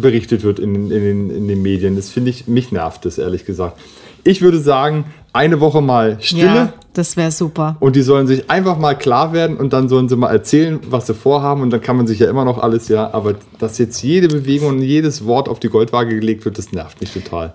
berichtet 0.00 0.42
wird 0.42 0.58
in, 0.58 0.74
den- 0.74 0.90
in, 0.90 1.30
in 1.30 1.48
den 1.48 1.62
Medien? 1.62 1.96
Das 1.96 2.10
finde 2.10 2.30
ich, 2.30 2.46
mich 2.46 2.72
nervt 2.72 3.04
das 3.04 3.18
ehrlich 3.18 3.44
gesagt. 3.44 3.78
Ich 4.24 4.42
würde 4.42 4.58
sagen, 4.58 5.04
eine 5.32 5.60
Woche 5.60 5.80
mal 5.80 6.16
Stille. 6.20 6.44
Ja, 6.46 6.72
das 6.94 7.16
wäre 7.16 7.30
super. 7.30 7.76
Und 7.78 7.94
die 7.94 8.02
sollen 8.02 8.26
sich 8.26 8.50
einfach 8.50 8.76
mal 8.78 8.94
klar 8.94 9.32
werden 9.32 9.56
und 9.56 9.72
dann 9.72 9.88
sollen 9.88 10.08
sie 10.08 10.16
mal 10.16 10.30
erzählen, 10.30 10.80
was 10.88 11.06
sie 11.06 11.14
vorhaben 11.14 11.60
und 11.62 11.70
dann 11.70 11.80
kann 11.80 11.96
man 11.96 12.06
sich 12.06 12.18
ja 12.18 12.28
immer 12.28 12.44
noch 12.44 12.58
alles, 12.58 12.88
ja. 12.88 13.12
Aber 13.12 13.34
dass 13.58 13.78
jetzt 13.78 14.02
jede 14.02 14.28
Bewegung 14.28 14.68
und 14.70 14.82
jedes 14.82 15.24
Wort 15.26 15.48
auf 15.48 15.60
die 15.60 15.68
Goldwaage 15.68 16.14
gelegt 16.18 16.44
wird, 16.44 16.58
das 16.58 16.72
nervt 16.72 17.00
mich 17.00 17.12
total. 17.12 17.52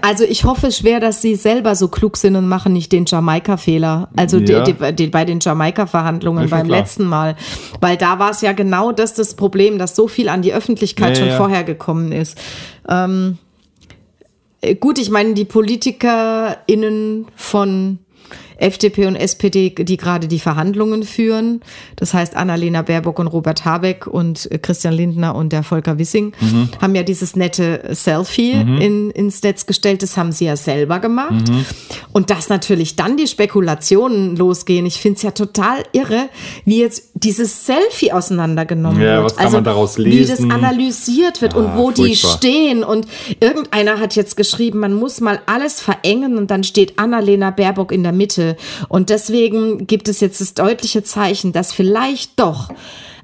Also 0.00 0.24
ich 0.24 0.44
hoffe 0.44 0.72
schwer, 0.72 0.98
dass 0.98 1.22
sie 1.22 1.36
selber 1.36 1.74
so 1.76 1.86
klug 1.88 2.16
sind 2.16 2.34
und 2.34 2.48
machen 2.48 2.72
nicht 2.72 2.90
den 2.90 3.04
Jamaika-Fehler. 3.06 4.08
Also 4.16 4.38
Ja. 4.38 4.62
die, 4.64 4.72
die, 4.72 4.92
die, 4.94 5.06
bei 5.06 5.24
den 5.24 5.38
Jamaika-Verhandlungen 5.40 6.48
beim 6.50 6.66
klar. 6.66 6.80
letzten 6.80 7.04
Mal. 7.04 7.36
Weil 7.80 7.96
da 7.96 8.18
war 8.18 8.30
es 8.30 8.40
ja 8.40 8.52
genau 8.52 8.90
das 8.90 9.14
das 9.14 9.34
Problem, 9.34 9.78
dass 9.78 9.94
so 9.94 10.08
viel 10.08 10.28
an 10.28 10.42
die 10.42 10.52
Öffentlichkeit 10.52 11.10
Ja, 11.10 11.14
schon 11.16 11.28
ja. 11.28 11.36
vorher 11.36 11.62
gekommen 11.62 12.10
ist. 12.10 12.36
Ähm, 12.88 13.38
äh, 14.60 14.74
gut, 14.74 14.98
ich 14.98 15.10
meine, 15.10 15.34
die 15.34 15.44
PolitikerInnen 15.44 17.26
von 17.36 17.98
FDP 18.60 19.06
und 19.06 19.16
SPD, 19.16 19.70
die 19.70 19.96
gerade 19.96 20.28
die 20.28 20.38
Verhandlungen 20.38 21.02
führen. 21.02 21.60
Das 21.96 22.14
heißt, 22.14 22.36
Annalena 22.36 22.82
Baerbock 22.82 23.18
und 23.18 23.26
Robert 23.28 23.64
Habeck 23.64 24.06
und 24.06 24.50
äh, 24.50 24.58
Christian 24.58 24.94
Lindner 24.94 25.34
und 25.34 25.52
der 25.52 25.62
Volker 25.62 25.98
Wissing 25.98 26.32
Mhm. 26.40 26.68
haben 26.80 26.94
ja 26.94 27.02
dieses 27.02 27.36
nette 27.36 27.82
Selfie 27.90 28.52
in, 28.52 29.10
ins 29.10 29.42
Netz 29.42 29.66
gestellt. 29.66 30.02
Das 30.02 30.16
haben 30.16 30.32
sie 30.32 30.44
ja 30.46 30.56
selber 30.56 30.98
gemacht. 30.98 31.48
Mhm. 31.48 31.64
Und 32.12 32.30
dass 32.30 32.48
natürlich 32.48 32.96
dann 32.96 33.16
die 33.16 33.26
Spekulationen 33.26 34.36
losgehen. 34.36 34.86
Ich 34.86 35.00
finde 35.00 35.16
es 35.16 35.22
ja 35.22 35.30
total 35.32 35.82
irre, 35.92 36.28
wie 36.64 36.80
jetzt 36.80 37.10
dieses 37.14 37.66
Selfie 37.66 38.12
auseinandergenommen 38.12 39.00
Ja, 39.00 39.16
wird. 39.16 39.24
was 39.24 39.36
kann 39.36 39.52
man 39.52 39.64
daraus 39.64 39.98
Wie 39.98 40.24
das 40.24 40.40
analysiert 40.40 41.42
wird 41.42 41.54
Ah, 41.54 41.58
und 41.58 41.76
wo 41.76 41.90
die 41.90 42.02
furchtbar. 42.16 42.36
stehen. 42.38 42.84
Und 42.84 43.06
irgendeiner 43.40 43.98
hat 44.00 44.16
jetzt 44.16 44.36
geschrieben, 44.36 44.78
man 44.80 44.94
muss 44.94 45.20
mal 45.20 45.40
alles 45.46 45.80
verengen 45.80 46.36
und 46.38 46.50
dann 46.50 46.64
steht 46.64 46.98
Annalena 46.98 47.50
Baerbock 47.50 47.92
in 47.92 48.02
der 48.02 48.12
Mitte. 48.12 48.49
Und 48.88 49.10
deswegen 49.10 49.86
gibt 49.86 50.08
es 50.08 50.20
jetzt 50.20 50.40
das 50.40 50.54
deutliche 50.54 51.02
Zeichen, 51.02 51.52
dass 51.52 51.72
vielleicht 51.72 52.38
doch 52.38 52.70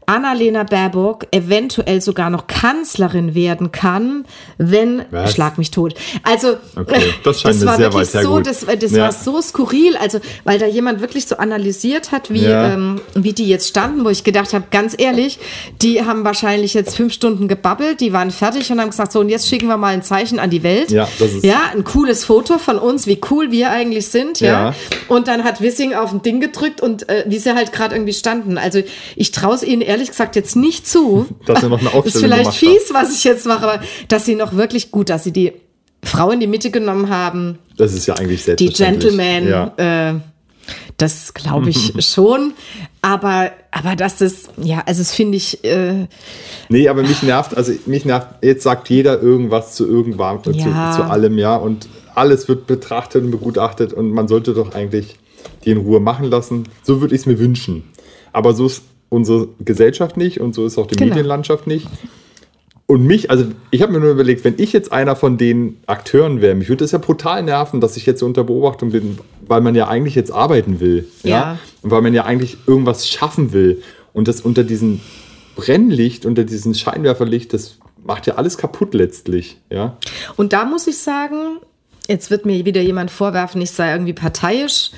Annalena 0.06 0.62
Baerbock 0.62 1.26
eventuell 1.32 2.00
sogar 2.00 2.30
noch 2.30 2.46
Kanzlerin 2.46 3.34
werden 3.34 3.72
kann, 3.72 4.24
wenn 4.58 5.02
Was? 5.10 5.32
schlag 5.32 5.58
mich 5.58 5.70
tot. 5.70 5.94
Also 6.22 6.56
Okay, 6.76 7.00
das 7.24 7.40
scheint 7.40 7.60
mir 7.60 7.66
war 7.66 7.76
sehr 7.76 7.86
wirklich 7.92 8.00
weit 8.02 8.06
so, 8.12 8.18
hergeholt. 8.18 8.46
das, 8.46 8.66
das 8.80 8.90
Ja. 8.92 9.04
war 9.04 9.12
so 9.12 9.40
skurril, 9.42 9.96
also 9.96 10.20
weil 10.44 10.58
da 10.58 10.66
jemand 10.66 11.00
wirklich 11.00 11.26
so 11.26 11.36
analysiert 11.38 12.12
hat, 12.12 12.30
wie 12.30 12.44
Ja. 12.44 12.72
ähm, 12.72 13.00
wie 13.14 13.32
die 13.32 13.48
jetzt 13.48 13.68
standen, 13.68 14.04
wo 14.04 14.08
ich 14.08 14.22
gedacht 14.24 14.52
habe, 14.52 14.66
ganz 14.70 14.94
ehrlich, 14.96 15.38
die 15.82 16.04
haben 16.04 16.24
wahrscheinlich 16.24 16.74
jetzt 16.74 16.96
fünf 16.96 17.12
Stunden 17.12 17.48
gebabbelt, 17.48 18.00
die 18.00 18.12
waren 18.12 18.30
fertig 18.30 18.70
und 18.70 18.80
haben 18.80 18.90
gesagt, 18.90 19.12
so 19.12 19.20
und 19.20 19.28
jetzt 19.28 19.48
schicken 19.48 19.66
wir 19.68 19.76
mal 19.76 19.92
ein 19.92 20.02
Zeichen 20.02 20.38
an 20.38 20.50
die 20.50 20.62
Welt. 20.62 20.90
Ja, 20.90 21.08
das 21.18 21.32
ist- 21.32 21.44
ja 21.44 21.60
ein 21.74 21.84
cooles 21.84 22.24
Foto 22.24 22.58
von 22.58 22.78
uns, 22.78 23.06
wie 23.06 23.20
cool 23.30 23.50
wir 23.50 23.70
eigentlich 23.70 24.06
sind, 24.08 24.40
ja. 24.40 24.46
Ja. 24.70 24.74
Und 25.08 25.26
dann 25.28 25.42
hat 25.44 25.60
Wissing 25.60 25.94
auf 25.94 26.12
ein 26.12 26.22
Ding 26.22 26.40
gedrückt 26.40 26.80
und 26.80 27.08
äh, 27.08 27.24
wie 27.26 27.38
sie 27.38 27.54
halt 27.54 27.72
gerade 27.72 27.94
irgendwie 27.96 28.12
standen. 28.12 28.56
Also 28.56 28.82
ich 29.16 29.32
traue 29.32 29.54
es 29.56 29.62
ihnen 29.64 29.82
ehrlich 29.82 29.95
gesagt 30.04 30.36
jetzt 30.36 30.56
nicht 30.56 30.86
zu. 30.86 31.26
Dass 31.46 31.60
sie 31.62 31.68
noch 31.68 31.80
eine 31.80 31.88
ist 31.88 31.94
Aufstellung 31.94 32.22
vielleicht 32.28 32.60
gemacht 32.60 32.78
fies, 32.80 32.92
was 32.92 33.12
ich 33.14 33.24
jetzt 33.24 33.46
mache, 33.46 33.62
aber 33.68 33.82
dass 34.08 34.24
sie 34.26 34.34
noch 34.34 34.54
wirklich 34.56 34.90
gut, 34.90 35.08
dass 35.08 35.24
sie 35.24 35.32
die 35.32 35.52
Frau 36.04 36.30
in 36.30 36.40
die 36.40 36.46
Mitte 36.46 36.70
genommen 36.70 37.08
haben, 37.08 37.58
Das 37.76 37.92
ist 37.94 38.06
ja 38.06 38.14
eigentlich 38.14 38.40
die 38.40 38.44
selbstverständlich. 38.44 39.16
Gentleman, 39.16 39.48
Ja. 39.78 40.10
äh, 40.10 40.14
das 40.98 41.34
glaube 41.34 41.70
ich 41.70 41.92
schon. 42.06 42.52
Aber, 43.02 43.50
aber 43.70 43.96
das 43.96 44.20
ist, 44.20 44.50
ja, 44.60 44.82
also 44.86 45.00
das 45.00 45.12
finde 45.14 45.36
ich, 45.36 45.62
äh, 45.64 46.06
Nee, 46.68 46.88
aber 46.88 47.02
mich 47.02 47.22
nervt, 47.22 47.56
also 47.56 47.72
mich 47.86 48.04
nervt, 48.04 48.28
jetzt 48.42 48.62
sagt 48.64 48.88
jeder 48.90 49.20
irgendwas 49.22 49.74
zu 49.74 49.86
irgendwann, 49.86 50.40
Ja. 50.52 50.90
zu, 50.92 50.98
zu 51.02 51.04
allem, 51.08 51.38
ja. 51.38 51.56
Und 51.56 51.88
alles 52.14 52.48
wird 52.48 52.66
betrachtet 52.66 53.22
und 53.24 53.30
begutachtet 53.30 53.92
und 53.92 54.10
man 54.10 54.26
sollte 54.28 54.54
doch 54.54 54.74
eigentlich 54.74 55.16
die 55.64 55.70
in 55.70 55.78
Ruhe 55.78 56.00
machen 56.00 56.26
lassen. 56.26 56.64
So 56.82 57.00
würde 57.00 57.14
ich 57.14 57.22
es 57.22 57.26
mir 57.26 57.38
wünschen. 57.38 57.84
Aber 58.32 58.54
so 58.54 58.66
ist 58.66 58.82
unsere 59.08 59.48
Gesellschaft 59.60 60.16
nicht 60.16 60.40
und 60.40 60.54
so 60.54 60.66
ist 60.66 60.78
auch 60.78 60.86
die 60.86 60.96
Genau. 60.96 61.10
Medienlandschaft 61.10 61.66
nicht. 61.66 61.86
Und 62.88 63.04
mich, 63.04 63.30
also 63.30 63.46
ich 63.72 63.82
habe 63.82 63.92
mir 63.92 63.98
nur 63.98 64.12
überlegt, 64.12 64.44
wenn 64.44 64.54
ich 64.58 64.72
jetzt 64.72 64.92
einer 64.92 65.16
von 65.16 65.38
den 65.38 65.76
Akteuren 65.86 66.40
wäre, 66.40 66.54
mich 66.54 66.68
würde 66.68 66.84
das 66.84 66.92
ja 66.92 66.98
brutal 66.98 67.42
nerven, 67.42 67.80
dass 67.80 67.96
ich 67.96 68.06
jetzt 68.06 68.20
so 68.20 68.26
unter 68.26 68.44
Beobachtung 68.44 68.90
bin, 68.92 69.18
weil 69.46 69.60
man 69.60 69.74
ja 69.74 69.88
eigentlich 69.88 70.14
jetzt 70.14 70.30
arbeiten 70.30 70.78
will. 70.78 71.08
Ja. 71.24 71.30
Ja. 71.30 71.58
Und 71.82 71.90
weil 71.90 72.02
man 72.02 72.14
ja 72.14 72.24
eigentlich 72.24 72.58
irgendwas 72.66 73.08
schaffen 73.08 73.52
will. 73.52 73.82
Und 74.12 74.28
das 74.28 74.40
unter 74.40 74.62
diesem 74.62 75.00
Brennlicht, 75.56 76.26
unter 76.26 76.44
diesem 76.44 76.74
Scheinwerferlicht, 76.74 77.52
das 77.52 77.78
macht 78.04 78.28
ja 78.28 78.36
alles 78.36 78.56
kaputt 78.56 78.94
letztlich. 78.94 79.58
Ja. 79.68 79.96
Und 80.36 80.52
da 80.52 80.64
muss 80.64 80.86
ich 80.86 80.98
sagen, 80.98 81.58
jetzt 82.06 82.30
wird 82.30 82.46
mir 82.46 82.64
wieder 82.64 82.82
jemand 82.82 83.10
vorwerfen, 83.10 83.60
ich 83.60 83.72
sei 83.72 83.90
irgendwie 83.92 84.12
parteiisch. 84.12 84.92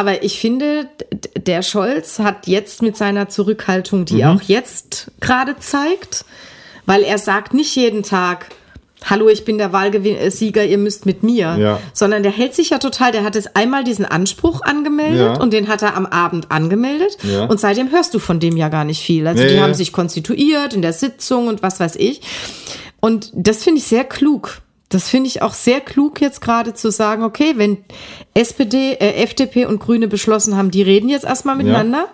Aber 0.00 0.22
ich 0.24 0.40
finde, 0.40 0.88
der 1.36 1.60
Scholz 1.60 2.20
hat 2.20 2.46
jetzt 2.46 2.80
mit 2.80 2.96
seiner 2.96 3.28
Zurückhaltung, 3.28 4.06
die 4.06 4.22
er 4.22 4.32
auch 4.32 4.40
jetzt 4.40 5.10
gerade 5.20 5.58
zeigt, 5.58 6.24
weil 6.86 7.02
er 7.02 7.18
sagt 7.18 7.52
nicht 7.52 7.76
jeden 7.76 8.02
Tag, 8.02 8.46
Hallo, 9.04 9.28
ich 9.28 9.44
bin 9.44 9.58
der 9.58 9.72
Wahlsieger, 9.74 10.64
ihr 10.64 10.78
müsst 10.78 11.04
mit 11.04 11.22
mir. 11.22 11.56
Ja. 11.58 11.80
Sondern 11.92 12.22
der 12.22 12.32
hält 12.32 12.54
sich 12.54 12.70
ja 12.70 12.78
total, 12.78 13.12
der 13.12 13.24
hat 13.24 13.34
jetzt 13.34 13.56
einmal 13.56 13.84
diesen 13.84 14.06
Anspruch 14.06 14.62
angemeldet 14.62 15.36
Ja. 15.36 15.40
und 15.40 15.52
den 15.52 15.68
hat 15.68 15.82
er 15.82 15.96
am 15.96 16.06
Abend 16.06 16.50
angemeldet. 16.50 17.18
Ja. 17.22 17.44
Und 17.44 17.60
seitdem 17.60 17.90
hörst 17.90 18.14
du 18.14 18.18
von 18.18 18.40
dem 18.40 18.56
ja 18.56 18.68
gar 18.70 18.84
nicht 18.84 19.02
viel. 19.02 19.26
Also 19.26 19.42
Ja, 19.42 19.48
die 19.50 19.60
haben 19.60 19.74
sich 19.74 19.92
konstituiert 19.92 20.72
in 20.72 20.80
der 20.82 20.94
Sitzung 20.94 21.48
und 21.48 21.62
was 21.62 21.78
weiß 21.78 21.96
ich. 21.96 22.22
Und 23.00 23.30
das 23.34 23.64
finde 23.64 23.80
ich 23.80 23.86
sehr 23.86 24.04
klug. 24.04 24.60
Das 24.90 25.08
finde 25.08 25.28
ich 25.28 25.40
auch 25.40 25.54
sehr 25.54 25.80
klug 25.80 26.20
jetzt 26.20 26.40
gerade 26.40 26.74
zu 26.74 26.90
sagen, 26.90 27.22
okay, 27.22 27.54
wenn 27.56 27.78
SPD, 28.34 28.94
äh, 28.94 29.22
FDP 29.22 29.64
und 29.66 29.78
Grüne 29.78 30.08
beschlossen 30.08 30.56
haben, 30.56 30.70
die 30.72 30.82
reden 30.82 31.08
jetzt 31.08 31.24
erstmal 31.24 31.56
miteinander, 31.56 32.08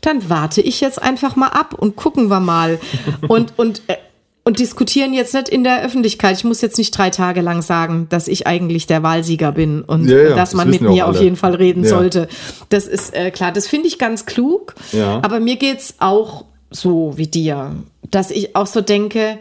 dann 0.00 0.28
warte 0.28 0.60
ich 0.60 0.80
jetzt 0.80 1.00
einfach 1.00 1.36
mal 1.36 1.48
ab 1.48 1.72
und 1.72 1.96
gucken 1.96 2.28
wir 2.28 2.40
mal. 2.40 2.78
und, 3.28 3.54
und, 3.56 3.82
äh, 3.86 3.96
und 4.42 4.58
diskutieren 4.58 5.12
jetzt 5.14 5.34
nicht 5.34 5.48
in 5.48 5.62
der 5.62 5.84
Öffentlichkeit. 5.84 6.36
Ich 6.36 6.44
muss 6.44 6.60
jetzt 6.60 6.78
nicht 6.78 6.96
drei 6.96 7.10
Tage 7.10 7.40
lang 7.40 7.62
sagen, 7.62 8.08
dass 8.10 8.26
ich 8.26 8.46
eigentlich 8.46 8.88
der 8.88 9.04
Wahlsieger 9.04 9.52
bin 9.52 9.82
und 9.82 10.08
Ja, 10.08 10.18
ja, 10.18 10.28
dass 10.30 10.50
das 10.50 10.54
man 10.54 10.68
mit 10.70 10.80
wissen 10.80 10.94
mir 10.94 11.06
auf 11.08 11.20
jeden 11.20 11.36
Fall 11.36 11.54
reden 11.54 11.84
Ja. 11.84 11.90
sollte. 11.90 12.28
Das 12.68 12.86
ist 12.88 13.14
äh, 13.14 13.30
klar. 13.30 13.52
Das 13.52 13.68
finde 13.68 13.86
ich 13.86 13.98
ganz 13.98 14.26
klug. 14.26 14.74
Ja. 14.92 15.20
Aber 15.22 15.38
mir 15.40 15.56
geht's 15.56 15.94
auch 15.98 16.44
so 16.70 17.12
wie 17.16 17.28
dir, 17.28 17.76
dass 18.10 18.30
ich 18.32 18.56
auch 18.56 18.66
so 18.66 18.80
denke, 18.80 19.38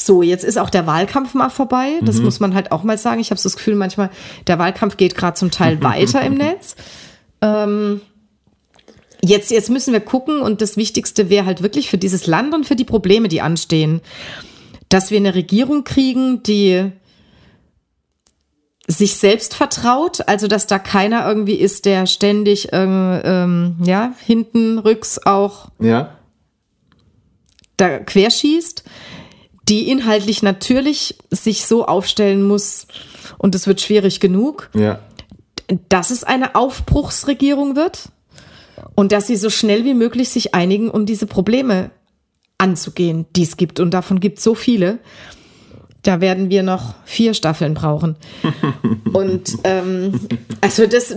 so, 0.00 0.22
jetzt 0.22 0.44
ist 0.44 0.58
auch 0.58 0.70
der 0.70 0.86
Wahlkampf 0.86 1.34
mal 1.34 1.50
vorbei. 1.50 1.98
Mhm. 2.00 2.06
Das 2.06 2.20
muss 2.20 2.38
man 2.40 2.54
halt 2.54 2.70
auch 2.72 2.84
mal 2.84 2.96
sagen. 2.96 3.20
Ich 3.20 3.30
habe 3.30 3.40
so 3.40 3.48
das 3.48 3.56
Gefühl, 3.56 3.74
manchmal, 3.74 4.10
der 4.46 4.58
Wahlkampf 4.58 4.96
geht 4.96 5.14
gerade 5.16 5.34
zum 5.34 5.50
Teil 5.50 5.82
weiter 5.82 6.22
im 6.22 6.34
Netz. 6.34 6.76
Ähm, 7.42 8.00
jetzt, 9.22 9.50
jetzt 9.50 9.70
müssen 9.70 9.92
wir 9.92 10.00
gucken 10.00 10.40
und 10.40 10.60
das 10.62 10.76
Wichtigste 10.76 11.30
wäre 11.30 11.46
halt 11.46 11.62
wirklich 11.62 11.90
für 11.90 11.98
dieses 11.98 12.26
Land 12.26 12.54
und 12.54 12.64
für 12.64 12.76
die 12.76 12.84
Probleme, 12.84 13.26
die 13.28 13.40
anstehen, 13.40 14.00
dass 14.88 15.10
wir 15.10 15.18
eine 15.18 15.34
Regierung 15.34 15.82
kriegen, 15.84 16.42
die 16.44 16.92
sich 18.86 19.16
selbst 19.16 19.54
vertraut, 19.54 20.26
also 20.28 20.46
dass 20.46 20.66
da 20.66 20.78
keiner 20.78 21.26
irgendwie 21.28 21.56
ist, 21.56 21.84
der 21.84 22.06
ständig 22.06 22.68
ähm, 22.72 23.20
ähm, 23.22 23.76
ja 23.84 24.14
hinten 24.24 24.78
rücks 24.78 25.18
auch 25.18 25.68
Ja. 25.78 26.16
da 27.76 27.98
querschießt, 27.98 28.84
die 29.68 29.88
inhaltlich 29.90 30.42
natürlich 30.42 31.16
sich 31.30 31.66
so 31.66 31.84
aufstellen 31.86 32.42
muss 32.42 32.86
und 33.38 33.54
es 33.54 33.66
wird 33.66 33.80
schwierig 33.80 34.20
genug, 34.20 34.70
Ja. 34.74 35.00
dass 35.88 36.10
es 36.10 36.24
eine 36.24 36.54
Aufbruchsregierung 36.54 37.76
wird 37.76 38.10
und 38.94 39.12
dass 39.12 39.26
sie 39.26 39.36
so 39.36 39.50
schnell 39.50 39.84
wie 39.84 39.94
möglich 39.94 40.28
sich 40.30 40.54
einigen, 40.54 40.90
um 40.90 41.04
diese 41.06 41.26
Probleme 41.26 41.90
anzugehen, 42.58 43.26
die 43.36 43.42
es 43.42 43.56
gibt. 43.56 43.78
Und 43.80 43.92
davon 43.92 44.20
gibt 44.20 44.38
es 44.38 44.44
so 44.44 44.54
viele. 44.54 44.98
Da 46.02 46.20
werden 46.20 46.48
wir 46.48 46.62
noch 46.62 46.94
vier 47.04 47.34
Staffeln 47.34 47.74
brauchen. 47.74 48.16
Und 49.12 49.58
ähm, 49.64 50.18
also, 50.60 50.86
das, 50.86 51.14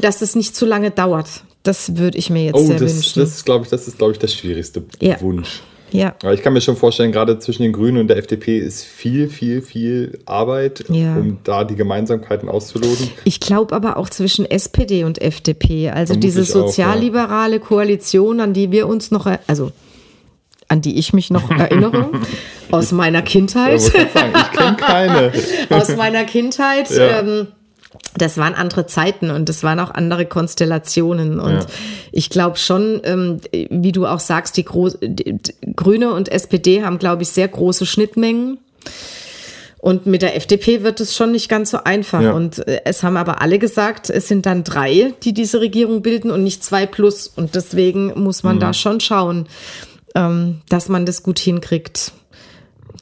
dass 0.00 0.22
es 0.22 0.34
nicht 0.36 0.54
zu 0.56 0.66
lange 0.66 0.90
dauert, 0.92 1.28
das 1.64 1.96
würde 1.96 2.16
ich 2.16 2.30
mir 2.30 2.44
jetzt 2.44 2.54
Oh, 2.56 2.64
sehr 2.64 2.78
das, 2.78 2.94
wünschen. 2.94 3.20
das 3.20 3.30
ist, 3.30 3.44
glaube 3.44 3.64
ich, 3.64 3.70
das 3.70 3.86
ist, 3.88 3.98
glaube 3.98 4.12
ich, 4.12 4.18
der 4.18 4.28
schwierigste 4.28 4.84
Ja. 5.00 5.20
Wunsch. 5.20 5.60
Ja. 5.92 6.14
Aber 6.22 6.32
ich 6.34 6.42
kann 6.42 6.52
mir 6.52 6.60
schon 6.60 6.76
vorstellen, 6.76 7.12
gerade 7.12 7.38
zwischen 7.38 7.62
den 7.62 7.72
Grünen 7.72 7.98
und 7.98 8.08
der 8.08 8.16
FDP 8.16 8.58
ist 8.58 8.84
viel, 8.84 9.28
viel, 9.28 9.62
viel 9.62 10.18
Arbeit, 10.26 10.84
Ja. 10.88 11.16
um 11.16 11.38
da 11.44 11.64
die 11.64 11.76
Gemeinsamkeiten 11.76 12.48
auszuloten. 12.48 13.10
Ich 13.24 13.40
glaube 13.40 13.74
aber 13.74 13.96
auch 13.96 14.08
zwischen 14.08 14.44
SPD 14.50 15.04
und 15.04 15.20
FDP, 15.20 15.90
also 15.90 16.14
Vermutlich 16.14 16.34
diese 16.34 16.42
auch, 16.42 16.62
ja. 16.62 16.66
sozialliberale 16.68 17.60
Koalition, 17.60 18.40
an 18.40 18.52
die 18.52 18.70
wir 18.70 18.86
uns 18.88 19.10
noch, 19.10 19.26
also 19.46 19.72
an 20.68 20.80
die 20.80 20.98
ich 20.98 21.12
mich 21.12 21.30
noch 21.30 21.50
erinnere, 21.58 22.10
aus 22.70 22.92
meiner 22.92 23.18
Ja, 23.18 23.24
Kindheit, 23.24 23.80
wollte 23.80 23.98
ich 23.98 24.04
ich 24.04 24.52
kenne 24.58 24.76
keine. 24.76 25.32
aus 25.70 25.96
meiner 25.96 26.24
Kindheit. 26.24 26.90
Ja. 26.90 27.20
Ähm, 27.20 27.48
das 28.16 28.38
waren 28.38 28.54
andere 28.54 28.86
Zeiten 28.86 29.30
und 29.30 29.48
das 29.48 29.62
waren 29.62 29.80
auch 29.80 29.90
andere 29.90 30.26
Konstellationen. 30.26 31.40
Und 31.40 31.52
Ja. 31.60 31.66
ich 32.12 32.30
glaube 32.30 32.56
schon, 32.56 33.00
ähm, 33.04 33.40
wie 33.52 33.92
du 33.92 34.06
auch 34.06 34.20
sagst, 34.20 34.56
die, 34.56 34.64
Gro 34.64 34.90
die, 35.00 35.38
die 35.38 35.54
Grüne 35.74 36.12
und 36.12 36.28
SPD 36.30 36.82
haben, 36.84 36.98
glaube 36.98 37.22
ich, 37.22 37.28
sehr 37.30 37.48
große 37.48 37.86
Schnittmengen. 37.86 38.58
Und 39.78 40.04
mit 40.04 40.20
der 40.20 40.36
FDP 40.36 40.82
wird 40.82 41.00
es 41.00 41.16
schon 41.16 41.32
nicht 41.32 41.48
ganz 41.48 41.70
so 41.70 41.78
einfach. 41.84 42.20
Ja. 42.20 42.32
Und 42.32 42.66
äh, 42.68 42.82
es 42.84 43.02
haben 43.02 43.16
aber 43.16 43.40
alle 43.40 43.58
gesagt, 43.58 44.10
es 44.10 44.28
sind 44.28 44.44
dann 44.44 44.62
drei, 44.62 45.14
die 45.22 45.32
diese 45.32 45.60
Regierung 45.60 46.02
bilden 46.02 46.30
und 46.30 46.44
nicht 46.44 46.62
zwei 46.62 46.84
plus. 46.86 47.26
Und 47.28 47.54
deswegen 47.54 48.12
muss 48.22 48.42
man 48.42 48.56
Mhm. 48.56 48.60
da 48.60 48.74
schon 48.74 49.00
schauen, 49.00 49.46
ähm, 50.14 50.60
dass 50.68 50.88
man 50.90 51.06
das 51.06 51.22
gut 51.22 51.38
hinkriegt. 51.38 52.12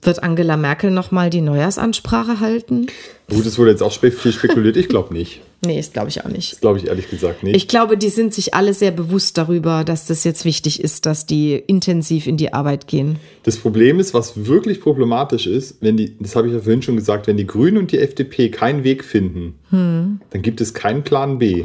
Wird 0.03 0.22
Angela 0.22 0.57
Merkel 0.57 0.91
nochmal 0.91 1.30
die 1.30 1.41
Neujahrsansprache 1.41 2.41
halten? 2.41 2.86
Gut, 3.30 3.45
es 3.47 3.59
wurde 3.59 3.70
jetzt 3.70 3.82
auch 3.82 3.93
viel 3.93 4.32
spekuliert. 4.32 4.76
Ich 4.76 4.89
glaube 4.89 5.12
nicht. 5.14 5.41
Nee, 5.61 5.76
das 5.78 5.93
glaube 5.93 6.09
ich 6.09 6.24
auch 6.24 6.28
nicht. 6.28 6.61
Glaube 6.61 6.78
ich 6.78 6.86
ehrlich 6.86 7.11
gesagt 7.11 7.43
nicht. 7.43 7.57
Ich 7.57 7.66
glaube, 7.66 7.99
die 7.99 8.11
sind 8.11 8.32
sich 8.32 8.55
alle 8.55 8.72
sehr 8.74 8.93
bewusst 8.93 9.36
darüber, 9.39 9.82
dass 9.82 10.07
das 10.07 10.22
jetzt 10.22 10.45
wichtig 10.45 10.78
ist, 10.80 11.05
dass 11.05 11.26
die 11.26 11.55
intensiv 11.55 12.28
in 12.28 12.36
die 12.36 12.53
Arbeit 12.53 12.86
gehen. 12.86 13.16
Das 13.43 13.57
Problem 13.57 13.99
ist, 13.99 14.14
was 14.14 14.47
wirklich 14.47 14.80
problematisch 14.80 15.49
ist, 15.49 15.78
wenn 15.82 15.97
die, 15.97 16.16
das 16.20 16.36
habe 16.36 16.47
ich 16.47 16.55
ja 16.55 16.61
vorhin 16.61 16.82
schon 16.82 16.95
gesagt, 16.95 17.26
wenn 17.26 17.36
die 17.36 17.45
Grünen 17.47 17.76
und 17.76 17.91
die 17.91 17.99
FDP 17.99 18.51
keinen 18.51 18.84
Weg 18.84 19.05
finden, 19.05 19.59
Hm. 19.70 20.20
dann 20.30 20.43
gibt 20.43 20.61
es 20.61 20.74
keinen 20.74 21.03
Plan 21.03 21.41
B. 21.41 21.64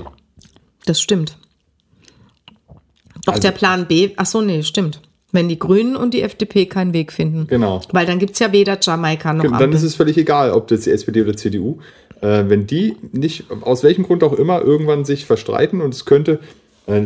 Das 0.85 0.99
stimmt. 0.99 1.37
Doch 3.25 3.33
Also- 3.33 3.43
der 3.43 3.51
Plan 3.51 3.87
B, 3.87 4.09
ach 4.17 4.25
so, 4.25 4.41
nee, 4.41 4.63
stimmt. 4.63 5.01
Wenn 5.33 5.49
die 5.49 5.59
Grünen 5.59 5.95
und 5.97 6.13
die 6.13 6.21
FDP 6.21 6.67
keinen 6.67 6.93
Weg 6.93 7.11
finden. 7.11 7.47
Genau. 7.47 7.81
Weil 7.91 8.05
dann 8.05 8.19
gibt 8.19 8.33
es 8.33 8.39
ja 8.39 8.51
weder 8.53 8.77
Jamaika 8.81 9.33
noch 9.33 9.43
Dann 9.43 9.53
Ampel. 9.55 9.73
ist 9.73 9.83
es 9.83 9.95
völlig 9.95 10.15
egal, 10.17 10.51
ob 10.51 10.67
das 10.67 10.81
die 10.81 10.91
SPD 10.91 11.21
oder 11.23 11.35
CDU, 11.35 11.79
äh, 12.21 12.43
wenn 12.47 12.67
die 12.67 12.95
nicht, 13.11 13.45
aus 13.61 13.83
welchem 13.83 14.03
Grund 14.05 14.23
auch 14.23 14.33
immer, 14.33 14.61
irgendwann 14.61 15.03
sich 15.05 15.25
verstreiten 15.25 15.81
und 15.81 15.93
es 15.93 16.05
könnte, 16.05 16.39
äh, 16.85 17.01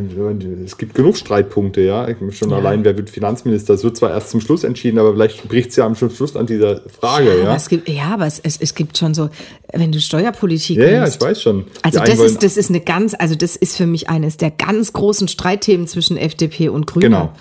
es 0.66 0.78
gibt 0.78 0.94
genug 0.96 1.16
Streitpunkte, 1.18 1.82
ja, 1.82 2.08
schon 2.32 2.50
Ja. 2.50 2.58
allein, 2.58 2.84
wer 2.84 2.98
wird 2.98 3.10
Finanzminister, 3.10 3.76
es 3.76 3.84
wird 3.84 3.96
zwar 3.96 4.10
erst 4.12 4.32
zum 4.32 4.42
Schluss 4.42 4.64
entschieden, 4.64 5.00
aber 5.00 5.14
vielleicht 5.14 5.48
bricht 5.48 5.70
es 5.70 5.78
ja 5.78 5.86
am 5.86 5.96
Schluss 5.96 6.36
an 6.36 6.48
dieser 6.48 6.82
Frage, 6.90 7.32
Aber 7.32 7.44
ja. 7.44 7.56
es 7.56 7.70
gibt, 7.70 7.88
ja, 7.88 8.14
aber 8.14 8.26
es, 8.28 8.40
es, 8.40 8.58
es 8.60 8.76
gibt 8.76 8.98
schon 8.98 9.14
so, 9.14 9.30
wenn 9.74 9.92
du 9.92 10.00
Steuerpolitik 10.02 10.78
Ja, 10.78 10.86
ja, 10.86 11.00
nimmst, 11.02 11.16
ich 11.16 11.22
weiß 11.30 11.42
schon. 11.42 11.66
Also 11.84 12.00
das 12.00 12.20
ist, 12.20 12.44
das 12.44 12.58
ist 12.58 12.70
eine 12.72 12.82
ganz, 12.82 13.16
also 13.18 13.36
das 13.36 13.56
ist 13.56 13.78
für 13.78 13.86
mich 13.88 14.10
eines 14.10 14.36
der 14.38 14.52
ganz 14.52 14.92
großen 14.92 15.28
Streitthemen 15.30 15.88
zwischen 15.88 16.18
FDP 16.18 16.70
und 16.70 16.88
Grünen. 16.88 17.04
Genau. 17.12 17.32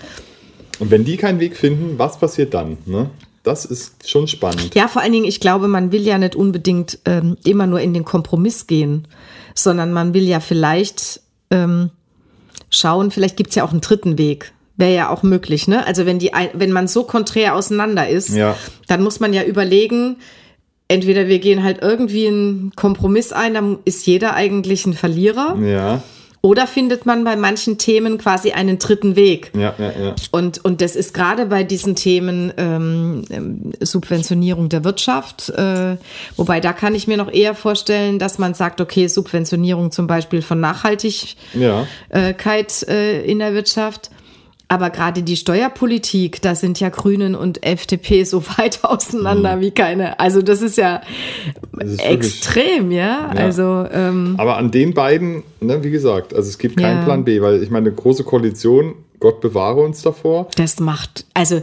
Und 0.79 0.91
wenn 0.91 1.05
die 1.05 1.17
keinen 1.17 1.39
Weg 1.39 1.55
finden, 1.57 1.97
was 1.97 2.19
passiert 2.19 2.53
dann? 2.53 2.77
Ne? 2.85 3.09
Das 3.43 3.65
ist 3.65 4.09
schon 4.09 4.27
spannend. 4.27 4.75
Ja, 4.75 4.87
vor 4.87 5.01
allen 5.01 5.13
Dingen, 5.13 5.25
ich 5.25 5.39
glaube, 5.39 5.67
man 5.67 5.91
will 5.91 6.01
ja 6.01 6.17
nicht 6.17 6.35
unbedingt 6.35 6.99
ähm, 7.05 7.37
immer 7.45 7.65
nur 7.67 7.79
in 7.79 7.93
den 7.93 8.03
Kompromiss 8.05 8.67
gehen, 8.67 9.07
sondern 9.55 9.93
man 9.93 10.13
will 10.13 10.23
ja 10.27 10.39
vielleicht 10.39 11.21
ähm, 11.49 11.89
schauen, 12.69 13.09
vielleicht 13.11 13.37
gibt 13.37 13.49
es 13.51 13.55
ja 13.55 13.63
auch 13.63 13.71
einen 13.71 13.81
dritten 13.81 14.17
Weg. 14.17 14.51
Wäre 14.75 14.93
ja 14.93 15.09
auch 15.09 15.23
möglich, 15.23 15.67
ne? 15.67 15.87
Also 15.87 16.05
wenn 16.05 16.19
die, 16.19 16.31
wenn 16.53 16.71
man 16.71 16.87
so 16.87 17.03
konträr 17.03 17.55
auseinander 17.55 18.07
ist, 18.07 18.29
Ja. 18.35 18.55
dann 18.87 19.01
muss 19.01 19.19
man 19.19 19.33
ja 19.33 19.43
überlegen, 19.43 20.17
entweder 20.87 21.27
wir 21.27 21.39
gehen 21.39 21.63
halt 21.63 21.79
irgendwie 21.81 22.27
einen 22.27 22.73
Kompromiss 22.75 23.31
ein, 23.33 23.55
dann 23.55 23.79
ist 23.85 24.05
jeder 24.05 24.35
eigentlich 24.35 24.85
ein 24.85 24.93
Verlierer, 24.93 25.57
Ja, 25.59 26.03
oder 26.41 26.67
findet 26.67 27.05
man 27.05 27.23
bei 27.23 27.35
manchen 27.35 27.77
Themen 27.77 28.17
quasi 28.17 28.51
einen 28.51 28.79
dritten 28.79 29.15
Weg. 29.15 29.51
ja, 29.55 29.73
ja, 29.77 29.91
ja. 29.91 30.15
Und, 30.31 30.63
und 30.63 30.81
das 30.81 30.95
ist 30.95 31.13
gerade 31.13 31.47
bei 31.47 31.63
diesen 31.63 31.95
Themen 31.95 32.53
ähm, 32.57 33.25
ähm, 33.29 33.71
Subventionierung 33.79 34.69
der 34.69 34.83
Wirtschaft, 34.83 35.49
äh, 35.49 35.97
wobei 36.35 36.59
da 36.59 36.73
kann 36.73 36.95
ich 36.95 37.07
mir 37.07 37.17
noch 37.17 37.31
eher 37.31 37.55
vorstellen, 37.55 38.19
dass 38.19 38.37
man 38.37 38.53
sagt, 38.53 38.81
okay, 38.81 39.07
Subventionierung 39.07 39.91
zum 39.91 40.07
Beispiel 40.07 40.41
von 40.41 40.59
Nachhaltigkeit 40.59 41.35
Ja, 41.53 41.87
äh, 42.13 43.21
in 43.29 43.39
der 43.39 43.53
Wirtschaft. 43.53 44.11
Aber 44.69 44.89
gerade 44.89 45.23
die 45.23 45.37
Steuerpolitik, 45.37 46.41
da 46.41 46.53
sind 46.53 46.79
ja 46.81 46.89
Grünen 46.89 47.35
und 47.35 47.63
FDP 47.65 48.23
so 48.25 48.43
weit 48.57 48.83
auseinander 48.83 49.61
wie 49.61 49.71
keine. 49.71 50.19
Also 50.19 50.41
das 50.41 50.61
ist 50.61 50.77
ja 50.77 51.01
Das 51.71 51.91
ist 51.91 51.99
wirklich- 51.99 52.11
extrem, 52.11 52.91
ja. 52.91 53.31
Ja. 53.33 53.39
Also 53.39 53.85
ähm, 53.91 54.35
Aber 54.37 54.57
an 54.57 54.69
den 54.71 54.93
beiden, 54.93 55.43
ne, 55.61 55.83
wie 55.83 55.91
gesagt, 55.91 56.33
also 56.33 56.49
es 56.49 56.57
gibt 56.57 56.77
keinen 56.77 56.99
Ja. 56.99 57.03
Plan 57.05 57.23
B, 57.23 57.41
weil 57.41 57.63
ich 57.63 57.69
meine, 57.69 57.87
eine 57.87 57.95
große 57.95 58.23
Koalition, 58.25 58.95
Gott 59.19 59.39
bewahre 59.41 59.79
uns 59.81 60.01
davor. 60.01 60.47
das 60.57 60.79
macht, 60.81 61.25
also 61.33 61.61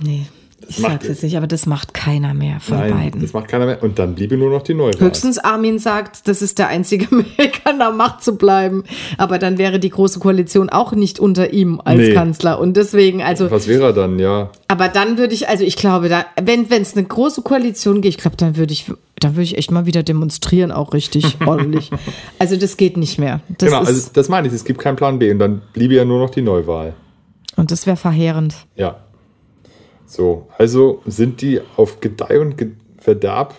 nee, 0.00 0.26
ich 0.68 0.76
sag's 0.76 1.06
jetzt 1.08 1.22
nicht, 1.22 1.36
aber 1.36 1.46
das 1.46 1.66
macht 1.66 1.94
keiner 1.94 2.34
mehr 2.34 2.60
von 2.60 2.78
Nein, 2.78 2.90
beiden. 2.92 3.20
das 3.22 3.32
macht 3.32 3.48
keiner 3.48 3.66
mehr. 3.66 3.82
Und 3.82 3.98
dann 3.98 4.14
bliebe 4.14 4.36
nur 4.36 4.50
noch 4.50 4.62
die 4.62 4.74
Neuwahl. 4.74 5.00
Höchstens 5.00 5.38
Armin 5.38 5.78
sagt, 5.78 6.26
das 6.28 6.42
ist 6.42 6.58
der 6.58 6.68
einzige 6.68 7.10
Weg, 7.38 7.60
an 7.64 7.78
der 7.78 7.92
Macht 7.92 8.22
zu 8.24 8.36
bleiben. 8.36 8.84
Aber 9.18 9.38
dann 9.38 9.58
wäre 9.58 9.78
die 9.78 9.90
Große 9.90 10.18
Koalition 10.18 10.68
auch 10.70 10.92
nicht 10.92 11.20
unter 11.20 11.52
ihm 11.52 11.80
als 11.84 11.98
Nee. 11.98 12.14
Kanzler. 12.14 12.58
Und 12.58 12.76
deswegen, 12.76 13.22
also, 13.22 13.50
Was 13.50 13.68
wäre 13.68 13.84
er 13.84 13.92
dann, 13.92 14.18
ja? 14.18 14.50
aber 14.68 14.88
dann 14.88 15.18
würde 15.18 15.34
ich, 15.34 15.48
also 15.48 15.64
ich 15.64 15.76
glaube, 15.76 16.08
da, 16.08 16.24
wenn 16.42 16.66
es 16.70 16.96
eine 16.96 17.06
große 17.06 17.42
Koalition 17.42 18.00
geht, 18.00 18.10
ich 18.10 18.18
glaube, 18.18 18.36
dann 18.36 18.56
würde 18.56 18.72
ich, 18.72 18.90
dann 19.20 19.32
würde 19.34 19.44
ich 19.44 19.56
echt 19.56 19.70
mal 19.70 19.86
wieder 19.86 20.02
demonstrieren, 20.02 20.72
auch 20.72 20.92
richtig 20.92 21.36
ordentlich. 21.46 21.90
Also 22.38 22.56
das 22.56 22.76
geht 22.76 22.96
nicht 22.96 23.18
mehr. 23.18 23.40
Das 23.58 23.68
genau, 23.70 23.82
ist, 23.82 23.88
also 23.88 24.10
das 24.12 24.28
meine 24.28 24.48
ich, 24.48 24.54
es 24.54 24.64
gibt 24.64 24.80
keinen 24.80 24.96
Plan 24.96 25.18
B 25.18 25.30
und 25.30 25.38
dann 25.38 25.62
bliebe 25.72 25.94
ja 25.94 26.04
nur 26.04 26.18
noch 26.20 26.30
die 26.30 26.42
Neuwahl. 26.42 26.94
und 27.56 27.70
das 27.70 27.86
wäre 27.86 27.96
verheerend. 27.96 28.54
Ja. 28.76 28.96
So, 30.06 30.48
also 30.56 31.02
sind 31.06 31.40
die 31.42 31.60
auf 31.76 32.00
Gedeih 32.00 32.40
und 32.40 32.54
Verderb 32.98 33.54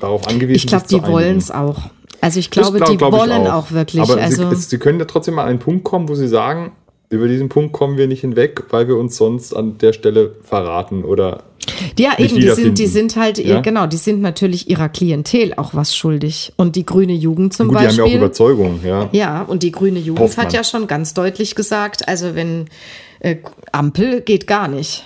darauf 0.00 0.26
angewiesen, 0.26 0.56
Ich 0.56 0.66
glaube, 0.66 0.86
die 0.88 1.02
wollen 1.02 1.36
es 1.36 1.50
auch. 1.50 1.78
Also 2.20 2.38
ich 2.38 2.50
glaube, 2.50 2.78
glaub- 2.78 2.90
die 2.90 2.96
glaub 2.96 3.12
wollen 3.12 3.46
auch. 3.46 3.70
wirklich. 3.72 4.02
Aber 4.02 4.20
also, 4.20 4.50
sie, 4.54 4.62
sie 4.62 4.78
können 4.78 4.98
ja 4.98 5.06
trotzdem 5.06 5.34
mal 5.34 5.42
an 5.44 5.50
einen 5.50 5.58
Punkt 5.58 5.84
kommen, 5.84 6.08
wo 6.08 6.14
sie 6.14 6.28
sagen, 6.28 6.72
über 7.08 7.26
diesen 7.28 7.48
Punkt 7.48 7.72
kommen 7.72 7.96
wir 7.96 8.06
nicht 8.06 8.20
hinweg, 8.20 8.64
weil 8.70 8.86
wir 8.88 8.96
uns 8.96 9.16
sonst 9.16 9.52
an 9.54 9.78
der 9.78 9.92
Stelle 9.92 10.36
verraten 10.42 11.04
oder 11.04 11.42
Ja, 11.98 12.12
eben, 12.18 12.36
die 12.36 12.50
sind, 12.50 12.78
die 12.78 12.86
sind 12.86 13.16
halt, 13.16 13.38
Ja? 13.38 13.60
genau, 13.62 13.86
die 13.86 13.96
sind 13.96 14.20
natürlich 14.20 14.70
ihrer 14.70 14.88
Klientel 14.88 15.54
auch 15.56 15.74
was 15.74 15.96
schuldig. 15.96 16.52
Und 16.56 16.76
die 16.76 16.86
grüne 16.86 17.14
Jugend 17.14 17.52
zum 17.54 17.68
gut, 17.68 17.80
die 17.80 17.86
haben 17.86 17.94
ja 17.96 18.02
auch 18.02 18.06
Beispiel. 18.06 18.18
Überzeugung, 18.18 18.80
ja. 18.84 19.08
ja, 19.12 19.42
und 19.42 19.62
die 19.62 19.72
grüne 19.72 19.98
Jugend 19.98 20.20
Hofft 20.20 20.36
man. 20.36 20.46
hat 20.46 20.52
ja 20.52 20.62
schon 20.62 20.86
ganz 20.86 21.14
deutlich 21.14 21.54
gesagt, 21.54 22.06
also 22.06 22.34
wenn 22.34 22.66
äh, 23.20 23.36
Ampel 23.72 24.20
geht 24.20 24.46
gar 24.46 24.68
nicht. 24.68 25.04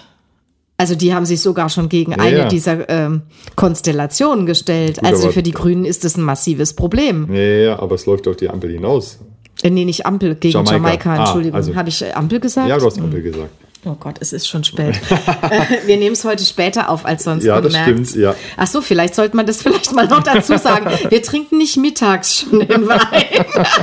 Also 0.76 0.96
die 0.96 1.14
haben 1.14 1.24
sich 1.24 1.40
sogar 1.40 1.68
schon 1.68 1.88
gegen 1.88 2.14
eine 2.14 2.38
ja. 2.38 2.48
dieser 2.48 2.88
ähm, 2.88 3.22
Konstellationen 3.54 4.44
gestellt. 4.44 5.04
also 5.04 5.24
aber- 5.24 5.32
für 5.32 5.42
die 5.42 5.52
Grünen 5.52 5.84
ist 5.84 6.04
das 6.04 6.16
ein 6.16 6.22
massives 6.22 6.74
Problem. 6.74 7.28
Ja, 7.32 7.40
ja, 7.40 7.56
ja, 7.64 7.78
aber 7.78 7.94
es 7.94 8.06
läuft 8.06 8.26
auf 8.26 8.36
die 8.36 8.48
Ampel 8.50 8.72
hinaus. 8.72 9.18
Äh, 9.62 9.70
nee, 9.70 9.84
nicht 9.84 10.04
Ampel, 10.04 10.34
gegen 10.34 10.52
Jamaika. 10.52 10.74
Jamaika, 10.74 11.14
Ah, 11.14 11.18
Entschuldigung. 11.20 11.56
also- 11.56 11.74
Habe 11.76 11.88
ich 11.88 12.02
äh, 12.02 12.10
Ampel 12.12 12.40
gesagt? 12.40 12.68
Ja, 12.68 12.76
du 12.78 12.86
hast 12.86 12.98
Ampel 12.98 13.22
gesagt. 13.22 13.50
Oh 13.86 13.94
Gott, 14.00 14.16
es 14.20 14.32
ist 14.32 14.48
schon 14.48 14.64
spät. 14.64 14.98
Äh, 15.10 15.86
Wir 15.86 15.96
nehmen 15.98 16.14
es 16.14 16.24
heute 16.24 16.42
später 16.44 16.88
auf 16.90 17.04
als 17.04 17.22
sonst. 17.24 17.44
Ja, 17.44 17.60
das 17.60 17.72
merkt's. 17.72 18.10
stimmt, 18.10 18.22
ja. 18.24 18.34
Ach 18.56 18.66
so, 18.66 18.80
vielleicht 18.80 19.14
sollte 19.14 19.36
man 19.36 19.46
das 19.46 19.62
vielleicht 19.62 19.94
mal 19.94 20.08
noch 20.08 20.22
dazu 20.22 20.56
sagen. 20.58 20.86
Wir 21.08 21.22
trinken 21.22 21.58
nicht 21.58 21.76
mittags 21.76 22.40
schon 22.40 22.60
den 22.60 22.88
Wein. 22.88 23.44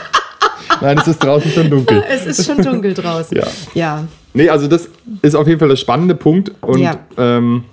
Nein, 0.80 0.98
es 0.98 1.08
ist 1.08 1.20
draußen 1.24 1.52
schon 1.52 1.70
dunkel. 1.70 2.04
Es 2.10 2.26
ist 2.26 2.46
schon 2.46 2.62
dunkel 2.64 2.94
draußen. 2.94 3.38
Ja. 3.38 3.48
Ja. 3.74 4.08
Nee, 4.34 4.50
also 4.50 4.68
das 4.68 4.90
ist 5.22 5.36
auf 5.36 5.48
jeden 5.48 5.60
Fall 5.60 5.68
der 5.70 5.76
spannende 5.76 6.16
Punkt. 6.16 6.52
Und, 6.62 6.80
Ja. 6.80 7.00
ähm, 7.18 7.66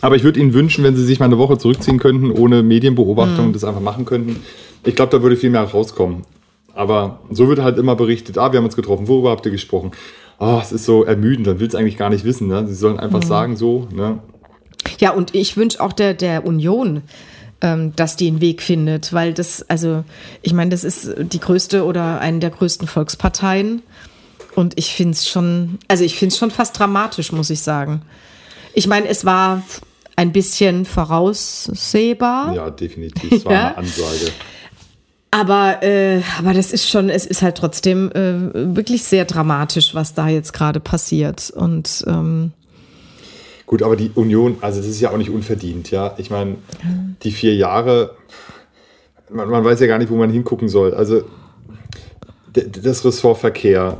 aber 0.00 0.16
ich 0.16 0.24
würde 0.24 0.40
Ihnen 0.40 0.54
wünschen, 0.54 0.82
wenn 0.84 0.96
Sie 0.96 1.04
sich 1.04 1.18
mal 1.20 1.26
eine 1.26 1.38
Woche 1.38 1.58
zurückziehen 1.58 1.98
könnten, 1.98 2.30
ohne 2.30 2.62
Medienbeobachtung, 2.62 3.48
Mhm. 3.48 3.52
das 3.52 3.64
einfach 3.64 3.80
machen 3.82 4.04
könnten. 4.06 4.42
Ich 4.84 4.96
glaube, 4.96 5.14
da 5.16 5.22
würde 5.22 5.36
viel 5.36 5.50
mehr 5.50 5.62
rauskommen. 5.62 6.22
Aber 6.74 7.20
so 7.30 7.48
wird 7.48 7.60
halt 7.60 7.76
immer 7.78 7.96
berichtet, 7.96 8.38
ah, 8.38 8.50
wir 8.52 8.58
haben 8.58 8.64
uns 8.64 8.76
getroffen, 8.76 9.08
worüber 9.08 9.30
habt 9.30 9.44
ihr 9.44 9.52
gesprochen? 9.52 9.90
Ah, 10.38 10.60
es 10.62 10.72
ist 10.72 10.86
so 10.86 11.04
ermüdend, 11.04 11.46
dann 11.46 11.60
will 11.60 11.68
es 11.68 11.74
eigentlich 11.74 11.98
gar 11.98 12.08
nicht 12.08 12.24
wissen. 12.24 12.48
Ne? 12.48 12.66
Sie 12.66 12.74
sollen 12.74 12.94
Mhm. 12.94 13.00
einfach 13.00 13.22
sagen 13.22 13.56
so, 13.56 13.86
ne? 13.94 14.20
Ja, 14.98 15.10
und 15.10 15.34
ich 15.34 15.58
wünsche 15.58 15.80
auch 15.82 15.92
der, 15.92 16.14
der 16.14 16.46
Union, 16.46 17.02
ähm, 17.62 17.94
dass 17.96 18.16
die 18.16 18.28
einen 18.28 18.40
Weg 18.40 18.62
findet, 18.62 19.12
weil 19.12 19.34
das, 19.34 19.68
also, 19.68 20.04
ich 20.42 20.52
meine, 20.52 20.70
das 20.70 20.84
ist 20.84 21.10
die 21.18 21.40
größte 21.40 21.84
oder 21.84 22.20
eine 22.20 22.38
der 22.38 22.50
größten 22.50 22.88
Volksparteien. 22.88 23.82
Und 24.56 24.78
ich 24.78 24.94
finde 24.94 25.12
es 25.12 25.28
schon, 25.28 25.78
also 25.88 26.02
ich 26.04 26.16
finde 26.16 26.32
es 26.32 26.38
schon 26.38 26.50
fast 26.50 26.78
dramatisch, 26.78 27.32
muss 27.32 27.50
ich 27.50 27.60
sagen. 27.60 28.02
Ich 28.74 28.86
meine, 28.86 29.08
es 29.08 29.24
war 29.24 29.62
ein 30.16 30.32
bisschen 30.32 30.84
voraussehbar. 30.84 32.54
Ja, 32.54 32.70
definitiv. 32.70 33.30
Das 33.30 33.44
war 33.44 33.52
Ja. 33.52 33.66
eine 33.68 33.78
Ansage. 33.78 34.32
Aber, 35.32 35.82
äh, 35.84 36.22
aber 36.38 36.54
das 36.54 36.72
ist 36.72 36.88
schon, 36.88 37.08
es 37.08 37.24
ist 37.24 37.42
halt 37.42 37.56
trotzdem 37.56 38.10
äh, 38.12 38.74
wirklich 38.76 39.04
sehr 39.04 39.24
dramatisch, 39.24 39.94
was 39.94 40.12
da 40.14 40.28
jetzt 40.28 40.52
gerade 40.52 40.80
passiert. 40.80 41.50
Und 41.50 42.04
ähm, 42.08 42.52
Gut, 43.70 43.84
aber 43.84 43.94
die 43.94 44.10
Union, 44.16 44.56
also 44.62 44.80
das 44.80 44.88
ist 44.88 45.00
ja 45.00 45.12
auch 45.12 45.16
nicht 45.16 45.30
unverdient, 45.30 45.92
ja. 45.92 46.14
Ich 46.16 46.28
meine, 46.28 46.56
die 47.22 47.30
vier 47.30 47.54
Jahre, 47.54 48.16
man, 49.30 49.48
man 49.48 49.64
weiß 49.64 49.78
ja 49.78 49.86
gar 49.86 49.98
nicht, 49.98 50.10
wo 50.10 50.16
man 50.16 50.28
hingucken 50.28 50.68
soll. 50.68 50.92
Also 50.92 51.22
das 52.52 53.04
Ressort 53.04 53.38
Verkehr, 53.38 53.98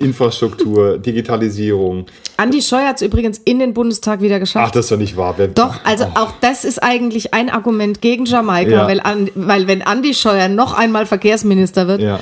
Infrastruktur, 0.00 0.98
Digitalisierung. 1.06 2.04
Andi 2.36 2.60
Scheuer 2.60 2.88
hat 2.88 2.96
es 2.96 3.02
übrigens 3.02 3.38
in 3.38 3.58
den 3.58 3.72
Bundestag 3.72 4.20
wieder 4.20 4.38
geschafft. 4.38 4.66
Ach, 4.68 4.72
das 4.72 4.84
ist 4.84 4.90
doch 4.92 4.98
nicht 4.98 5.16
wahr. 5.16 5.32
Wer, 5.38 5.48
Doch, 5.48 5.82
also 5.84 6.04
auch 6.14 6.34
das 6.42 6.66
ist 6.66 6.82
eigentlich 6.82 7.32
ein 7.32 7.48
Argument 7.48 8.02
gegen 8.02 8.26
Jamaika, 8.26 8.70
Ja. 8.70 8.86
weil, 8.86 9.00
weil 9.34 9.66
wenn 9.66 9.80
Andi 9.80 10.12
Scheuer 10.12 10.48
noch 10.48 10.74
einmal 10.74 11.06
Verkehrsminister 11.06 11.88
wird, 11.88 12.02
Ja. 12.02 12.20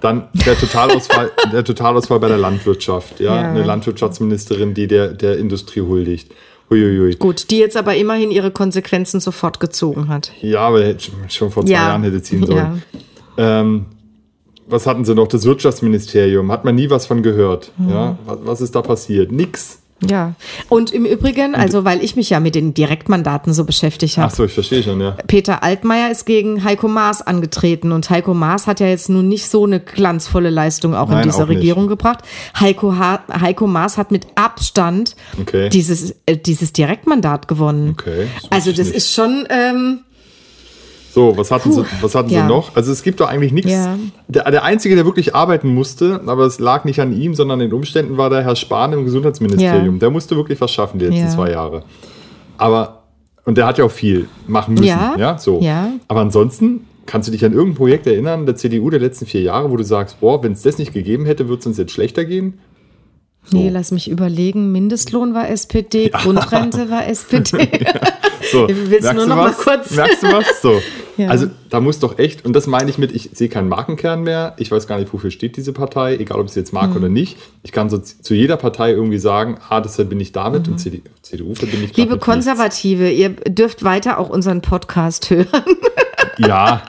Dann 0.00 0.28
der 0.46 0.58
Totalausfall, 0.58 1.30
der 1.52 1.64
Totalausfall 1.64 2.20
bei 2.20 2.28
der 2.28 2.38
Landwirtschaft, 2.38 3.20
ja. 3.20 3.34
Ja. 3.36 3.50
Eine 3.50 3.62
Landwirtschaftsministerin, 3.64 4.74
die 4.74 4.86
der, 4.86 5.08
der 5.08 5.38
Industrie 5.38 5.80
huldigt. 5.82 6.32
Huiuiui. 6.70 7.16
gut, 7.16 7.50
die 7.50 7.58
jetzt 7.58 7.76
aber 7.76 7.96
immerhin 7.96 8.30
ihre 8.30 8.52
Konsequenzen 8.52 9.18
sofort 9.18 9.58
gezogen 9.58 10.06
hat. 10.06 10.30
Ja, 10.40 10.60
aber 10.60 10.94
schon 11.28 11.50
vor 11.50 11.64
zwei 11.66 11.72
Ja. 11.72 11.88
Jahren 11.88 12.04
hätte 12.04 12.22
ziehen 12.22 12.46
sollen. 12.46 12.82
Ja. 13.36 13.60
Ähm, 13.60 13.86
was 14.68 14.86
hatten 14.86 15.04
sie 15.04 15.16
noch? 15.16 15.26
Das 15.26 15.44
Wirtschaftsministerium. 15.44 16.52
Hat 16.52 16.64
man 16.64 16.76
nie 16.76 16.88
was 16.88 17.06
von 17.06 17.16
Hm. 17.18 17.22
gehört. 17.24 17.72
Ja, 17.88 18.16
was, 18.24 18.38
was 18.44 18.60
ist 18.60 18.74
da 18.76 18.82
passiert? 18.82 19.32
Nix. 19.32 19.82
Ja. 20.08 20.34
Und 20.68 20.92
im 20.92 21.04
Übrigen, 21.04 21.54
also 21.54 21.84
weil 21.84 22.02
ich 22.02 22.16
mich 22.16 22.30
ja 22.30 22.40
mit 22.40 22.54
den 22.54 22.72
Direktmandaten 22.72 23.52
so 23.52 23.64
beschäftigt 23.64 24.16
habe, 24.16 24.28
Ach 24.32 24.34
so, 24.34 24.44
ich 24.44 24.52
verstehe 24.52 24.82
schon, 24.82 25.00
ja. 25.00 25.12
Peter 25.26 25.62
Altmaier 25.62 26.10
ist 26.10 26.24
gegen 26.24 26.64
Heiko 26.64 26.88
Maas 26.88 27.20
angetreten 27.20 27.92
und 27.92 28.08
Heiko 28.08 28.32
Maas 28.32 28.66
hat 28.66 28.80
ja 28.80 28.86
jetzt 28.86 29.08
nun 29.10 29.28
nicht 29.28 29.48
so 29.50 29.64
eine 29.64 29.78
glanzvolle 29.80 30.50
Leistung 30.50 30.94
auch 30.94 31.08
in 31.08 31.16
Nein, 31.16 31.24
dieser 31.24 31.44
auch 31.44 31.48
nicht. 31.48 31.58
Regierung 31.58 31.86
gebracht. 31.86 32.20
Heiko, 32.58 32.96
ha 32.96 33.22
Heiko 33.40 33.66
Maas 33.66 33.98
hat 33.98 34.10
mit 34.10 34.26
Abstand 34.36 35.16
Okay. 35.40 35.68
dieses, 35.68 36.14
äh, 36.26 36.36
dieses 36.36 36.72
Direktmandat 36.72 37.46
gewonnen. 37.48 37.90
Okay, 37.98 38.26
das 38.42 38.52
Also 38.52 38.72
das 38.72 38.88
ich 38.88 38.94
ist 38.96 39.12
schon, 39.14 39.46
ähm, 39.50 40.00
So, 41.12 41.36
was 41.36 41.50
hatten, 41.50 41.70
Puh, 41.70 41.82
sie, 41.82 41.86
was 42.02 42.14
hatten 42.14 42.30
ja. 42.30 42.42
sie 42.42 42.48
noch? 42.48 42.76
Also 42.76 42.92
es 42.92 43.02
gibt 43.02 43.18
doch 43.20 43.28
eigentlich 43.28 43.52
nichts. 43.52 43.70
Ja. 43.72 43.98
Der, 44.28 44.48
der 44.50 44.62
Einzige, 44.64 44.94
der 44.94 45.04
wirklich 45.04 45.34
arbeiten 45.34 45.74
musste, 45.74 46.20
aber 46.26 46.44
es 46.46 46.58
lag 46.60 46.84
nicht 46.84 47.00
an 47.00 47.12
ihm, 47.12 47.34
sondern 47.34 47.60
an 47.60 47.68
den 47.68 47.72
Umständen, 47.76 48.16
war 48.16 48.30
der 48.30 48.44
Herr 48.44 48.54
Spahn 48.56 48.92
im 48.92 49.04
Gesundheitsministerium. 49.04 49.94
Ja. 49.96 50.00
Der 50.00 50.10
musste 50.10 50.36
wirklich 50.36 50.60
was 50.60 50.70
schaffen 50.70 50.98
die 50.98 51.06
letzten 51.06 51.20
Ja. 51.22 51.28
zwei 51.30 51.50
Jahre. 51.50 51.82
Aber, 52.58 53.02
und 53.44 53.58
der 53.58 53.66
hat 53.66 53.78
ja 53.78 53.84
auch 53.84 53.90
viel 53.90 54.28
machen 54.46 54.74
müssen. 54.74 54.86
Ja, 54.86 55.14
Ja, 55.18 55.38
so. 55.38 55.60
ja. 55.60 55.88
Aber 56.08 56.20
ansonsten, 56.20 56.86
kannst 57.06 57.26
du 57.26 57.32
dich 57.32 57.44
an 57.44 57.52
irgendein 57.54 57.76
Projekt 57.78 58.06
erinnern, 58.06 58.46
der 58.46 58.54
CDU 58.54 58.88
der 58.90 59.00
letzten 59.00 59.26
vier 59.26 59.40
Jahre, 59.42 59.70
wo 59.70 59.76
du 59.76 59.82
sagst, 59.82 60.20
boah, 60.20 60.42
wenn 60.44 60.52
es 60.52 60.62
das 60.62 60.78
nicht 60.78 60.92
gegeben 60.92 61.24
hätte, 61.26 61.48
würde 61.48 61.58
es 61.60 61.66
uns 61.66 61.76
jetzt 61.78 61.92
schlechter 61.92 62.24
gehen? 62.24 62.60
nee, 63.52 63.70
lass 63.70 63.90
mich 63.90 64.08
überlegen, 64.10 64.70
Mindestlohn 64.70 65.32
war 65.34 65.48
SPD, 65.48 66.10
Grundrente 66.12 66.90
war 66.90 67.08
SPD. 67.08 67.68
So, 68.52 68.68
Willst 68.86 69.10
du 69.10 69.14
nur 69.14 69.26
noch 69.26 69.36
mal 69.36 69.48
was? 69.48 69.58
kurz- 69.58 69.90
Merkst 69.96 70.22
du 70.22 70.26
was? 70.28 70.60
So. 70.62 70.74
Ja. 71.16 71.28
Also 71.28 71.46
da 71.68 71.80
muss 71.80 71.98
doch 71.98 72.18
echt, 72.18 72.44
und 72.44 72.54
das 72.54 72.66
meine 72.66 72.88
ich 72.90 72.98
mit, 72.98 73.12
ich 73.12 73.30
sehe 73.34 73.48
keinen 73.48 73.68
Markenkern 73.68 74.22
mehr. 74.22 74.54
Ich 74.58 74.70
weiß 74.70 74.86
gar 74.86 74.98
nicht, 74.98 75.12
wofür 75.12 75.30
steht 75.30 75.56
diese 75.56 75.72
Partei, 75.72 76.16
egal 76.16 76.38
ob 76.40 76.46
ich 76.46 76.52
sie 76.52 76.60
jetzt 76.60 76.72
Mhm. 76.72 76.78
mag 76.80 76.96
oder 76.96 77.08
nicht. 77.08 77.36
Ich 77.62 77.72
kann 77.72 77.90
so 77.90 77.98
zu 77.98 78.34
jeder 78.34 78.56
Partei 78.56 78.92
irgendwie 78.92 79.18
sagen, 79.18 79.58
ah, 79.68 79.80
deshalb 79.80 80.08
bin 80.08 80.20
ich 80.20 80.32
damit 80.32 80.68
und 80.68 80.78
CDU, 80.78 81.02
CDU 81.22 81.54
verbinde 81.54 81.86
ich 81.86 81.96
Mhm. 81.96 82.02
Liebe 82.02 82.18
Konservative, 82.18 83.10
ihr 83.10 83.30
dürft 83.30 83.84
weiter 83.84 84.18
auch 84.18 84.30
unseren 84.30 84.60
Podcast 84.62 85.30
hören. 85.30 85.46
nichts. 85.64 85.90
Ja, 86.48 86.82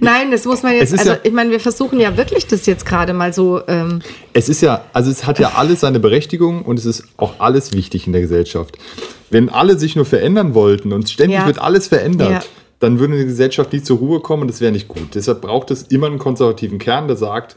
Nein, 0.00 0.30
das 0.30 0.44
muss 0.44 0.62
man 0.62 0.74
jetzt, 0.74 0.92
also 0.96 1.12
ja- 1.12 1.18
ich 1.22 1.32
meine, 1.32 1.50
wir 1.50 1.60
versuchen 1.60 1.98
ja 1.98 2.16
wirklich 2.16 2.46
das 2.46 2.66
jetzt 2.66 2.84
gerade 2.84 3.12
mal 3.14 3.32
so, 3.32 3.62
ähm, 3.66 4.00
es 4.34 4.48
ist 4.48 4.60
ja, 4.60 4.84
also 4.92 5.10
es 5.10 5.26
hat 5.26 5.38
ja 5.38 5.52
alles 5.56 5.80
seine 5.80 5.98
Berechtigung 6.00 6.62
und 6.62 6.78
es 6.78 6.84
ist 6.84 7.04
auch 7.16 7.34
alles 7.40 7.72
wichtig 7.72 8.06
in 8.06 8.12
der 8.12 8.20
Gesellschaft. 8.22 8.76
Wenn 9.30 9.48
alle 9.48 9.78
sich 9.78 9.96
nur 9.96 10.04
verändern 10.04 10.54
wollten 10.54 10.92
und 10.92 11.08
ständig 11.08 11.38
Ja. 11.38 11.46
wird 11.46 11.58
alles 11.58 11.88
verändert, 11.88 12.30
Ja. 12.30 12.40
Dann 12.84 12.98
würde 13.00 13.14
eine 13.14 13.24
Gesellschaft 13.26 13.72
nie 13.72 13.82
zur 13.82 13.98
Ruhe 13.98 14.20
kommen 14.20 14.42
und 14.42 14.48
das 14.50 14.60
wäre 14.60 14.72
nicht 14.72 14.88
gut. 14.88 15.14
Deshalb 15.14 15.40
braucht 15.40 15.70
es 15.70 15.82
immer 15.82 16.06
einen 16.06 16.18
konservativen 16.18 16.78
Kern, 16.78 17.08
der 17.08 17.16
sagt, 17.16 17.56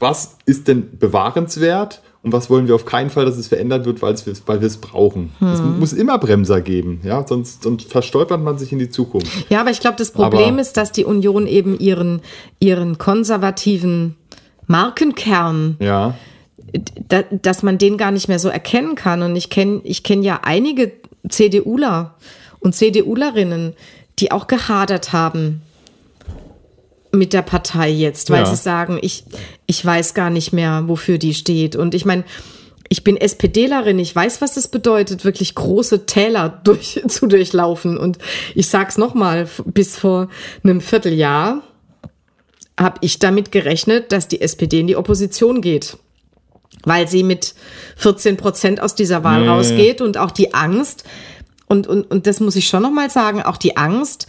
was 0.00 0.36
ist 0.46 0.66
denn 0.68 0.98
bewahrenswert 0.98 2.02
und 2.22 2.32
was 2.32 2.50
wollen 2.50 2.66
wir 2.66 2.74
auf 2.74 2.84
keinen 2.84 3.08
Fall, 3.10 3.24
dass 3.24 3.36
es 3.38 3.46
verändert 3.48 3.84
wird, 3.86 4.02
weil 4.02 4.12
es- 4.14 4.26
wir 4.26 4.32
es 4.32 4.76
brauchen. 4.78 5.30
Es 5.40 5.60
Hm. 5.60 5.78
muss 5.78 5.92
immer 5.92 6.18
Bremser 6.18 6.60
geben, 6.60 7.00
ja, 7.04 7.24
sonst, 7.26 7.62
sonst 7.62 7.88
verstolpert 7.90 8.42
man 8.42 8.58
sich 8.58 8.72
in 8.72 8.78
die 8.80 8.88
Zukunft. 8.90 9.30
ja, 9.48 9.60
aber 9.60 9.70
ich 9.70 9.80
glaube, 9.80 9.96
das 9.96 10.10
Problem 10.10 10.54
Aber- 10.54 10.60
ist, 10.60 10.76
dass 10.76 10.90
die 10.92 11.04
Union 11.04 11.46
eben 11.46 11.78
ihren, 11.78 12.20
ihren 12.58 12.98
konservativen 12.98 14.16
Markenkern 14.66 15.76
Ja, 15.80 16.14
da, 17.08 17.22
dass 17.30 17.62
man 17.62 17.78
den 17.78 17.96
gar 17.96 18.10
nicht 18.10 18.28
mehr 18.28 18.38
so 18.40 18.48
erkennen 18.48 18.96
kann. 18.96 19.22
Und 19.22 19.36
ich 19.36 19.48
kenne 19.50 19.80
ich 19.84 20.02
kenn 20.02 20.22
ja 20.22 20.40
einige 20.42 20.92
CDUler 21.28 22.14
und 22.60 22.74
CDUlerinnen, 22.74 23.74
die 24.18 24.32
auch 24.32 24.46
gehadert 24.46 25.12
haben 25.12 25.62
mit 27.12 27.32
der 27.32 27.42
Partei 27.42 27.88
jetzt, 27.90 28.30
weil 28.30 28.40
Ja. 28.44 28.46
sie 28.46 28.56
sagen, 28.62 28.98
ich, 29.00 29.24
ich 29.66 29.84
weiß 29.84 30.14
gar 30.14 30.30
nicht 30.30 30.52
mehr, 30.52 30.84
wofür 30.86 31.18
die 31.18 31.34
steht. 31.34 31.76
Und 31.76 31.94
ich 31.94 32.04
meine, 32.04 32.24
ich 32.88 33.04
bin 33.04 33.16
SPDlerin, 33.16 33.98
ich 33.98 34.14
weiß, 34.14 34.40
was 34.40 34.56
es 34.56 34.68
bedeutet, 34.68 35.24
wirklich 35.24 35.54
große 35.54 36.06
Täler 36.06 36.60
durch, 36.64 37.02
zu 37.08 37.26
durchlaufen. 37.26 37.96
Und 37.96 38.18
ich 38.54 38.68
sag's 38.68 38.98
nochmal, 38.98 39.48
bis 39.64 39.96
vor 39.96 40.28
einem 40.62 40.80
Vierteljahr 40.80 41.62
habe 42.78 42.98
ich 43.00 43.18
damit 43.18 43.50
gerechnet, 43.52 44.12
dass 44.12 44.28
die 44.28 44.40
SPD 44.42 44.80
in 44.80 44.86
die 44.86 44.96
Opposition 44.96 45.60
geht 45.60 45.96
weil 46.84 47.08
sie 47.08 47.24
mit 47.24 47.54
14 47.96 48.36
Prozent 48.36 48.80
aus 48.80 48.94
dieser 48.94 49.24
Wahl 49.24 49.40
Nee. 49.42 49.48
rausgeht 49.48 50.00
und 50.00 50.18
auch 50.18 50.30
die 50.30 50.54
Angst, 50.54 51.02
und, 51.66 51.86
und, 51.86 52.10
und 52.10 52.26
das 52.26 52.40
muss 52.40 52.56
ich 52.56 52.68
schon 52.68 52.82
nochmal 52.82 53.10
sagen, 53.10 53.42
auch 53.42 53.56
die 53.56 53.76
Angst, 53.76 54.26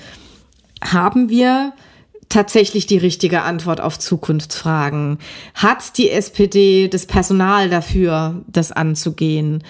haben 0.82 1.30
wir 1.30 1.74
tatsächlich 2.30 2.86
die 2.86 2.98
richtige 2.98 3.44
Antwort 3.44 3.82
auf 3.82 3.98
Zukunftsfragen? 4.00 5.20
Hat 5.54 5.98
die 5.98 6.10
SPD 6.10 6.88
das 6.88 7.06
Personal 7.06 7.70
dafür, 7.70 8.44
das 8.48 8.72
anzugehen? 8.72 9.64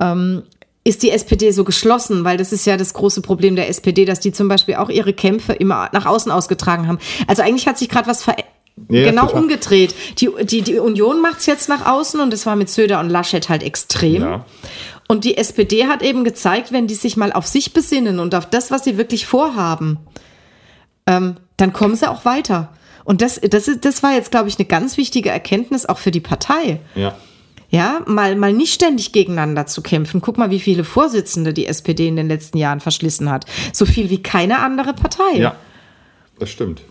Ähm, 0.00 0.42
ist 0.82 1.02
die 1.02 1.10
SPD 1.10 1.50
so 1.52 1.64
geschlossen? 1.64 2.24
Weil 2.24 2.36
das 2.36 2.52
ist 2.52 2.66
ja 2.66 2.76
das 2.76 2.94
große 2.94 3.20
Problem 3.20 3.54
der 3.54 3.68
SPD, 3.68 4.04
dass 4.04 4.20
die 4.20 4.32
zum 4.32 4.48
Beispiel 4.48 4.76
auch 4.76 4.88
ihre 4.88 5.12
Kämpfe 5.12 5.52
immer 5.52 5.90
nach 5.92 6.06
außen 6.06 6.32
ausgetragen 6.32 6.88
haben. 6.88 6.98
Also 7.26 7.42
eigentlich 7.42 7.66
hat 7.66 7.78
sich 7.78 7.88
gerade 7.88 8.08
was 8.08 8.22
verändert. 8.22 8.46
Ja, 8.88 9.04
genau 9.10 9.26
total. 9.26 9.42
umgedreht. 9.42 9.94
Die, 10.18 10.30
die, 10.42 10.62
die 10.62 10.78
Union 10.78 11.20
macht 11.20 11.40
es 11.40 11.46
jetzt 11.46 11.68
nach 11.68 11.86
außen 11.86 12.18
und 12.18 12.32
das 12.32 12.46
war 12.46 12.56
mit 12.56 12.70
Söder 12.70 13.00
und 13.00 13.10
Laschet 13.10 13.46
halt 13.50 13.62
extrem. 13.62 14.22
Ja. 14.22 14.46
Und 15.10 15.24
die 15.24 15.36
SPD 15.36 15.88
hat 15.88 16.04
eben 16.04 16.22
gezeigt, 16.22 16.70
wenn 16.70 16.86
die 16.86 16.94
sich 16.94 17.16
mal 17.16 17.32
auf 17.32 17.44
sich 17.44 17.72
besinnen 17.72 18.20
und 18.20 18.32
auf 18.32 18.48
das, 18.48 18.70
was 18.70 18.84
sie 18.84 18.96
wirklich 18.96 19.26
vorhaben, 19.26 19.98
ähm, 21.04 21.34
dann 21.56 21.72
kommen 21.72 21.96
sie 21.96 22.08
auch 22.08 22.24
weiter. 22.24 22.72
Und 23.02 23.20
das, 23.20 23.40
das, 23.40 23.66
ist, 23.66 23.84
das 23.84 24.04
war 24.04 24.12
jetzt, 24.14 24.30
glaube 24.30 24.48
ich, 24.48 24.56
eine 24.56 24.66
ganz 24.66 24.96
wichtige 24.98 25.30
Erkenntnis 25.30 25.84
auch 25.84 25.98
für 25.98 26.12
die 26.12 26.20
Partei. 26.20 26.78
ja. 26.94 27.16
Ja, 27.70 28.02
mal, 28.06 28.36
mal 28.36 28.52
nicht 28.52 28.72
ständig 28.72 29.10
gegeneinander 29.12 29.66
zu 29.66 29.80
kämpfen. 29.82 30.20
Guck 30.20 30.38
mal, 30.38 30.50
wie 30.50 30.58
viele 30.58 30.82
Vorsitzende 30.84 31.52
die 31.52 31.66
SPD 31.66 32.06
in 32.06 32.16
den 32.16 32.28
letzten 32.28 32.58
Jahren 32.58 32.80
verschlissen 32.80 33.30
hat. 33.30 33.46
So 33.72 33.86
viel 33.86 34.10
wie 34.10 34.22
keine 34.22 34.58
andere 34.60 34.92
Partei. 34.92 35.36
Ja, 35.36 35.56
das 36.38 36.50
stimmt. 36.50 36.82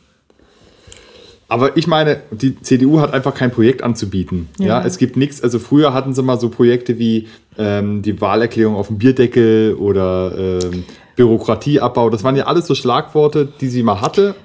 Aber 1.52 1.76
ich 1.78 1.88
meine, 1.88 2.22
die 2.32 2.62
CDU 2.62 3.00
hat 3.02 3.12
einfach 3.12 3.34
kein 3.34 3.50
Projekt 3.52 3.82
anzubieten. 3.82 4.48
Ja, 4.60 4.68
Ja. 4.68 4.86
es 4.86 4.98
gibt 5.00 5.18
nichts. 5.18 5.42
Also 5.42 5.58
früher 5.60 5.94
hatten 5.94 6.14
sie 6.14 6.22
mal 6.22 6.40
so 6.40 6.50
Projekte 6.50 7.00
wie 7.00 7.28
ähm, 7.58 8.04
die 8.04 8.22
Wahlerklärung 8.22 8.76
auf 8.76 8.88
dem 8.88 9.00
Bierdeckel 9.00 9.74
oder 9.74 10.60
ähm, 10.64 10.84
Bürokratieabbau. 11.16 12.10
Das 12.12 12.24
waren 12.24 12.36
ja 12.36 12.46
alles 12.46 12.68
so 12.68 12.76
Schlagworte, 12.76 13.48
die 13.60 13.68
sie 13.68 13.84
mal 13.84 14.00
hatte 14.00 14.36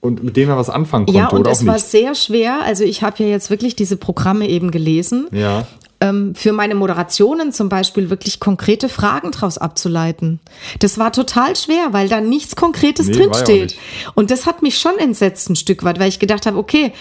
und 0.00 0.24
mit 0.24 0.36
denen 0.36 0.48
man 0.48 0.58
was 0.58 0.70
anfangen 0.70 1.06
konnte 1.06 1.18
Ja, 1.20 1.28
und 1.28 1.40
oder 1.40 1.50
es 1.50 1.64
war 1.66 1.78
sehr 1.78 2.14
schwer. 2.14 2.60
Also 2.64 2.84
ich 2.84 3.02
habe 3.02 3.22
ja 3.22 3.28
jetzt 3.28 3.50
wirklich 3.50 3.76
diese 3.76 3.96
Programme 3.96 4.48
eben 4.48 4.70
gelesen. 4.70 5.28
Ja, 5.32 5.66
ähm, 6.04 6.34
für 6.34 6.52
meine 6.52 6.74
Moderationen 6.74 7.52
zum 7.52 7.68
Beispiel 7.68 8.10
wirklich 8.10 8.38
konkrete 8.40 8.88
Fragen 8.88 9.30
draus 9.30 9.58
abzuleiten. 9.58 10.40
Das 10.80 10.98
war 10.98 11.12
total 11.12 11.56
schwer, 11.56 11.88
weil 11.92 12.08
da 12.08 12.20
nichts 12.20 12.56
Konkretes 12.56 13.06
Nee, 13.08 13.14
drinsteht. 13.14 13.76
Und 14.14 14.30
das 14.30 14.46
hat 14.46 14.62
mich 14.62 14.78
schon 14.78 14.98
entsetzt 14.98 15.48
ein 15.50 15.56
Stück 15.56 15.82
weit, 15.84 15.98
weil 15.98 16.08
ich 16.08 16.18
gedacht 16.18 16.46
habe, 16.46 16.58
okay, 16.58 16.92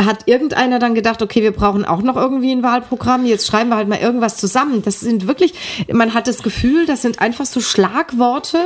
hat 0.00 0.26
irgendeiner 0.26 0.80
dann 0.80 0.94
gedacht, 0.94 1.22
okay, 1.22 1.42
wir 1.42 1.52
brauchen 1.52 1.84
auch 1.84 2.02
noch 2.02 2.16
irgendwie 2.16 2.50
ein 2.50 2.64
Wahlprogramm, 2.64 3.26
jetzt 3.26 3.46
schreiben 3.46 3.70
wir 3.70 3.76
halt 3.76 3.88
mal 3.88 4.00
irgendwas 4.00 4.36
zusammen. 4.38 4.82
Das 4.82 5.00
sind 5.00 5.28
wirklich, 5.28 5.54
man 5.92 6.14
hat 6.14 6.26
das 6.26 6.42
Gefühl, 6.42 6.84
das 6.86 7.02
sind 7.02 7.20
einfach 7.20 7.46
so 7.46 7.60
Schlagworte 7.60 8.58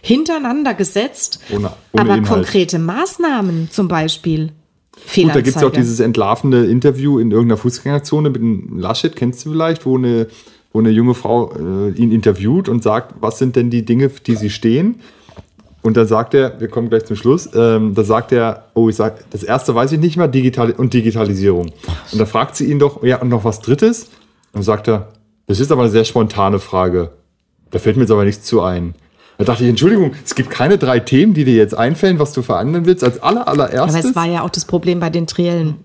hintereinander 0.00 0.74
gesetzt, 0.74 1.40
Ohne- 1.50 1.72
ohne 1.92 2.02
aber 2.02 2.14
Inhalt. 2.14 2.28
konkrete 2.28 2.78
Maßnahmen 2.78 3.68
zum 3.72 3.88
Beispiel. 3.88 4.52
Gut, 5.14 5.34
da 5.34 5.40
gibt 5.40 5.56
es 5.56 5.62
auch 5.62 5.70
dieses 5.70 6.00
entlarvende 6.00 6.66
Interview 6.66 7.18
in 7.18 7.30
irgendeiner 7.30 7.58
Fußgängerzone 7.58 8.30
mit 8.30 8.40
dem 8.40 8.78
Laschet, 8.78 9.14
kennst 9.14 9.44
du 9.44 9.50
vielleicht, 9.50 9.86
wo 9.86 9.96
eine, 9.96 10.26
wo 10.72 10.80
eine 10.80 10.90
junge 10.90 11.14
Frau 11.14 11.52
äh, 11.54 11.90
ihn 11.90 12.12
interviewt 12.12 12.68
und 12.68 12.82
sagt, 12.82 13.14
was 13.20 13.38
sind 13.38 13.56
denn 13.56 13.70
die 13.70 13.84
Dinge, 13.84 14.10
für 14.10 14.20
die 14.20 14.36
sie 14.36 14.50
stehen? 14.50 14.96
Und 15.82 15.96
dann 15.96 16.08
sagt 16.08 16.34
er, 16.34 16.58
wir 16.60 16.66
kommen 16.66 16.88
gleich 16.88 17.04
zum 17.04 17.14
Schluss, 17.14 17.48
ähm, 17.54 17.94
da 17.94 18.02
sagt 18.02 18.32
er, 18.32 18.64
oh, 18.74 18.88
ich 18.88 18.96
sag, 18.96 19.30
das 19.30 19.44
erste 19.44 19.74
weiß 19.74 19.92
ich 19.92 20.00
nicht 20.00 20.16
mehr, 20.16 20.26
digital 20.26 20.72
und 20.72 20.92
Digitalisierung. 20.92 21.66
Und 22.10 22.18
da 22.18 22.26
fragt 22.26 22.56
sie 22.56 22.64
ihn 22.64 22.80
doch, 22.80 23.04
ja, 23.04 23.20
und 23.20 23.28
noch 23.28 23.44
was 23.44 23.60
drittes? 23.60 24.10
Und 24.52 24.62
sagt 24.62 24.88
er, 24.88 25.12
das 25.46 25.60
ist 25.60 25.70
aber 25.70 25.82
eine 25.82 25.90
sehr 25.90 26.04
spontane 26.04 26.58
Frage. 26.58 27.10
Da 27.70 27.78
fällt 27.78 27.96
mir 27.96 28.02
jetzt 28.02 28.10
aber 28.10 28.24
nichts 28.24 28.44
zu 28.44 28.62
ein. 28.62 28.94
Da 29.38 29.44
dachte 29.44 29.64
ich, 29.64 29.68
Entschuldigung, 29.68 30.12
es 30.24 30.34
gibt 30.34 30.50
keine 30.50 30.78
drei 30.78 30.98
Themen, 31.00 31.34
die 31.34 31.44
dir 31.44 31.56
jetzt 31.56 31.76
einfällen, 31.76 32.18
was 32.18 32.32
du 32.32 32.42
verändern 32.42 32.86
willst, 32.86 33.04
als 33.04 33.22
aller, 33.22 33.46
allererstes. 33.46 34.00
Aber 34.00 34.08
es 34.08 34.16
war 34.16 34.26
ja 34.26 34.42
auch 34.42 34.50
das 34.50 34.64
Problem 34.64 35.00
bei 35.00 35.10
den 35.10 35.26
Triellen. 35.26 35.76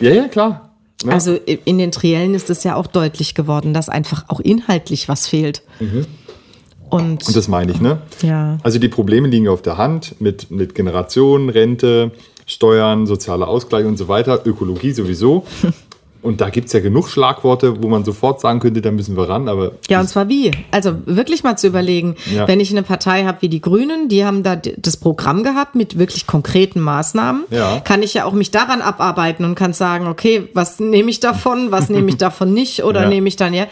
Ja, 0.00 0.10
ja, 0.10 0.28
klar. 0.28 0.76
Ja. 1.04 1.12
Also 1.12 1.34
in 1.34 1.78
den 1.78 1.92
Triellen 1.92 2.34
ist 2.34 2.50
es 2.50 2.64
ja 2.64 2.74
auch 2.74 2.86
deutlich 2.86 3.34
geworden, 3.34 3.72
dass 3.72 3.88
einfach 3.88 4.24
auch 4.28 4.40
inhaltlich 4.40 5.08
was 5.08 5.28
fehlt. 5.28 5.62
Und, 6.90 7.26
Und 7.26 7.36
das 7.36 7.48
meine 7.48 7.72
ich, 7.72 7.80
ne? 7.80 8.02
ja. 8.22 8.58
Also 8.62 8.78
die 8.78 8.88
Probleme 8.88 9.28
liegen 9.28 9.48
auf 9.48 9.62
der 9.62 9.78
Hand 9.78 10.20
mit, 10.20 10.50
mit 10.50 10.74
Generationen, 10.74 11.50
Rente, 11.50 12.12
Steuern, 12.46 13.06
sozialer 13.06 13.46
Ausgleich 13.46 13.84
und 13.84 13.96
so 13.96 14.08
weiter, 14.08 14.42
Ökologie 14.44 14.92
sowieso. 14.92 15.46
Und 16.20 16.40
da 16.40 16.50
gibt 16.50 16.66
es 16.66 16.72
ja 16.72 16.80
genug 16.80 17.08
Schlagworte, 17.08 17.80
wo 17.82 17.88
man 17.88 18.04
sofort 18.04 18.40
sagen 18.40 18.58
könnte, 18.58 18.80
da 18.82 18.90
müssen 18.90 19.16
wir 19.16 19.28
ran, 19.28 19.48
aber 19.48 19.72
Ja, 19.88 20.00
und 20.00 20.08
zwar 20.08 20.28
wie? 20.28 20.50
Also 20.72 20.94
wirklich 21.06 21.44
mal 21.44 21.56
zu 21.56 21.68
überlegen, 21.68 22.16
Ja. 22.34 22.48
wenn 22.48 22.58
ich 22.58 22.70
eine 22.72 22.82
Partei 22.82 23.24
habe 23.24 23.38
wie 23.42 23.48
die 23.48 23.60
Grünen, 23.60 24.08
die 24.08 24.24
haben 24.24 24.42
da 24.42 24.56
das 24.56 24.96
Programm 24.96 25.44
gehabt 25.44 25.76
mit 25.76 25.96
wirklich 25.98 26.26
konkreten 26.26 26.80
Maßnahmen, 26.80 27.44
Ja. 27.50 27.80
kann 27.80 28.02
ich 28.02 28.14
ja 28.14 28.24
auch 28.24 28.32
mich 28.32 28.50
daran 28.50 28.80
abarbeiten 28.82 29.44
und 29.44 29.54
kann 29.54 29.72
sagen, 29.72 30.08
okay, 30.08 30.48
was 30.54 30.80
nehme 30.80 31.08
ich 31.10 31.20
davon, 31.20 31.70
was 31.70 31.88
nehme 31.88 32.08
ich 32.08 32.16
davon 32.16 32.52
nicht 32.52 32.82
oder 32.82 33.02
Ja. 33.02 33.08
nehme 33.08 33.28
ich 33.28 33.36
dann 33.36 33.54
ja. 33.54 33.66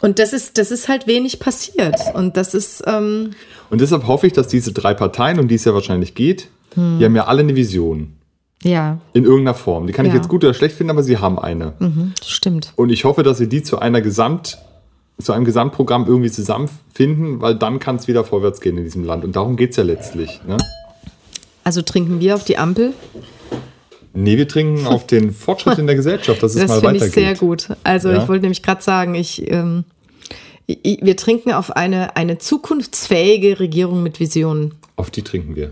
Und 0.00 0.18
das 0.18 0.32
ist, 0.32 0.56
das 0.58 0.70
ist 0.70 0.88
halt 0.88 1.06
wenig 1.06 1.38
passiert. 1.40 1.96
Und 2.14 2.36
das 2.36 2.54
ist, 2.54 2.82
ähm, 2.86 3.30
Und 3.70 3.80
deshalb 3.80 4.06
hoffe 4.06 4.26
ich, 4.26 4.32
dass 4.32 4.48
diese 4.48 4.72
drei 4.72 4.94
Parteien, 4.94 5.38
um 5.38 5.46
die 5.46 5.54
es 5.56 5.64
ja 5.64 5.74
wahrscheinlich 5.74 6.14
geht, 6.14 6.48
Hm. 6.74 6.98
die 6.98 7.04
haben 7.04 7.14
ja 7.14 7.26
alle 7.26 7.40
eine 7.40 7.54
Vision. 7.54 8.14
Ja, 8.62 8.98
In 9.12 9.24
irgendeiner 9.24 9.54
Form. 9.54 9.86
Die 9.86 9.92
kann 9.92 10.06
ich 10.06 10.12
Ja. 10.12 10.18
jetzt 10.18 10.28
gut 10.28 10.44
oder 10.44 10.54
schlecht 10.54 10.76
finden, 10.76 10.90
aber 10.90 11.02
sie 11.02 11.18
haben 11.18 11.38
eine. 11.38 11.72
stimmt. 12.24 12.72
Und 12.76 12.90
ich 12.90 13.04
hoffe, 13.04 13.22
dass 13.22 13.38
sie 13.38 13.48
die 13.48 13.62
zu 13.62 13.78
einer 13.78 14.00
Gesamt, 14.00 14.58
zu 15.20 15.32
einem 15.32 15.44
Gesamtprogramm 15.44 16.06
irgendwie 16.06 16.30
zusammenfinden, 16.30 17.40
weil 17.40 17.54
dann 17.54 17.78
kann 17.78 17.96
es 17.96 18.08
wieder 18.08 18.24
vorwärts 18.24 18.60
gehen 18.60 18.78
in 18.78 18.84
diesem 18.84 19.04
Land. 19.04 19.24
Und 19.24 19.36
darum 19.36 19.56
geht 19.56 19.70
es 19.70 19.76
ja 19.76 19.82
letztlich. 19.84 20.40
Ne? 20.46 20.56
Also 21.64 21.82
trinken 21.82 22.20
wir 22.20 22.34
auf 22.34 22.44
die 22.44 22.58
Ampel. 22.58 22.92
Nee, 24.14 24.36
wir 24.36 24.48
trinken 24.48 24.86
auf 24.86 25.06
den 25.06 25.32
Fortschritt 25.32 25.78
in 25.78 25.86
der 25.86 25.96
Gesellschaft, 25.96 26.42
dass 26.42 26.54
es 26.54 26.60
Das 26.62 26.68
mal 26.68 26.80
finde 26.80 26.96
ich 26.96 27.02
weitergeht. 27.02 27.14
sehr 27.14 27.34
gut. 27.36 27.68
Also 27.84 28.10
Ja. 28.10 28.22
ich 28.22 28.28
wollte 28.28 28.42
nämlich 28.42 28.62
gerade 28.62 28.82
sagen, 28.82 29.14
ich, 29.14 29.48
ähm, 29.50 29.84
ich, 30.66 30.98
wir 31.02 31.16
trinken 31.16 31.52
auf 31.52 31.70
eine, 31.76 32.16
eine 32.16 32.38
zukunftsfähige 32.38 33.60
Regierung 33.60 34.02
mit 34.02 34.18
Visionen. 34.20 34.74
Auf 34.96 35.10
die 35.10 35.22
trinken 35.22 35.56
wir. 35.56 35.70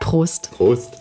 Prost. 0.00 0.50
Prost. 0.52 0.94